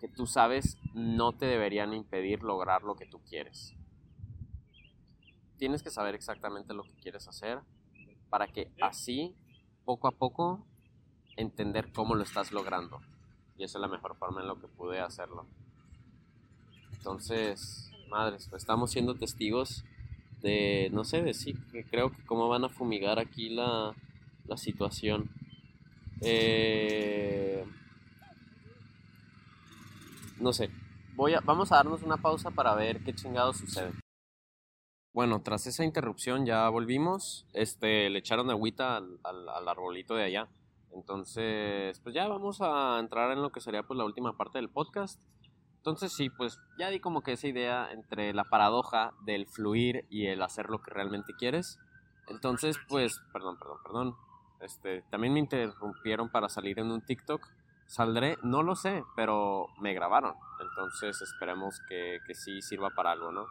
que 0.00 0.08
tú 0.08 0.26
sabes 0.26 0.78
no 0.94 1.32
te 1.32 1.44
deberían 1.44 1.92
impedir 1.92 2.42
lograr 2.42 2.82
lo 2.82 2.96
que 2.96 3.04
tú 3.04 3.20
quieres. 3.20 3.74
Tienes 5.58 5.82
que 5.82 5.90
saber 5.90 6.14
exactamente 6.14 6.72
lo 6.72 6.84
que 6.84 6.94
quieres 6.94 7.28
hacer 7.28 7.60
para 8.30 8.48
que 8.48 8.72
así 8.80 9.36
poco 9.84 10.08
a 10.08 10.12
poco 10.12 10.64
entender 11.36 11.92
cómo 11.92 12.14
lo 12.14 12.22
estás 12.22 12.52
logrando. 12.52 13.00
Y 13.58 13.64
esa 13.64 13.76
es 13.76 13.82
la 13.82 13.88
mejor 13.88 14.16
forma 14.16 14.40
en 14.40 14.48
lo 14.48 14.58
que 14.58 14.66
pude 14.66 14.98
hacerlo. 14.98 15.44
Entonces, 16.94 17.90
madres, 18.08 18.48
pues 18.48 18.62
estamos 18.62 18.90
siendo 18.90 19.14
testigos 19.14 19.84
de, 20.40 20.88
no 20.90 21.04
sé, 21.04 21.20
de 21.20 21.34
sí, 21.34 21.54
que 21.70 21.84
creo 21.84 22.10
que 22.10 22.24
cómo 22.24 22.48
van 22.48 22.64
a 22.64 22.70
fumigar 22.70 23.18
aquí 23.18 23.50
la, 23.50 23.94
la 24.46 24.56
situación. 24.56 25.30
Eh, 26.24 27.64
no 30.40 30.52
sé, 30.52 30.70
voy 31.14 31.34
a, 31.34 31.40
vamos 31.40 31.72
a 31.72 31.76
darnos 31.76 32.02
una 32.02 32.16
pausa 32.16 32.50
para 32.50 32.74
ver 32.74 33.02
qué 33.04 33.14
chingado 33.14 33.52
sucede. 33.52 33.92
Bueno, 35.12 35.42
tras 35.42 35.66
esa 35.66 35.84
interrupción 35.84 36.46
ya 36.46 36.68
volvimos. 36.68 37.46
Este, 37.52 38.08
le 38.08 38.18
echaron 38.20 38.50
agüita 38.50 38.96
al, 38.96 39.18
al, 39.24 39.68
arbolito 39.68 40.14
de 40.14 40.24
allá. 40.24 40.48
Entonces, 40.94 42.00
pues 42.00 42.14
ya 42.14 42.28
vamos 42.28 42.60
a 42.60 42.98
entrar 42.98 43.30
en 43.32 43.42
lo 43.42 43.50
que 43.52 43.60
sería 43.60 43.82
pues 43.82 43.98
la 43.98 44.04
última 44.04 44.36
parte 44.36 44.58
del 44.58 44.70
podcast. 44.70 45.20
Entonces 45.76 46.12
sí, 46.12 46.30
pues 46.30 46.60
ya 46.78 46.90
di 46.90 47.00
como 47.00 47.22
que 47.22 47.32
esa 47.32 47.48
idea 47.48 47.90
entre 47.92 48.32
la 48.32 48.44
paradoja 48.44 49.14
del 49.24 49.46
fluir 49.46 50.06
y 50.08 50.26
el 50.26 50.40
hacer 50.42 50.70
lo 50.70 50.80
que 50.80 50.92
realmente 50.92 51.34
quieres. 51.34 51.78
Entonces, 52.28 52.76
pues, 52.88 53.20
perdón, 53.32 53.58
perdón, 53.58 53.78
perdón. 53.82 54.16
Este, 54.62 55.02
también 55.10 55.34
me 55.34 55.40
interrumpieron 55.40 56.30
para 56.30 56.48
salir 56.48 56.78
en 56.78 56.90
un 56.90 57.02
TikTok. 57.02 57.46
Saldré, 57.86 58.38
no 58.42 58.62
lo 58.62 58.74
sé, 58.74 59.04
pero 59.16 59.66
me 59.80 59.92
grabaron. 59.92 60.34
Entonces 60.60 61.20
esperemos 61.20 61.80
que, 61.88 62.20
que 62.26 62.34
sí 62.34 62.62
sirva 62.62 62.90
para 62.90 63.12
algo, 63.12 63.32
¿no? 63.32 63.46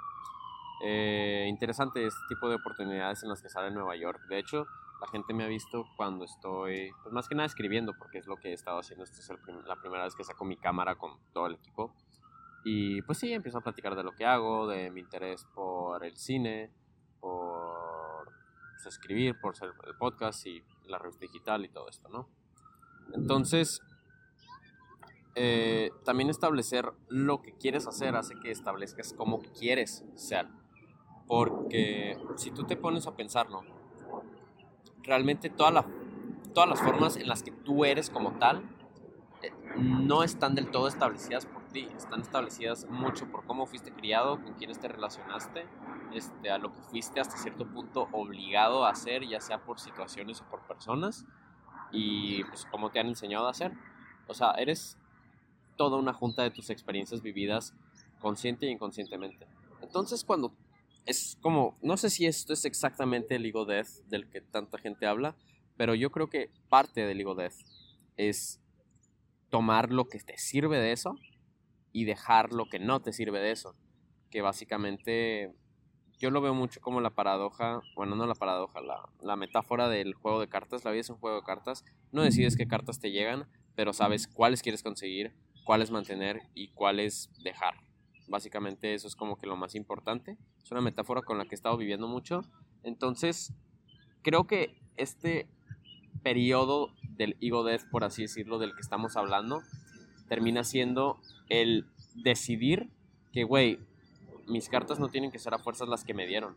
Eh, 0.83 1.45
interesante 1.47 2.07
este 2.07 2.21
tipo 2.27 2.49
de 2.49 2.55
oportunidades 2.55 3.21
en 3.21 3.29
las 3.29 3.41
que 3.41 3.49
sale 3.49 3.67
en 3.67 3.75
Nueva 3.75 3.95
York. 3.95 4.21
De 4.27 4.39
hecho, 4.39 4.65
la 4.99 5.07
gente 5.07 5.33
me 5.33 5.43
ha 5.43 5.47
visto 5.47 5.85
cuando 5.95 6.25
estoy, 6.25 6.91
pues 7.03 7.13
más 7.13 7.27
que 7.27 7.35
nada 7.35 7.45
escribiendo, 7.45 7.93
porque 7.97 8.17
es 8.17 8.25
lo 8.25 8.37
que 8.37 8.49
he 8.49 8.53
estado 8.53 8.79
haciendo. 8.79 9.03
Esta 9.03 9.19
es 9.19 9.29
la 9.67 9.75
primera 9.75 10.05
vez 10.05 10.15
que 10.15 10.23
saco 10.23 10.45
mi 10.45 10.57
cámara 10.57 10.95
con 10.95 11.19
todo 11.33 11.47
el 11.47 11.55
equipo. 11.55 11.93
Y 12.63 13.01
pues 13.03 13.17
sí, 13.17 13.31
empiezo 13.33 13.59
a 13.59 13.61
platicar 13.61 13.95
de 13.95 14.03
lo 14.03 14.13
que 14.13 14.25
hago, 14.25 14.67
de 14.67 14.89
mi 14.91 15.01
interés 15.01 15.45
por 15.53 16.03
el 16.03 16.17
cine, 16.17 16.71
por 17.19 17.90
pues, 18.83 18.95
escribir, 18.95 19.39
por 19.39 19.55
ser 19.55 19.73
el 19.85 19.95
podcast 19.95 20.45
y 20.47 20.63
la 20.87 20.97
revista 20.97 21.21
digital 21.25 21.63
y 21.65 21.69
todo 21.69 21.89
esto, 21.89 22.09
¿no? 22.09 22.27
Entonces, 23.13 23.81
eh, 25.35 25.91
también 26.03 26.29
establecer 26.29 26.91
lo 27.07 27.41
que 27.41 27.53
quieres 27.53 27.87
hacer 27.87 28.15
hace 28.15 28.35
que 28.41 28.51
establezcas 28.51 29.13
cómo 29.13 29.39
quieres 29.57 30.03
ser. 30.15 30.47
Porque 31.27 32.17
si 32.35 32.51
tú 32.51 32.65
te 32.65 32.75
pones 32.75 33.07
a 33.07 33.15
pensarlo, 33.15 33.63
realmente 35.03 35.49
todas 35.49 35.73
las 35.73 36.81
formas 36.81 37.15
en 37.15 37.27
las 37.27 37.43
que 37.43 37.51
tú 37.51 37.85
eres 37.85 38.09
como 38.09 38.33
tal 38.33 38.63
eh, 39.41 39.51
no 39.77 40.23
están 40.23 40.55
del 40.55 40.69
todo 40.69 40.87
establecidas 40.87 41.45
por 41.45 41.60
están 41.79 42.21
establecidas 42.21 42.87
mucho 42.89 43.31
por 43.31 43.45
cómo 43.45 43.65
fuiste 43.65 43.91
criado, 43.91 44.41
con 44.41 44.53
quiénes 44.53 44.79
te 44.79 44.87
relacionaste, 44.87 45.65
este, 46.13 46.51
a 46.51 46.57
lo 46.57 46.73
que 46.73 46.81
fuiste 46.81 47.19
hasta 47.19 47.37
cierto 47.37 47.65
punto 47.65 48.09
obligado 48.11 48.85
a 48.85 48.89
hacer, 48.91 49.27
ya 49.27 49.39
sea 49.39 49.63
por 49.63 49.79
situaciones 49.79 50.41
o 50.41 50.45
por 50.45 50.61
personas, 50.67 51.25
y 51.91 52.43
pues 52.45 52.65
cómo 52.69 52.91
te 52.91 52.99
han 52.99 53.07
enseñado 53.07 53.47
a 53.47 53.51
hacer. 53.51 53.73
O 54.27 54.33
sea, 54.33 54.51
eres 54.51 54.97
toda 55.77 55.97
una 55.97 56.13
junta 56.13 56.43
de 56.43 56.51
tus 56.51 56.69
experiencias 56.69 57.21
vividas 57.21 57.73
consciente 58.19 58.67
e 58.67 58.71
inconscientemente. 58.71 59.47
Entonces 59.81 60.23
cuando 60.23 60.53
es 61.05 61.37
como, 61.41 61.77
no 61.81 61.97
sé 61.97 62.09
si 62.09 62.27
esto 62.27 62.53
es 62.53 62.65
exactamente 62.65 63.35
el 63.35 63.45
ego 63.45 63.65
death 63.65 64.05
del 64.07 64.29
que 64.29 64.41
tanta 64.41 64.77
gente 64.77 65.07
habla, 65.07 65.35
pero 65.77 65.95
yo 65.95 66.11
creo 66.11 66.29
que 66.29 66.51
parte 66.69 67.05
del 67.05 67.19
ego 67.19 67.33
death 67.33 67.55
es 68.17 68.59
tomar 69.49 69.91
lo 69.91 70.07
que 70.07 70.19
te 70.19 70.37
sirve 70.37 70.77
de 70.77 70.91
eso 70.91 71.15
y 71.91 72.05
dejar 72.05 72.53
lo 72.53 72.65
que 72.65 72.79
no 72.79 73.01
te 73.01 73.13
sirve 73.13 73.39
de 73.39 73.51
eso. 73.51 73.75
Que 74.29 74.41
básicamente 74.41 75.53
yo 76.19 76.29
lo 76.29 76.41
veo 76.41 76.53
mucho 76.53 76.79
como 76.81 77.01
la 77.01 77.09
paradoja, 77.09 77.81
bueno, 77.95 78.15
no 78.15 78.27
la 78.27 78.35
paradoja, 78.35 78.79
la, 78.81 79.09
la 79.21 79.35
metáfora 79.35 79.89
del 79.89 80.13
juego 80.13 80.39
de 80.39 80.47
cartas. 80.47 80.85
La 80.85 80.91
vida 80.91 81.01
es 81.01 81.09
un 81.09 81.17
juego 81.17 81.37
de 81.37 81.43
cartas. 81.43 81.83
No 82.11 82.21
decides 82.21 82.55
qué 82.55 82.67
cartas 82.67 82.99
te 82.99 83.11
llegan, 83.11 83.47
pero 83.75 83.93
sabes 83.93 84.27
cuáles 84.27 84.61
quieres 84.61 84.83
conseguir, 84.83 85.33
cuáles 85.65 85.91
mantener 85.91 86.41
y 86.53 86.69
cuáles 86.69 87.31
dejar. 87.43 87.73
Básicamente 88.27 88.93
eso 88.93 89.07
es 89.07 89.15
como 89.15 89.37
que 89.37 89.47
lo 89.47 89.57
más 89.57 89.75
importante. 89.75 90.37
Es 90.63 90.71
una 90.71 90.81
metáfora 90.81 91.21
con 91.21 91.37
la 91.37 91.45
que 91.45 91.51
he 91.51 91.55
estado 91.55 91.75
viviendo 91.75 92.07
mucho. 92.07 92.41
Entonces, 92.83 93.53
creo 94.21 94.45
que 94.47 94.79
este 94.95 95.49
periodo 96.23 96.93
del 97.01 97.35
ego 97.41 97.63
death, 97.63 97.89
por 97.89 98.03
así 98.03 98.21
decirlo, 98.21 98.59
del 98.59 98.73
que 98.73 98.81
estamos 98.81 99.17
hablando, 99.17 99.61
termina 100.29 100.63
siendo 100.63 101.19
el 101.51 101.85
decidir 102.15 102.89
que, 103.33 103.43
güey, 103.43 103.77
mis 104.47 104.69
cartas 104.69 104.99
no 104.99 105.09
tienen 105.09 105.31
que 105.31 105.39
ser 105.39 105.53
a 105.53 105.59
fuerzas 105.59 105.89
las 105.89 106.05
que 106.05 106.13
me 106.13 106.25
dieron. 106.25 106.55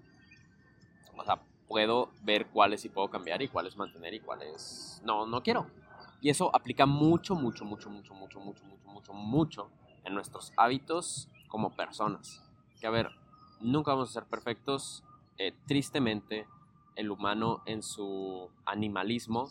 O 1.17 1.25
sea, 1.25 1.43
puedo 1.67 2.11
ver 2.23 2.47
cuáles 2.47 2.83
sí 2.83 2.89
puedo 2.89 3.09
cambiar 3.09 3.43
y 3.43 3.49
cuáles 3.49 3.77
mantener 3.77 4.15
y 4.15 4.21
cuáles 4.21 5.03
no, 5.05 5.27
no 5.27 5.43
quiero. 5.43 5.67
Y 6.21 6.31
eso 6.31 6.55
aplica 6.55 6.87
mucho, 6.87 7.35
mucho, 7.35 7.65
mucho, 7.65 7.91
mucho, 7.91 8.15
mucho, 8.15 8.41
mucho, 8.41 8.65
mucho, 8.65 8.89
mucho, 8.89 9.13
mucho 9.13 9.71
en 10.05 10.15
nuestros 10.15 10.53
hábitos 10.57 11.29
como 11.49 11.75
personas. 11.75 12.41
Que 12.81 12.87
a 12.87 12.91
ver, 12.91 13.11
nunca 13.61 13.93
vamos 13.93 14.11
a 14.11 14.13
ser 14.13 14.25
perfectos. 14.25 15.03
Eh, 15.39 15.53
tristemente, 15.67 16.47
el 16.95 17.11
humano 17.11 17.63
en 17.67 17.83
su 17.83 18.49
animalismo 18.65 19.51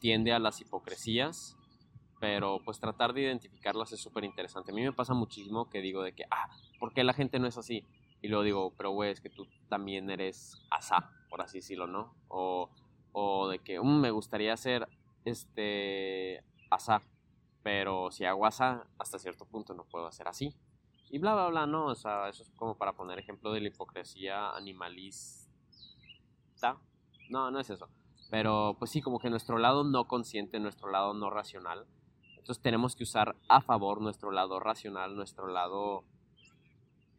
tiende 0.00 0.34
a 0.34 0.38
las 0.38 0.60
hipocresías, 0.60 1.56
pero 2.22 2.60
pues 2.64 2.78
tratar 2.78 3.12
de 3.12 3.22
identificarlas 3.22 3.90
es 3.90 4.00
súper 4.00 4.22
interesante. 4.22 4.70
A 4.70 4.74
mí 4.76 4.80
me 4.80 4.92
pasa 4.92 5.12
muchísimo 5.12 5.68
que 5.68 5.80
digo 5.80 6.04
de 6.04 6.12
que, 6.12 6.22
ah, 6.30 6.48
¿por 6.78 6.94
qué 6.94 7.02
la 7.02 7.14
gente 7.14 7.40
no 7.40 7.48
es 7.48 7.58
así? 7.58 7.84
Y 8.20 8.28
luego 8.28 8.44
digo, 8.44 8.74
pero 8.76 8.92
güey, 8.92 9.10
es 9.10 9.20
que 9.20 9.28
tú 9.28 9.48
también 9.68 10.08
eres 10.08 10.56
asá, 10.70 11.10
por 11.28 11.42
así 11.42 11.58
decirlo, 11.58 11.88
¿no? 11.88 12.14
O, 12.28 12.70
o 13.10 13.48
de 13.48 13.58
que, 13.58 13.80
um, 13.80 14.00
me 14.00 14.12
gustaría 14.12 14.56
ser, 14.56 14.86
este, 15.24 16.44
asá, 16.70 17.02
pero 17.64 18.12
si 18.12 18.24
hago 18.24 18.46
asá, 18.46 18.86
hasta 19.00 19.18
cierto 19.18 19.44
punto 19.44 19.74
no 19.74 19.82
puedo 19.82 20.06
hacer 20.06 20.28
así 20.28 20.54
y 21.10 21.18
bla, 21.18 21.34
bla, 21.34 21.48
bla, 21.48 21.66
no, 21.66 21.86
o 21.86 21.94
sea, 21.96 22.28
eso 22.28 22.44
es 22.44 22.50
como 22.50 22.78
para 22.78 22.92
poner 22.92 23.18
ejemplo 23.18 23.50
de 23.50 23.62
la 23.62 23.66
hipocresía 23.66 24.50
animalista. 24.52 25.48
No, 27.30 27.50
no 27.50 27.58
es 27.58 27.68
eso. 27.68 27.88
Pero 28.30 28.76
pues 28.78 28.92
sí, 28.92 29.02
como 29.02 29.18
que 29.18 29.28
nuestro 29.28 29.58
lado 29.58 29.82
no 29.82 30.06
consciente, 30.06 30.60
nuestro 30.60 30.88
lado 30.88 31.14
no 31.14 31.30
racional. 31.30 31.84
Entonces 32.42 32.62
tenemos 32.62 32.96
que 32.96 33.04
usar 33.04 33.36
a 33.48 33.60
favor 33.60 34.00
nuestro 34.00 34.32
lado 34.32 34.60
racional, 34.60 35.16
nuestro 35.16 35.46
lado 35.46 36.04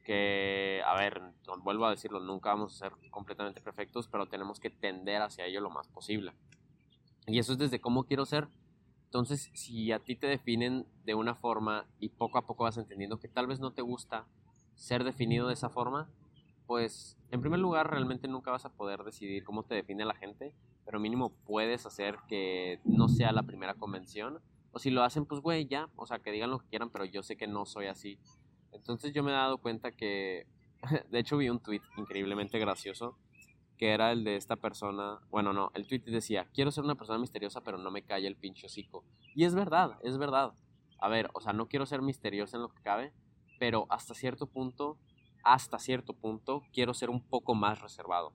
que, 0.04 0.82
a 0.86 0.96
ver, 0.96 1.22
vuelvo 1.64 1.86
a 1.86 1.90
decirlo, 1.90 2.20
nunca 2.20 2.50
vamos 2.50 2.76
a 2.76 2.90
ser 2.90 3.10
completamente 3.10 3.62
perfectos, 3.62 4.08
pero 4.08 4.28
tenemos 4.28 4.60
que 4.60 4.70
tender 4.70 5.22
hacia 5.22 5.46
ello 5.46 5.62
lo 5.62 5.70
más 5.70 5.88
posible. 5.88 6.34
Y 7.26 7.40
eso 7.40 7.54
es 7.54 7.58
desde 7.58 7.80
cómo 7.80 8.04
quiero 8.04 8.26
ser 8.26 8.50
entonces, 9.14 9.52
si 9.54 9.92
a 9.92 10.00
ti 10.00 10.16
te 10.16 10.26
definen 10.26 10.88
de 11.06 11.14
una 11.14 11.36
forma 11.36 11.86
y 12.00 12.10
poco 12.10 12.40
a 12.40 12.48
poco 12.48 12.64
vas 12.64 12.78
entendiendo 12.78 13.20
que 13.20 13.28
tal 13.28 13.46
vez 13.46 13.60
no 13.60 13.72
te 13.72 13.84
gusta 13.84 14.26
ser 14.74 15.04
definido 15.04 15.50
de 15.50 15.54
esa 15.54 15.70
forma, 15.70 16.10
pues 16.66 17.16
en 17.30 17.40
primer 17.40 17.60
lugar 17.60 17.92
realmente 17.92 18.28
nunca 18.28 18.50
vas 18.50 18.66
a 18.66 18.74
poder 18.74 19.04
decidir 19.04 19.44
cómo 19.44 19.62
te 19.62 19.76
define 19.76 20.04
la 20.04 20.16
gente, 20.16 20.56
pero 20.84 21.00
mínimo 21.00 21.32
puedes 21.46 21.86
hacer 21.86 22.18
que 22.28 22.80
no 22.86 23.08
sea 23.08 23.32
la 23.32 23.44
primera 23.44 23.76
convención. 23.76 24.40
O 24.74 24.80
si 24.80 24.90
lo 24.90 25.04
hacen, 25.04 25.26
pues 25.26 25.40
güey, 25.42 25.68
ya, 25.68 25.90
o 25.96 26.06
sea, 26.06 26.20
que 26.20 26.32
digan 26.32 26.52
lo 26.52 26.60
que 26.60 26.68
quieran, 26.68 26.90
pero 26.90 27.06
yo 27.06 27.24
sé 27.24 27.38
que 27.38 27.48
no 27.48 27.66
soy 27.66 27.86
así. 27.86 28.20
Entonces 28.72 29.14
yo 29.14 29.24
me 29.24 29.32
he 29.32 29.36
dado 29.36 29.60
cuenta 29.60 29.92
que, 29.92 30.48
de 31.10 31.20
hecho 31.20 31.38
vi 31.38 31.50
un 31.50 31.60
tweet 31.60 31.82
increíblemente 31.98 32.60
gracioso 32.60 33.18
que 33.78 33.92
era 33.92 34.12
el 34.12 34.24
de 34.24 34.36
esta 34.36 34.56
persona, 34.56 35.20
bueno, 35.30 35.54
no, 35.54 35.72
el 35.74 35.88
tweet 35.88 36.04
decía, 36.06 36.48
quiero 36.54 36.72
ser 36.72 36.84
una 36.84 36.96
persona 36.96 37.20
misteriosa, 37.20 37.62
pero 37.62 37.78
no 37.78 37.92
me 37.92 38.04
calla 38.04 38.28
el 38.28 38.36
pinche 38.36 38.68
hocico. 38.68 39.04
Y 39.36 39.46
es 39.46 39.56
verdad, 39.56 39.98
es 40.04 40.18
verdad. 40.18 40.54
A 41.00 41.10
ver, 41.10 41.30
o 41.34 41.42
sea, 41.42 41.54
no 41.54 41.68
quiero 41.68 41.86
ser 41.86 42.02
misteriosa 42.02 42.58
en 42.58 42.64
lo 42.64 42.70
que 42.70 42.82
cabe, 42.82 43.14
pero 43.60 43.88
hasta 43.90 44.14
cierto 44.14 44.48
punto, 44.48 44.98
hasta 45.44 45.80
cierto 45.80 46.14
punto, 46.14 46.64
quiero 46.72 46.94
ser 46.94 47.10
un 47.10 47.22
poco 47.22 47.56
más 47.56 47.82
reservado. 47.82 48.34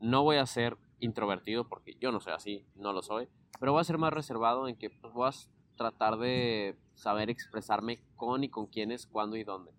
No 0.00 0.22
voy 0.22 0.36
a 0.36 0.46
ser 0.46 0.76
introvertido, 0.98 1.68
porque 1.68 1.94
yo 2.00 2.10
no 2.10 2.20
soy 2.20 2.32
así, 2.32 2.66
no 2.74 2.92
lo 2.92 3.02
soy, 3.02 3.28
pero 3.58 3.72
voy 3.72 3.80
a 3.80 3.84
ser 3.84 3.98
más 3.98 4.12
reservado 4.12 4.68
en 4.68 4.76
que 4.76 4.90
pues, 4.90 5.12
voy 5.12 5.28
a 5.28 5.76
tratar 5.76 6.18
de 6.18 6.76
saber 6.94 7.30
expresarme 7.30 8.00
con 8.16 8.44
y 8.44 8.48
con 8.48 8.66
quiénes, 8.66 9.06
cuándo 9.06 9.36
y 9.36 9.44
dónde. 9.44 9.72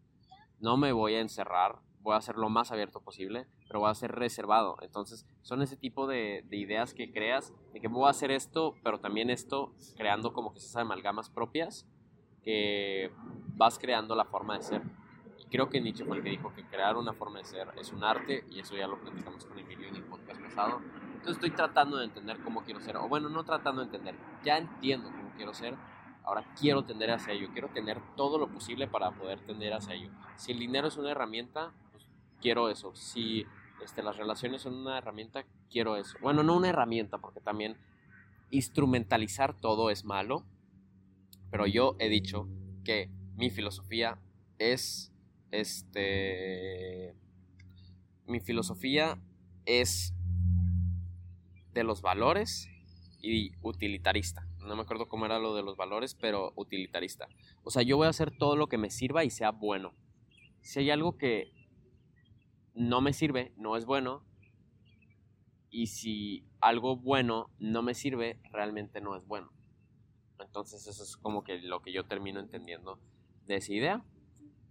No 0.60 0.78
me 0.78 0.92
voy 0.92 1.16
a 1.16 1.22
encerrar 1.22 1.80
voy 2.08 2.16
a 2.16 2.22
ser 2.22 2.38
lo 2.38 2.48
más 2.48 2.72
abierto 2.72 3.02
posible, 3.02 3.48
pero 3.68 3.82
voy 3.82 3.90
a 3.90 3.94
ser 3.94 4.14
reservado. 4.14 4.78
Entonces, 4.82 5.28
son 5.42 5.62
ese 5.62 5.76
tipo 5.76 6.08
de, 6.08 6.46
ideas 6.52 6.94
que 6.94 7.12
creas, 7.12 7.54
de 7.74 7.82
que 7.82 7.90
voy 7.90 8.08
a 8.08 8.12
hacer 8.12 8.32
esto, 8.32 8.76
pero 8.82 9.02
también 9.02 9.30
esto, 9.30 9.74
creando 9.98 10.32
como 10.32 10.54
que 10.54 10.60
esas 10.60 10.78
amalgamas 10.78 11.30
propias, 11.30 11.86
que 12.44 13.12
vas 13.58 13.78
creando 13.78 14.16
la 14.16 14.24
forma 14.24 14.56
de 14.56 14.64
ser. 14.64 14.82
Y 15.38 15.46
creo 15.48 15.70
que 15.70 15.82
Nietzsche 15.82 16.06
fue 16.06 16.16
el 16.16 16.24
que 16.24 16.30
dijo 16.30 16.54
que 16.54 16.64
crear 16.64 16.96
una 16.96 17.12
forma 17.12 17.40
de 17.40 17.44
ser 17.44 17.68
es 17.78 17.92
un 17.92 18.06
arte, 18.06 18.46
y 18.50 18.62
eso 18.62 18.78
ya 18.78 18.88
lo 18.88 19.02
platicamos 19.02 19.46
con 19.46 19.60
Emilio 19.60 19.90
en 19.90 19.98
el 19.98 20.04
podcast 20.04 20.42
pasado. 20.42 20.80
Entonces 21.18 21.44
estoy 21.44 21.52
tratando 21.52 21.98
de 21.98 22.06
entender 22.06 22.38
cómo 22.44 22.64
quiero 22.64 22.80
ser, 22.80 22.98
o 22.98 23.08
bueno, 23.08 23.28
no 23.28 23.44
tratando 23.44 23.82
de 23.82 23.88
entender, 23.88 24.16
ya 24.44 24.58
entiendo 24.58 25.10
cómo 25.10 25.32
quiero 25.36 25.54
ser, 25.54 25.76
ahora 26.24 26.44
quiero 26.60 26.84
tender 26.84 27.12
hacia 27.12 27.34
ello, 27.34 27.50
quiero 27.52 27.70
tener 27.70 28.00
todo 28.16 28.38
lo 28.38 28.48
posible 28.50 28.88
para 28.88 29.12
poder 29.12 29.40
tender 29.42 29.74
hacia 29.74 29.96
ello. 29.96 30.12
Si 30.36 30.52
el 30.52 30.60
dinero 30.60 30.88
es 30.88 30.98
una 30.98 31.12
herramienta, 31.12 31.72
pues 31.92 32.06
quiero 32.40 32.70
eso. 32.70 32.96
Si 32.96 33.46
este, 33.84 34.04
las 34.04 34.18
relaciones 34.18 34.62
son 34.62 34.76
una 34.76 34.98
herramienta, 34.98 35.46
quiero 35.70 35.96
eso. 35.98 36.18
Bueno, 36.22 36.44
no 36.44 36.56
una 36.56 36.70
herramienta, 36.70 37.18
porque 37.18 37.40
también 37.40 37.78
instrumentalizar 38.52 39.54
todo 39.54 39.90
es 39.90 40.06
malo, 40.06 40.44
pero 41.50 41.66
yo 41.66 41.96
he 42.00 42.10
dicho 42.10 42.48
que 42.84 43.10
mi 43.36 43.50
filosofía 43.50 44.20
es, 44.60 45.12
este, 45.52 47.16
mi 48.26 48.40
filosofía 48.40 49.18
es 49.66 50.14
de 51.78 51.84
los 51.84 52.02
valores 52.02 52.70
y 53.22 53.52
utilitarista. 53.62 54.48
No 54.66 54.76
me 54.76 54.82
acuerdo 54.82 55.08
cómo 55.08 55.26
era 55.28 55.38
lo 55.38 55.56
de 55.56 55.62
los 55.62 55.78
valores, 55.78 56.16
pero 56.16 56.54
utilitarista. 56.56 57.28
O 57.64 57.70
sea, 57.70 57.84
yo 57.84 57.98
voy 57.98 58.08
a 58.08 58.10
hacer 58.10 58.36
todo 58.36 58.56
lo 58.56 58.68
que 58.68 58.80
me 58.80 58.90
sirva 58.90 59.24
y 59.24 59.30
sea 59.30 59.52
bueno. 59.52 59.94
Si 60.62 60.80
hay 60.80 60.90
algo 60.90 61.18
que 61.18 61.52
no 62.74 63.00
me 63.00 63.14
sirve, 63.14 63.54
no 63.58 63.78
es 63.78 63.86
bueno. 63.86 64.26
Y 65.70 65.88
si 65.88 66.48
algo 66.62 66.98
bueno 66.98 67.52
no 67.60 67.84
me 67.84 67.94
sirve, 67.94 68.40
realmente 68.52 69.00
no 69.00 69.16
es 69.16 69.26
bueno. 69.28 69.52
Entonces 70.40 70.88
eso 70.88 71.04
es 71.04 71.16
como 71.16 71.44
que 71.44 71.60
lo 71.60 71.82
que 71.84 71.94
yo 71.94 72.06
termino 72.06 72.40
entendiendo 72.40 73.00
de 73.46 73.58
esa 73.58 73.72
idea. 73.72 74.04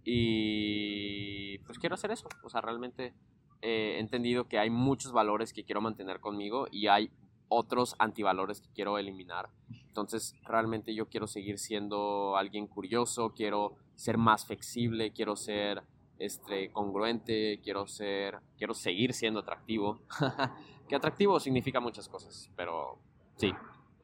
Y 0.03 1.57
pues 1.59 1.79
quiero 1.79 1.95
hacer 1.95 2.11
eso. 2.11 2.27
O 2.43 2.49
sea, 2.49 2.59
realmente 2.59 3.13
he 3.61 3.99
entendido 3.99 4.47
que 4.47 4.59
hay 4.59 4.69
muchos 4.69 5.11
valores 5.11 5.53
que 5.53 5.63
quiero 5.63 5.81
mantener 5.81 6.19
conmigo 6.19 6.67
y 6.71 6.87
hay 6.87 7.11
otros 7.49 7.95
antivalores 7.99 8.61
que 8.61 8.69
quiero 8.73 8.97
eliminar. 8.97 9.49
Entonces, 9.69 10.35
realmente 10.43 10.93
yo 10.93 11.07
quiero 11.07 11.27
seguir 11.27 11.57
siendo 11.57 12.37
alguien 12.37 12.67
curioso, 12.67 13.33
quiero 13.33 13.75
ser 13.95 14.17
más 14.17 14.45
flexible, 14.45 15.11
quiero 15.11 15.35
ser 15.35 15.83
este, 16.19 16.71
congruente, 16.71 17.59
quiero 17.63 17.87
ser, 17.87 18.39
quiero 18.57 18.73
seguir 18.73 19.13
siendo 19.13 19.39
atractivo. 19.39 19.99
que 20.87 20.95
atractivo 20.95 21.39
significa 21.39 21.79
muchas 21.79 22.07
cosas, 22.07 22.49
pero 22.55 22.97
sí, 23.35 23.53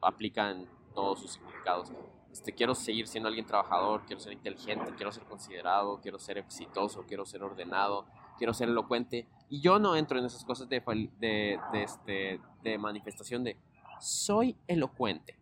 aplica 0.00 0.50
en 0.50 0.68
todos 0.94 1.20
sus 1.20 1.32
significados. 1.32 1.92
Este, 2.30 2.52
quiero 2.52 2.74
seguir 2.74 3.06
siendo 3.06 3.28
alguien 3.28 3.46
trabajador, 3.46 4.02
quiero 4.06 4.20
ser 4.20 4.32
inteligente, 4.32 4.92
quiero 4.96 5.12
ser 5.12 5.22
considerado, 5.24 6.00
quiero 6.00 6.18
ser 6.18 6.38
exitoso, 6.38 7.04
quiero 7.06 7.24
ser 7.24 7.44
ordenado, 7.44 8.06
quiero 8.38 8.52
ser 8.52 8.68
elocuente. 8.68 9.28
Y 9.48 9.60
yo 9.60 9.78
no 9.78 9.96
entro 9.96 10.18
en 10.18 10.24
esas 10.24 10.44
cosas 10.44 10.68
de, 10.68 10.80
de, 11.18 11.58
este, 11.82 12.40
de 12.62 12.78
manifestación 12.78 13.44
de 13.44 13.56
soy 14.00 14.56
elocuente. 14.66 15.38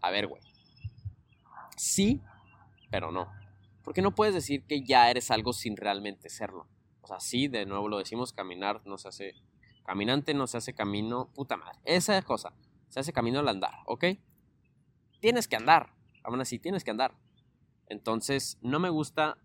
A 0.00 0.10
ver, 0.10 0.26
güey. 0.26 0.42
Sí, 1.76 2.20
pero 2.90 3.12
no. 3.12 3.32
Porque 3.82 4.02
no 4.02 4.14
puedes 4.14 4.34
decir 4.34 4.64
que 4.64 4.82
ya 4.82 5.10
eres 5.10 5.30
algo 5.30 5.52
sin 5.52 5.76
realmente 5.76 6.28
serlo. 6.28 6.66
O 7.00 7.06
sea, 7.06 7.20
sí, 7.20 7.48
de 7.48 7.66
nuevo 7.66 7.88
lo 7.88 7.98
decimos, 7.98 8.32
caminar 8.32 8.82
no 8.84 8.98
se 8.98 9.08
hace... 9.08 9.34
Caminante 9.84 10.34
no 10.34 10.46
se 10.46 10.58
hace 10.58 10.74
camino, 10.74 11.30
puta 11.34 11.56
madre. 11.56 11.78
Esa 11.84 12.20
cosa, 12.22 12.52
se 12.90 13.00
hace 13.00 13.12
camino 13.12 13.40
al 13.40 13.48
andar, 13.48 13.74
¿ok? 13.86 14.04
Tienes 15.20 15.48
que 15.48 15.56
andar, 15.56 15.94
aún 16.22 16.40
así, 16.40 16.58
tienes 16.58 16.84
que 16.84 16.92
andar. 16.92 17.16
Entonces, 17.86 18.58
no 18.62 18.78
me 18.78 18.90
gusta 18.90 19.38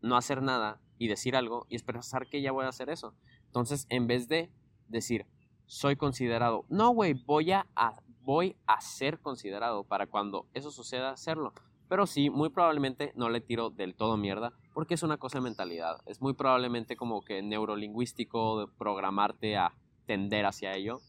no 0.00 0.16
hacer 0.16 0.42
nada 0.42 0.80
y 1.02 1.08
decir 1.08 1.34
algo 1.34 1.66
y 1.68 1.74
expresar 1.74 2.28
que 2.28 2.40
ya 2.40 2.52
voy 2.52 2.64
a 2.64 2.68
hacer 2.68 2.88
eso. 2.88 3.12
Entonces, 3.46 3.86
en 3.88 4.06
vez 4.06 4.28
de 4.28 4.52
decir, 4.86 5.26
soy 5.66 5.96
considerado, 5.96 6.64
no, 6.68 6.90
güey, 6.90 7.14
voy 7.14 7.50
a, 7.50 7.66
voy 8.20 8.54
a 8.68 8.80
ser 8.80 9.18
considerado 9.18 9.82
para 9.82 10.06
cuando 10.06 10.46
eso 10.54 10.70
suceda, 10.70 11.10
hacerlo. 11.10 11.54
Pero 11.88 12.06
sí, 12.06 12.30
muy 12.30 12.50
probablemente 12.50 13.12
no 13.16 13.30
le 13.30 13.40
tiro 13.40 13.70
del 13.70 13.96
todo 13.96 14.16
mierda, 14.16 14.52
porque 14.74 14.94
es 14.94 15.02
una 15.02 15.16
cosa 15.16 15.38
de 15.38 15.42
mentalidad. 15.42 15.96
Es 16.06 16.20
muy 16.20 16.34
probablemente 16.34 16.94
como 16.94 17.22
que 17.22 17.42
neurolingüístico 17.42 18.60
de 18.60 18.72
programarte 18.78 19.56
a 19.56 19.74
tender 20.06 20.46
hacia 20.46 20.76
ello. 20.76 21.00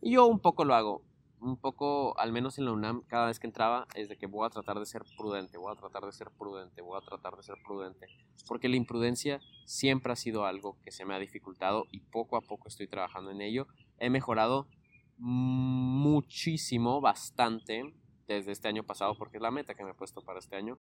Y 0.00 0.12
yo 0.12 0.26
un 0.26 0.40
poco 0.40 0.64
lo 0.64 0.74
hago 0.74 1.02
un 1.46 1.56
poco, 1.56 2.18
al 2.18 2.32
menos 2.32 2.58
en 2.58 2.64
la 2.64 2.72
UNAM, 2.72 3.02
cada 3.06 3.26
vez 3.26 3.38
que 3.38 3.46
entraba, 3.46 3.86
es 3.94 4.08
de 4.08 4.16
que 4.16 4.26
voy 4.26 4.46
a 4.46 4.50
tratar 4.50 4.78
de 4.78 4.86
ser 4.86 5.02
prudente, 5.16 5.58
voy 5.58 5.72
a 5.72 5.76
tratar 5.76 6.04
de 6.04 6.12
ser 6.12 6.30
prudente, 6.30 6.82
voy 6.82 6.98
a 7.00 7.04
tratar 7.04 7.36
de 7.36 7.42
ser 7.42 7.56
prudente. 7.64 8.06
Porque 8.48 8.68
la 8.68 8.76
imprudencia 8.76 9.40
siempre 9.64 10.12
ha 10.12 10.16
sido 10.16 10.44
algo 10.44 10.76
que 10.82 10.90
se 10.90 11.04
me 11.04 11.14
ha 11.14 11.18
dificultado 11.18 11.84
y 11.90 12.00
poco 12.00 12.36
a 12.36 12.40
poco 12.40 12.68
estoy 12.68 12.88
trabajando 12.88 13.30
en 13.30 13.40
ello. 13.40 13.68
He 13.98 14.10
mejorado 14.10 14.66
muchísimo, 15.18 17.00
bastante, 17.00 17.94
desde 18.26 18.52
este 18.52 18.68
año 18.68 18.82
pasado, 18.82 19.14
porque 19.16 19.36
es 19.38 19.42
la 19.42 19.52
meta 19.52 19.74
que 19.74 19.84
me 19.84 19.92
he 19.92 19.94
puesto 19.94 20.22
para 20.22 20.40
este 20.40 20.56
año. 20.56 20.78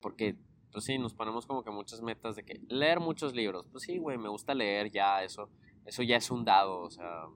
Porque, 0.00 0.36
pues 0.72 0.84
sí, 0.84 0.98
nos 0.98 1.14
ponemos 1.14 1.46
como 1.46 1.62
que 1.62 1.70
muchas 1.70 2.02
metas 2.02 2.34
de 2.34 2.44
que 2.44 2.60
leer 2.68 2.98
muchos 2.98 3.32
libros. 3.32 3.66
Pues 3.70 3.84
sí, 3.84 3.98
güey, 3.98 4.18
me 4.18 4.28
gusta 4.28 4.54
leer 4.54 4.90
ya, 4.90 5.22
eso, 5.22 5.48
eso 5.86 6.02
ya 6.02 6.16
es 6.16 6.30
un 6.30 6.44
dado, 6.44 6.80
o 6.80 6.90
sea 6.90 7.26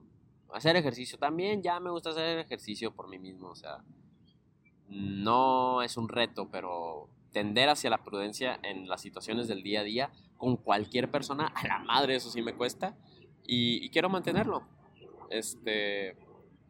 hacer 0.53 0.75
ejercicio 0.75 1.17
también, 1.17 1.61
ya 1.61 1.79
me 1.79 1.89
gusta 1.89 2.11
hacer 2.11 2.39
ejercicio 2.39 2.93
por 2.93 3.09
mí 3.09 3.19
mismo, 3.19 3.49
o 3.49 3.55
sea, 3.55 3.83
no 4.87 5.81
es 5.81 5.97
un 5.97 6.09
reto, 6.09 6.49
pero 6.51 7.09
tender 7.31 7.69
hacia 7.69 7.89
la 7.89 8.03
prudencia 8.03 8.59
en 8.63 8.87
las 8.87 9.01
situaciones 9.01 9.47
del 9.47 9.61
día 9.61 9.81
a 9.81 9.83
día 9.83 10.11
con 10.37 10.57
cualquier 10.57 11.11
persona, 11.11 11.47
a 11.55 11.67
la 11.67 11.79
madre 11.79 12.15
eso 12.15 12.29
sí 12.29 12.41
me 12.41 12.55
cuesta, 12.55 12.97
y, 13.45 13.89
quiero 13.89 14.09
mantenerlo. 14.09 14.67
Este, 15.31 16.17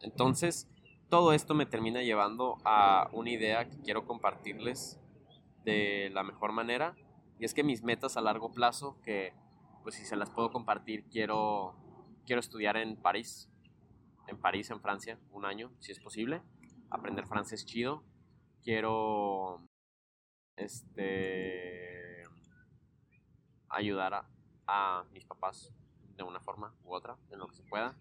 entonces, 0.01 0.69
todo 1.09 1.33
esto 1.33 1.53
me 1.53 1.65
termina 1.65 2.01
llevando 2.01 2.57
a 2.63 3.09
una 3.11 3.31
idea 3.31 3.69
que 3.69 3.77
quiero 3.81 4.05
compartirles 4.05 4.97
de 5.65 6.09
la 6.13 6.23
mejor 6.23 6.53
manera, 6.53 6.95
y 7.37 7.45
es 7.45 7.53
que 7.53 7.63
mis 7.63 7.83
metas 7.83 8.15
a 8.15 8.21
largo 8.21 8.51
plazo, 8.51 8.97
que 9.03 9.33
pues 9.83 9.95
si 9.95 10.05
se 10.05 10.15
las 10.15 10.29
puedo 10.29 10.51
compartir, 10.51 11.05
quiero, 11.09 11.75
quiero 12.25 12.39
estudiar 12.39 12.77
en 12.77 12.95
París, 12.95 13.49
en 14.29 14.37
París, 14.37 14.69
en 14.69 14.79
Francia, 14.79 15.19
un 15.31 15.45
año, 15.45 15.71
si 15.79 15.91
es 15.91 15.99
posible. 15.99 16.41
Aprender 16.89 17.25
francés 17.25 17.65
chido. 17.65 18.03
Quiero 18.63 19.63
este 20.55 22.23
ayudar 23.69 24.25
a, 24.67 25.03
mis 25.13 25.25
papás 25.25 25.73
de 26.15 26.23
una 26.23 26.39
forma 26.39 26.75
u 26.83 26.93
otra, 26.93 27.17
en 27.31 27.39
lo 27.39 27.47
que 27.47 27.55
se 27.55 27.63
pueda. 27.63 27.95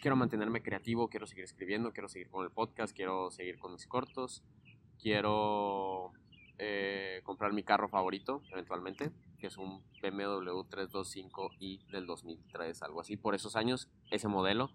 Quiero 0.00 0.16
mantenerme 0.16 0.62
creativo, 0.62 1.08
quiero 1.08 1.26
seguir 1.26 1.44
escribiendo, 1.44 1.92
quiero 1.92 2.08
seguir 2.08 2.30
con 2.30 2.44
el 2.44 2.50
podcast, 2.50 2.94
quiero 2.96 3.30
seguir 3.30 3.58
con 3.58 3.72
mis 3.72 3.86
cortos, 3.86 4.42
quiero 4.98 6.12
eh, 6.58 7.20
comprar 7.24 7.52
mi 7.52 7.62
carro 7.62 7.88
favorito 7.88 8.42
eventualmente, 8.52 9.10
que 9.38 9.48
es 9.48 9.58
un 9.58 9.82
BMW 10.00 10.60
325i 10.70 11.86
del 11.90 12.06
2003, 12.06 12.82
algo 12.82 13.00
así. 13.00 13.18
Por 13.18 13.34
esos 13.34 13.56
años, 13.56 13.90
ese 14.10 14.28
modelo 14.28 14.70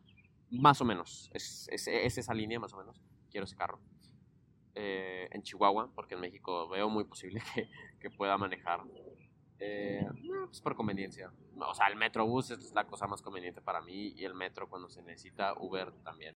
más 0.51 0.81
o 0.81 0.85
menos, 0.85 1.29
es, 1.33 1.67
es, 1.71 1.87
esa 2.17 2.33
línea 2.33 2.59
más 2.59 2.73
o 2.73 2.77
menos. 2.77 3.01
Quiero 3.29 3.45
ese 3.45 3.55
carro. 3.55 3.79
Eh, 4.75 5.29
en 5.31 5.41
Chihuahua, 5.41 5.89
porque 5.95 6.15
en 6.15 6.21
México 6.21 6.67
veo 6.67 6.89
muy 6.89 7.05
posible 7.05 7.41
que, 7.55 7.69
que 7.99 8.09
pueda 8.09 8.37
manejar. 8.37 8.81
Eh, 9.59 10.05
pues 10.45 10.61
por 10.61 10.75
conveniencia. 10.75 11.31
O 11.57 11.73
sea, 11.73 11.87
el 11.87 11.95
Metrobús 11.95 12.51
es 12.51 12.73
la 12.73 12.85
cosa 12.85 13.07
más 13.07 13.21
conveniente 13.21 13.61
para 13.61 13.81
mí 13.81 14.13
y 14.15 14.25
el 14.25 14.33
metro 14.33 14.69
cuando 14.69 14.89
se 14.89 15.01
necesita, 15.01 15.53
Uber 15.53 15.91
también. 16.03 16.33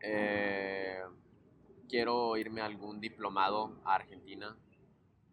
Eh, 0.00 1.02
quiero 1.88 2.36
irme 2.36 2.60
a 2.60 2.66
algún 2.66 3.00
diplomado 3.00 3.80
a 3.84 3.94
Argentina, 3.94 4.56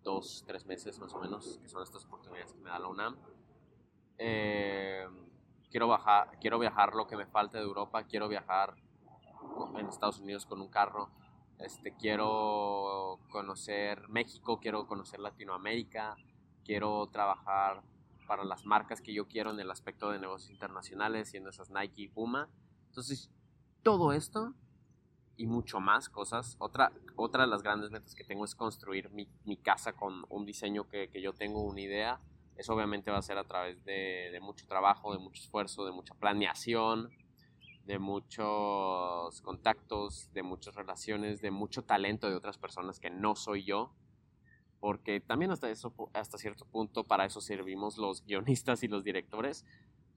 dos, 0.01 0.43
tres 0.47 0.66
meses 0.66 0.97
más 0.99 1.13
o 1.13 1.20
menos, 1.20 1.59
que 1.61 1.68
son 1.68 1.84
estas 1.84 2.05
oportunidades 2.05 2.53
que 2.53 2.61
me 2.61 2.70
da 2.70 2.80
la 2.80 2.88
UNAM. 2.88 3.18
Eh, 4.18 5.05
quiero, 5.76 5.93
quiero 6.39 6.57
viajar 6.57 6.95
lo 6.95 7.05
que 7.05 7.17
me 7.17 7.26
falte 7.26 7.57
de 7.57 7.65
Europa, 7.65 8.05
quiero 8.05 8.30
viajar 8.30 8.78
en 9.78 9.88
Estados 9.88 10.21
Unidos 10.21 10.45
con 10.45 10.61
un 10.61 10.69
carro, 10.69 11.09
este, 11.59 11.93
quiero 11.97 13.19
conocer 13.30 14.07
México, 14.07 14.61
quiero 14.61 14.88
conocer 14.88 15.19
Latinoamérica, 15.19 16.15
quiero 16.63 17.05
trabajar 17.07 17.84
para 18.26 18.45
las 18.45 18.65
marcas 18.65 19.01
que 19.01 19.13
yo 19.13 19.28
quiero 19.28 19.51
en 19.51 19.59
el 19.59 19.69
aspecto 19.69 20.11
de 20.11 20.19
negocios 20.19 20.49
internacionales, 20.49 21.30
siendo 21.30 21.49
esas 21.49 21.69
Nike 21.69 22.03
y 22.03 22.07
Puma. 22.07 22.47
Entonces, 22.88 23.30
todo 23.84 24.13
esto 24.13 24.53
y 25.36 25.45
mucho 25.45 25.82
más 25.82 26.07
cosas. 26.07 26.55
Otra, 26.59 26.93
otra 27.17 27.43
de 27.43 27.49
las 27.49 27.63
grandes 27.63 27.91
metas 27.91 28.15
que 28.15 28.23
tengo 28.23 28.45
es 28.45 28.55
construir 28.55 29.09
mi, 29.09 29.28
mi 29.43 29.57
casa 29.57 29.91
con 29.91 30.23
un 30.30 30.45
diseño 30.45 30.88
que, 30.88 31.09
que 31.09 31.21
yo 31.21 31.34
tengo, 31.34 31.63
una 31.63 31.82
idea 31.82 32.21
eso 32.58 32.74
obviamente 32.74 33.12
va 33.12 33.18
a 33.18 33.22
ser 33.22 33.38
a 33.38 33.43
través 33.43 33.84
de, 33.84 34.38
mucho 34.41 34.66
trabajo, 34.68 35.12
de 35.14 35.20
mucho 35.20 35.41
esfuerzo, 35.41 35.86
de 35.86 35.91
mucha 35.91 36.14
planeación, 36.16 37.10
de 37.86 37.99
muchos 37.99 39.41
contactos, 39.41 40.32
de 40.34 40.43
muchas 40.43 40.76
relaciones, 40.76 41.41
de 41.41 41.51
mucho 41.51 41.84
talento 41.84 42.30
de 42.30 42.36
otras 42.36 42.58
personas 42.58 42.99
que 42.99 43.10
no 43.10 43.36
soy 43.36 43.64
yo. 43.64 43.91
Porque 44.80 45.20
también 45.20 45.51
hasta, 45.51 45.70
eso, 45.70 45.93
hasta 46.14 46.38
cierto 46.38 46.66
punto 46.66 47.03
para 47.03 47.26
eso 47.26 47.41
servimos 47.41 47.97
los 47.97 48.24
guionistas 48.24 48.84
y 48.84 48.88
los 48.88 49.03
directores, 49.03 49.66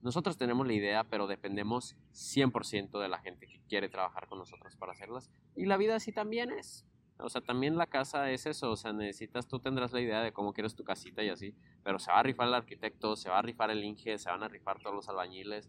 nosotros 0.00 0.36
tenemos 0.36 0.66
la 0.66 0.74
idea, 0.74 1.04
pero 1.04 1.26
dependemos 1.26 1.96
100% 2.12 3.00
de 3.00 3.08
la 3.08 3.18
gente 3.18 3.48
que 3.48 3.60
quiere 3.68 3.88
trabajar 3.88 4.28
con 4.28 4.38
nosotros 4.38 4.76
para 4.76 4.92
hacerlas. 4.92 5.30
Y 5.56 5.66
la 5.66 5.76
vida 5.76 5.96
así 5.96 6.12
también 6.12 6.52
es. 6.52 6.87
O 7.20 7.28
sea, 7.28 7.40
también 7.40 7.76
la 7.76 7.86
casa 7.86 8.30
es 8.30 8.46
eso. 8.46 8.70
O 8.70 8.76
sea, 8.76 8.92
necesitas, 8.92 9.48
tú 9.48 9.58
tendrás 9.58 9.92
la 9.92 10.00
idea 10.00 10.22
de 10.22 10.32
cómo 10.32 10.52
quieres 10.52 10.74
tu 10.74 10.84
casita 10.84 11.22
y 11.22 11.28
así. 11.28 11.54
Pero 11.82 11.98
se 11.98 12.10
va 12.10 12.20
a 12.20 12.22
rifar 12.22 12.48
el 12.48 12.54
arquitecto, 12.54 13.16
se 13.16 13.28
va 13.28 13.38
a 13.38 13.42
rifar 13.42 13.70
el 13.70 13.84
Inge, 13.84 14.18
se 14.18 14.30
van 14.30 14.42
a 14.42 14.48
rifar 14.48 14.78
todos 14.80 14.94
los 14.94 15.08
albañiles. 15.08 15.68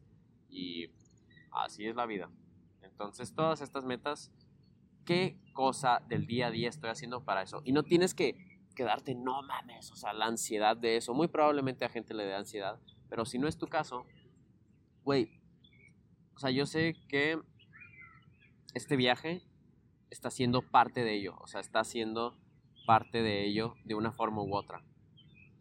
Y 0.50 0.92
así 1.52 1.88
es 1.88 1.96
la 1.96 2.06
vida. 2.06 2.30
Entonces, 2.82 3.34
todas 3.34 3.62
estas 3.62 3.86
metas, 3.86 4.32
¿qué 5.06 5.40
cosa 5.54 6.02
del 6.08 6.28
día 6.28 6.48
a 6.48 6.52
día 6.52 6.70
estoy 6.70 6.90
haciendo 6.90 7.24
para 7.24 7.42
eso? 7.42 7.62
Y 7.66 7.72
no 7.72 7.84
tienes 7.84 8.14
que 8.14 8.36
quedarte, 8.76 9.16
no 9.16 9.42
mames, 9.42 9.92
o 9.92 9.96
sea, 9.96 10.14
la 10.14 10.26
ansiedad 10.26 10.78
de 10.78 10.98
eso. 10.98 11.14
Muy 11.14 11.28
probablemente 11.28 11.84
a 11.84 11.90
gente 11.90 12.14
le 12.14 12.26
dé 12.26 12.36
ansiedad. 12.36 12.80
Pero 13.10 13.26
si 13.26 13.40
no 13.40 13.48
es 13.48 13.58
tu 13.58 13.68
caso, 13.68 14.06
güey, 15.04 15.42
o 16.36 16.40
sea, 16.40 16.52
yo 16.52 16.66
sé 16.66 16.96
que 17.10 17.42
este 18.74 18.96
viaje 18.96 19.42
está 20.10 20.30
siendo 20.30 20.62
parte 20.62 21.04
de 21.04 21.16
ello, 21.16 21.36
o 21.40 21.48
sea, 21.48 21.62
está 21.62 21.84
siendo 21.84 22.36
parte 22.86 23.22
de 23.22 23.46
ello 23.46 23.76
de 23.86 23.96
una 23.96 24.12
forma 24.12 24.42
u 24.42 24.56
otra, 24.56 24.84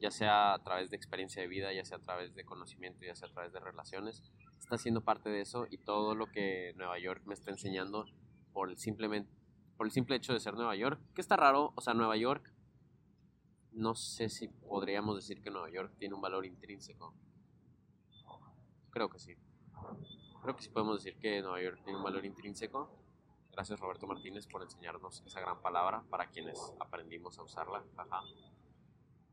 ya 0.01 0.11
sea 0.11 0.55
a 0.55 0.62
través 0.62 0.90
de 0.90 0.96
experiencia 0.96 1.42
de 1.42 1.49
vida, 1.49 1.72
ya 1.72 1.84
sea 1.84 1.99
a 1.99 2.01
través 2.01 2.34
de 2.34 2.44
conocimiento, 2.44 3.05
ya 3.05 3.14
sea 3.14 3.28
a 3.28 3.32
través 3.32 3.53
de 3.53 3.61
relaciones, 3.61 4.22
está 4.59 4.78
siendo 4.78 5.03
parte 5.03 5.28
de 5.28 5.40
eso 5.40 5.66
y 5.70 5.78
todo 5.78 6.14
lo 6.14 6.26
que 6.26 6.72
Nueva 6.76 6.99
York 6.99 7.22
me 7.26 7.34
está 7.34 7.51
enseñando 7.51 8.07
por 8.53 8.70
el, 8.70 8.78
simplemente, 8.78 9.30
por 9.76 9.86
el 9.86 9.92
simple 9.92 10.16
hecho 10.16 10.32
de 10.32 10.40
ser 10.40 10.55
Nueva 10.55 10.76
York, 10.76 11.01
que 11.14 11.20
está 11.20 11.36
raro, 11.36 11.72
o 11.76 11.80
sea, 11.80 11.94
Nueva 11.94 12.16
York, 12.16 12.53
no 13.72 13.94
sé 13.94 14.28
si 14.28 14.49
podríamos 14.49 15.16
decir 15.16 15.42
que 15.42 15.51
Nueva 15.51 15.70
York 15.70 15.92
tiene 15.99 16.14
un 16.14 16.20
valor 16.20 16.46
intrínseco, 16.46 17.14
creo 18.90 19.09
que 19.09 19.18
sí. 19.18 19.36
Creo 20.42 20.57
que 20.57 20.62
sí 20.62 20.70
podemos 20.70 21.03
decir 21.03 21.18
que 21.20 21.40
Nueva 21.40 21.61
York 21.62 21.80
tiene 21.84 21.99
un 21.99 22.05
valor 22.05 22.24
intrínseco. 22.24 22.90
Gracias 23.59 23.81
Roberto 23.81 24.07
Martínez 24.07 24.47
por 24.47 24.63
enseñarnos 24.63 25.21
esa 25.27 25.41
gran 25.41 25.61
palabra 25.61 26.05
para 26.11 26.31
quienes 26.31 26.73
aprendimos 26.79 27.41
a 27.41 27.43
usarla. 27.43 27.83
Ajá. 27.97 28.21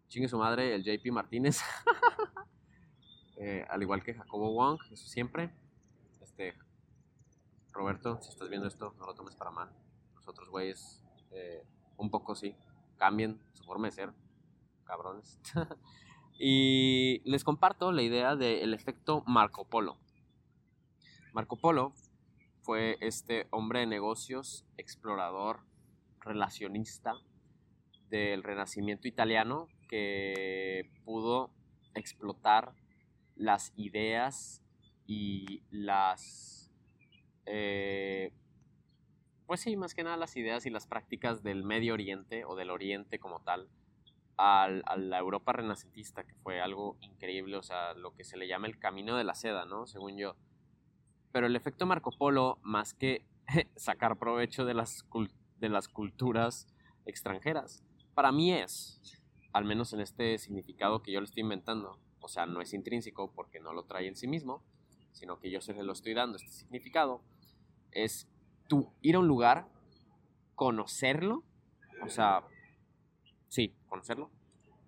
Chingue 0.08 0.28
su 0.28 0.40
madre, 0.40 0.74
el 0.74 0.84
JP 0.84 1.12
Martínez. 1.12 1.62
Eh, 3.38 3.66
al 3.70 3.82
igual 3.82 4.02
que 4.02 4.14
Jacobo 4.14 4.54
Wong, 4.54 4.80
eso 4.90 5.08
siempre. 5.10 5.54
Este, 6.22 6.54
Roberto, 7.74 8.18
si 8.22 8.30
estás 8.30 8.48
viendo 8.48 8.66
esto, 8.66 8.96
no 8.98 9.06
lo 9.06 9.14
tomes 9.14 9.36
para 9.36 9.52
mal. 9.52 9.70
Nosotros, 10.16 10.50
güeyes, 10.50 11.04
eh, 11.32 11.68
un 11.98 12.10
poco 12.10 12.34
sí, 12.34 12.56
cambien 12.96 13.42
su 13.52 13.66
forma 13.66 13.88
de 13.88 13.92
ser, 13.92 14.14
cabrones. 14.86 15.38
y 16.40 17.22
les 17.30 17.44
comparto 17.44 17.92
la 17.92 18.04
idea 18.04 18.38
del 18.38 18.74
efecto 18.74 19.22
Marco 19.28 19.66
Polo. 19.66 19.98
Marco 21.34 21.58
Polo 21.58 21.94
fue 22.66 22.97
este 22.99 23.47
hombre 23.51 23.82
de 23.82 23.86
negocios, 23.86 24.66
explorador, 24.78 25.59
relacionista 26.20 27.13
del 28.09 28.41
Renacimiento 28.41 29.07
italiano 29.07 29.68
que 29.88 30.89
pudo 31.05 31.51
explotar 31.93 32.74
las 33.36 33.72
ideas 33.76 34.63
y 35.05 35.61
las... 35.70 36.72
Eh, 37.45 38.32
pues 39.45 39.59
sí, 39.61 39.76
más 39.76 39.93
que 39.93 40.03
nada 40.03 40.18
las 40.18 40.36
ideas 40.36 40.66
y 40.66 40.72
las 40.72 40.88
prácticas 40.88 41.43
del 41.43 41.63
Medio 41.63 41.93
Oriente 41.93 42.45
o 42.45 42.55
del 42.55 42.72
Oriente 42.72 43.20
como 43.20 43.41
tal 43.41 43.70
a 44.38 44.68
la 44.97 45.20
Europa 45.20 45.53
renacentista, 45.53 46.24
que 46.24 46.34
fue 46.43 46.59
algo 46.59 46.97
increíble, 47.01 47.57
o 47.57 47.63
sea, 47.63 47.93
lo 47.93 48.16
que 48.16 48.24
se 48.24 48.38
le 48.38 48.47
llama 48.47 48.66
el 48.66 48.80
camino 48.80 49.16
de 49.16 49.24
la 49.24 49.36
seda, 49.36 49.66
¿no? 49.66 49.86
Según 49.86 50.18
yo. 50.18 50.36
Pero 51.36 51.48
el 51.48 51.58
efecto 51.58 51.86
Marco 51.86 52.12
Polo, 52.12 52.60
más 52.62 52.94
que 52.94 53.26
sacar 53.76 54.18
provecho 54.18 54.64
de 54.64 54.74
las, 54.74 55.06
de 55.60 55.68
las 55.68 55.90
culturas 55.90 56.66
extranjeras, 57.06 57.84
para 58.14 58.32
mí 58.32 58.54
es, 58.54 59.02
al 59.52 59.66
menos 59.66 59.92
en 59.92 60.00
este 60.00 60.38
significado 60.38 61.04
que 61.04 61.12
yo 61.12 61.20
le 61.20 61.26
estoy 61.26 61.42
inventando, 61.42 62.00
o 62.22 62.30
sea, 62.30 62.46
no 62.46 62.62
es 62.62 62.74
intrínseco 62.74 63.34
porque 63.34 63.60
no 63.60 63.74
lo 63.74 63.84
trae 63.84 64.08
en 64.08 64.16
sí 64.16 64.28
mismo, 64.28 64.64
sino 65.12 65.38
que 65.38 65.52
yo 65.52 65.60
se 65.60 65.74
lo 65.74 65.92
estoy 65.92 66.14
dando 66.14 66.38
este 66.38 66.52
significado, 66.52 67.22
es 67.92 68.30
tú 68.70 68.94
ir 69.02 69.16
a 69.16 69.20
un 69.20 69.28
lugar, 69.28 69.68
conocerlo, 70.56 71.44
o 72.02 72.08
sea, 72.08 72.46
sí, 73.50 73.76
conocerlo, 73.90 74.32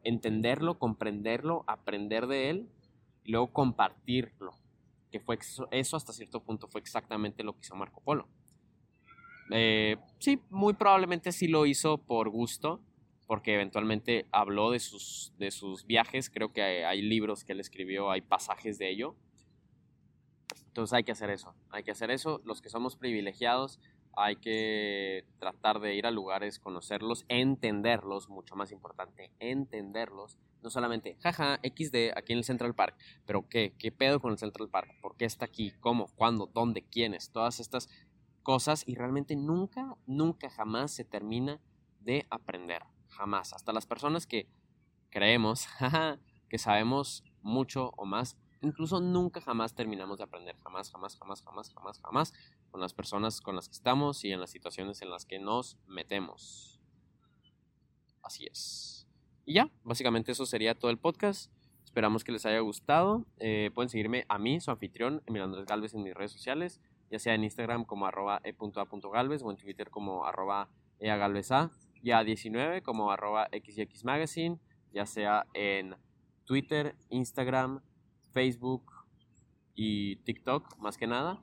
entenderlo, 0.05 0.79
comprenderlo, 0.79 1.65
aprender 1.67 2.25
de 2.27 2.51
él 2.51 2.69
y 3.25 3.31
luego 3.31 3.51
compartirlo. 3.51 4.53
Que 5.11 5.19
fue 5.19 5.37
eso, 5.71 5.97
hasta 5.97 6.13
cierto 6.13 6.41
punto 6.43 6.67
fue 6.67 6.81
exactamente 6.81 7.43
lo 7.43 7.53
que 7.53 7.61
hizo 7.61 7.75
Marco 7.75 8.01
Polo. 8.01 8.27
Eh, 9.51 9.97
sí, 10.19 10.41
muy 10.49 10.73
probablemente 10.73 11.31
sí 11.31 11.47
lo 11.47 11.65
hizo 11.65 11.97
por 11.97 12.29
gusto, 12.29 12.81
porque 13.25 13.53
eventualmente 13.53 14.25
habló 14.31 14.71
de 14.71 14.79
sus, 14.79 15.33
de 15.37 15.51
sus 15.51 15.85
viajes. 15.85 16.29
Creo 16.29 16.51
que 16.51 16.61
hay, 16.61 16.83
hay 16.83 17.01
libros 17.01 17.43
que 17.43 17.53
él 17.53 17.59
escribió, 17.59 18.11
hay 18.11 18.21
pasajes 18.21 18.77
de 18.77 18.89
ello. 18.89 19.15
Entonces 20.67 20.93
hay 20.93 21.03
que 21.03 21.11
hacer 21.11 21.29
eso, 21.29 21.55
hay 21.71 21.83
que 21.83 21.91
hacer 21.91 22.11
eso. 22.11 22.41
Los 22.43 22.61
que 22.61 22.69
somos 22.69 22.95
privilegiados 22.97 23.79
hay 24.19 24.37
que 24.37 25.25
tratar 25.37 25.79
de 25.79 25.93
ir 25.93 26.07
a 26.07 26.11
lugares, 26.11 26.57
conocerlos, 26.57 27.23
entenderlos, 27.29 28.29
mucho 28.29 28.55
más 28.55 28.71
importante, 28.71 29.31
entenderlos. 29.39 30.39
No 30.63 30.71
solamente, 30.71 31.17
jaja, 31.21 31.59
XD 31.61 32.17
aquí 32.17 32.33
en 32.33 32.39
el 32.39 32.43
Central 32.43 32.73
Park, 32.73 32.97
pero 33.27 33.47
¿qué? 33.47 33.75
¿Qué 33.77 33.91
pedo 33.91 34.19
con 34.19 34.31
el 34.31 34.39
Central 34.39 34.69
Park? 34.69 34.89
¿Por 35.01 35.15
qué 35.17 35.25
está 35.25 35.45
aquí? 35.45 35.71
¿Cómo? 35.79 36.07
¿Cuándo? 36.15 36.47
¿Dónde? 36.47 36.81
¿Quiénes? 36.81 37.31
Todas 37.31 37.59
estas 37.59 37.89
cosas 38.41 38.83
y 38.87 38.95
realmente 38.95 39.35
nunca, 39.35 39.95
nunca, 40.07 40.49
jamás 40.49 40.91
se 40.91 41.03
termina 41.03 41.61
de 41.99 42.25
aprender. 42.31 42.81
Jamás. 43.09 43.53
Hasta 43.53 43.71
las 43.71 43.85
personas 43.85 44.25
que 44.25 44.49
creemos, 45.11 45.67
jaja, 45.77 46.19
que 46.49 46.57
sabemos 46.57 47.23
mucho 47.43 47.91
o 47.97 48.05
más, 48.05 48.35
incluso 48.61 48.99
nunca 48.99 49.41
jamás 49.41 49.75
terminamos 49.75 50.17
de 50.17 50.23
aprender, 50.23 50.57
jamás, 50.63 50.91
jamás, 50.91 51.17
jamás, 51.17 51.43
jamás, 51.43 51.71
jamás, 51.73 51.99
jamás, 52.01 52.33
con 52.71 52.81
las 52.81 52.93
personas 52.93 53.41
con 53.41 53.55
las 53.55 53.67
que 53.67 53.73
estamos 53.73 54.23
y 54.23 54.31
en 54.31 54.39
las 54.39 54.49
situaciones 54.49 55.01
en 55.01 55.09
las 55.09 55.25
que 55.25 55.39
nos 55.39 55.77
metemos. 55.87 56.79
Así 58.21 58.45
es. 58.45 59.07
Y 59.45 59.53
ya, 59.53 59.69
básicamente 59.83 60.33
eso 60.33 60.45
sería 60.45 60.75
todo 60.75 60.91
el 60.91 60.97
podcast. 60.97 61.51
Esperamos 61.85 62.23
que 62.23 62.31
les 62.31 62.45
haya 62.45 62.59
gustado. 62.59 63.25
Eh, 63.39 63.71
pueden 63.73 63.89
seguirme 63.89 64.25
a 64.27 64.37
mí, 64.37 64.59
su 64.59 64.71
anfitrión, 64.71 65.23
Emilio 65.25 65.45
Andrés 65.45 65.65
Galvez, 65.65 65.93
en 65.93 66.03
mis 66.03 66.13
redes 66.13 66.31
sociales, 66.31 66.81
ya 67.09 67.19
sea 67.19 67.33
en 67.33 67.43
Instagram 67.43 67.85
como 67.85 68.05
arroba 68.05 68.41
e.a.galvez 68.43 69.41
o 69.43 69.51
en 69.51 69.57
Twitter 69.57 69.89
como 69.89 70.25
arroba 70.25 70.69
eagalveza, 70.99 71.71
ya 72.03 72.23
19 72.23 72.81
como 72.81 73.11
arroba 73.11 73.47
xyxmagazine, 73.51 74.59
ya 74.93 75.05
sea 75.05 75.45
en 75.53 75.95
Twitter, 76.45 76.95
Instagram, 77.09 77.81
Facebook 78.33 78.91
y 79.73 80.17
TikTok, 80.17 80.77
más 80.79 80.97
que 80.97 81.07
nada. 81.07 81.39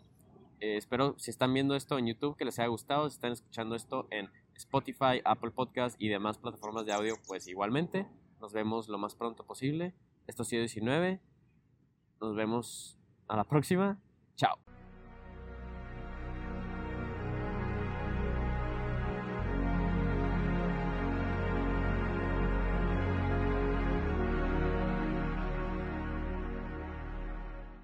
Eh, 0.65 0.79
espero 0.79 1.15
si 1.19 1.31
están 1.31 1.53
viendo 1.53 1.77
esto 1.77 1.99
en 1.99 2.07
YouTube 2.07 2.39
que 2.39 2.47
les 2.47 2.59
haya 2.59 2.69
gustado, 2.69 3.11
si 3.11 3.17
están 3.17 3.33
escuchando 3.33 3.75
esto 3.75 4.09
en 4.11 4.31
Spotify, 4.57 5.21
Apple 5.23 5.51
Podcast 5.51 5.95
y 6.01 6.09
demás 6.09 6.39
plataformas 6.39 6.87
de 6.87 6.95
audio, 6.95 7.17
pues 7.27 7.47
igualmente. 7.49 8.07
Nos 8.41 8.55
vemos 8.55 8.89
lo 8.89 8.97
más 8.97 9.15
pronto 9.15 9.45
posible. 9.45 9.93
Esto 10.27 10.41
ha 10.41 10.47
sido 10.47 10.61
19. 10.61 11.21
Nos 12.19 12.35
vemos 12.35 12.97
a 13.29 13.37
la 13.37 13.45
próxima. 13.45 13.99
Chao. 14.37 14.64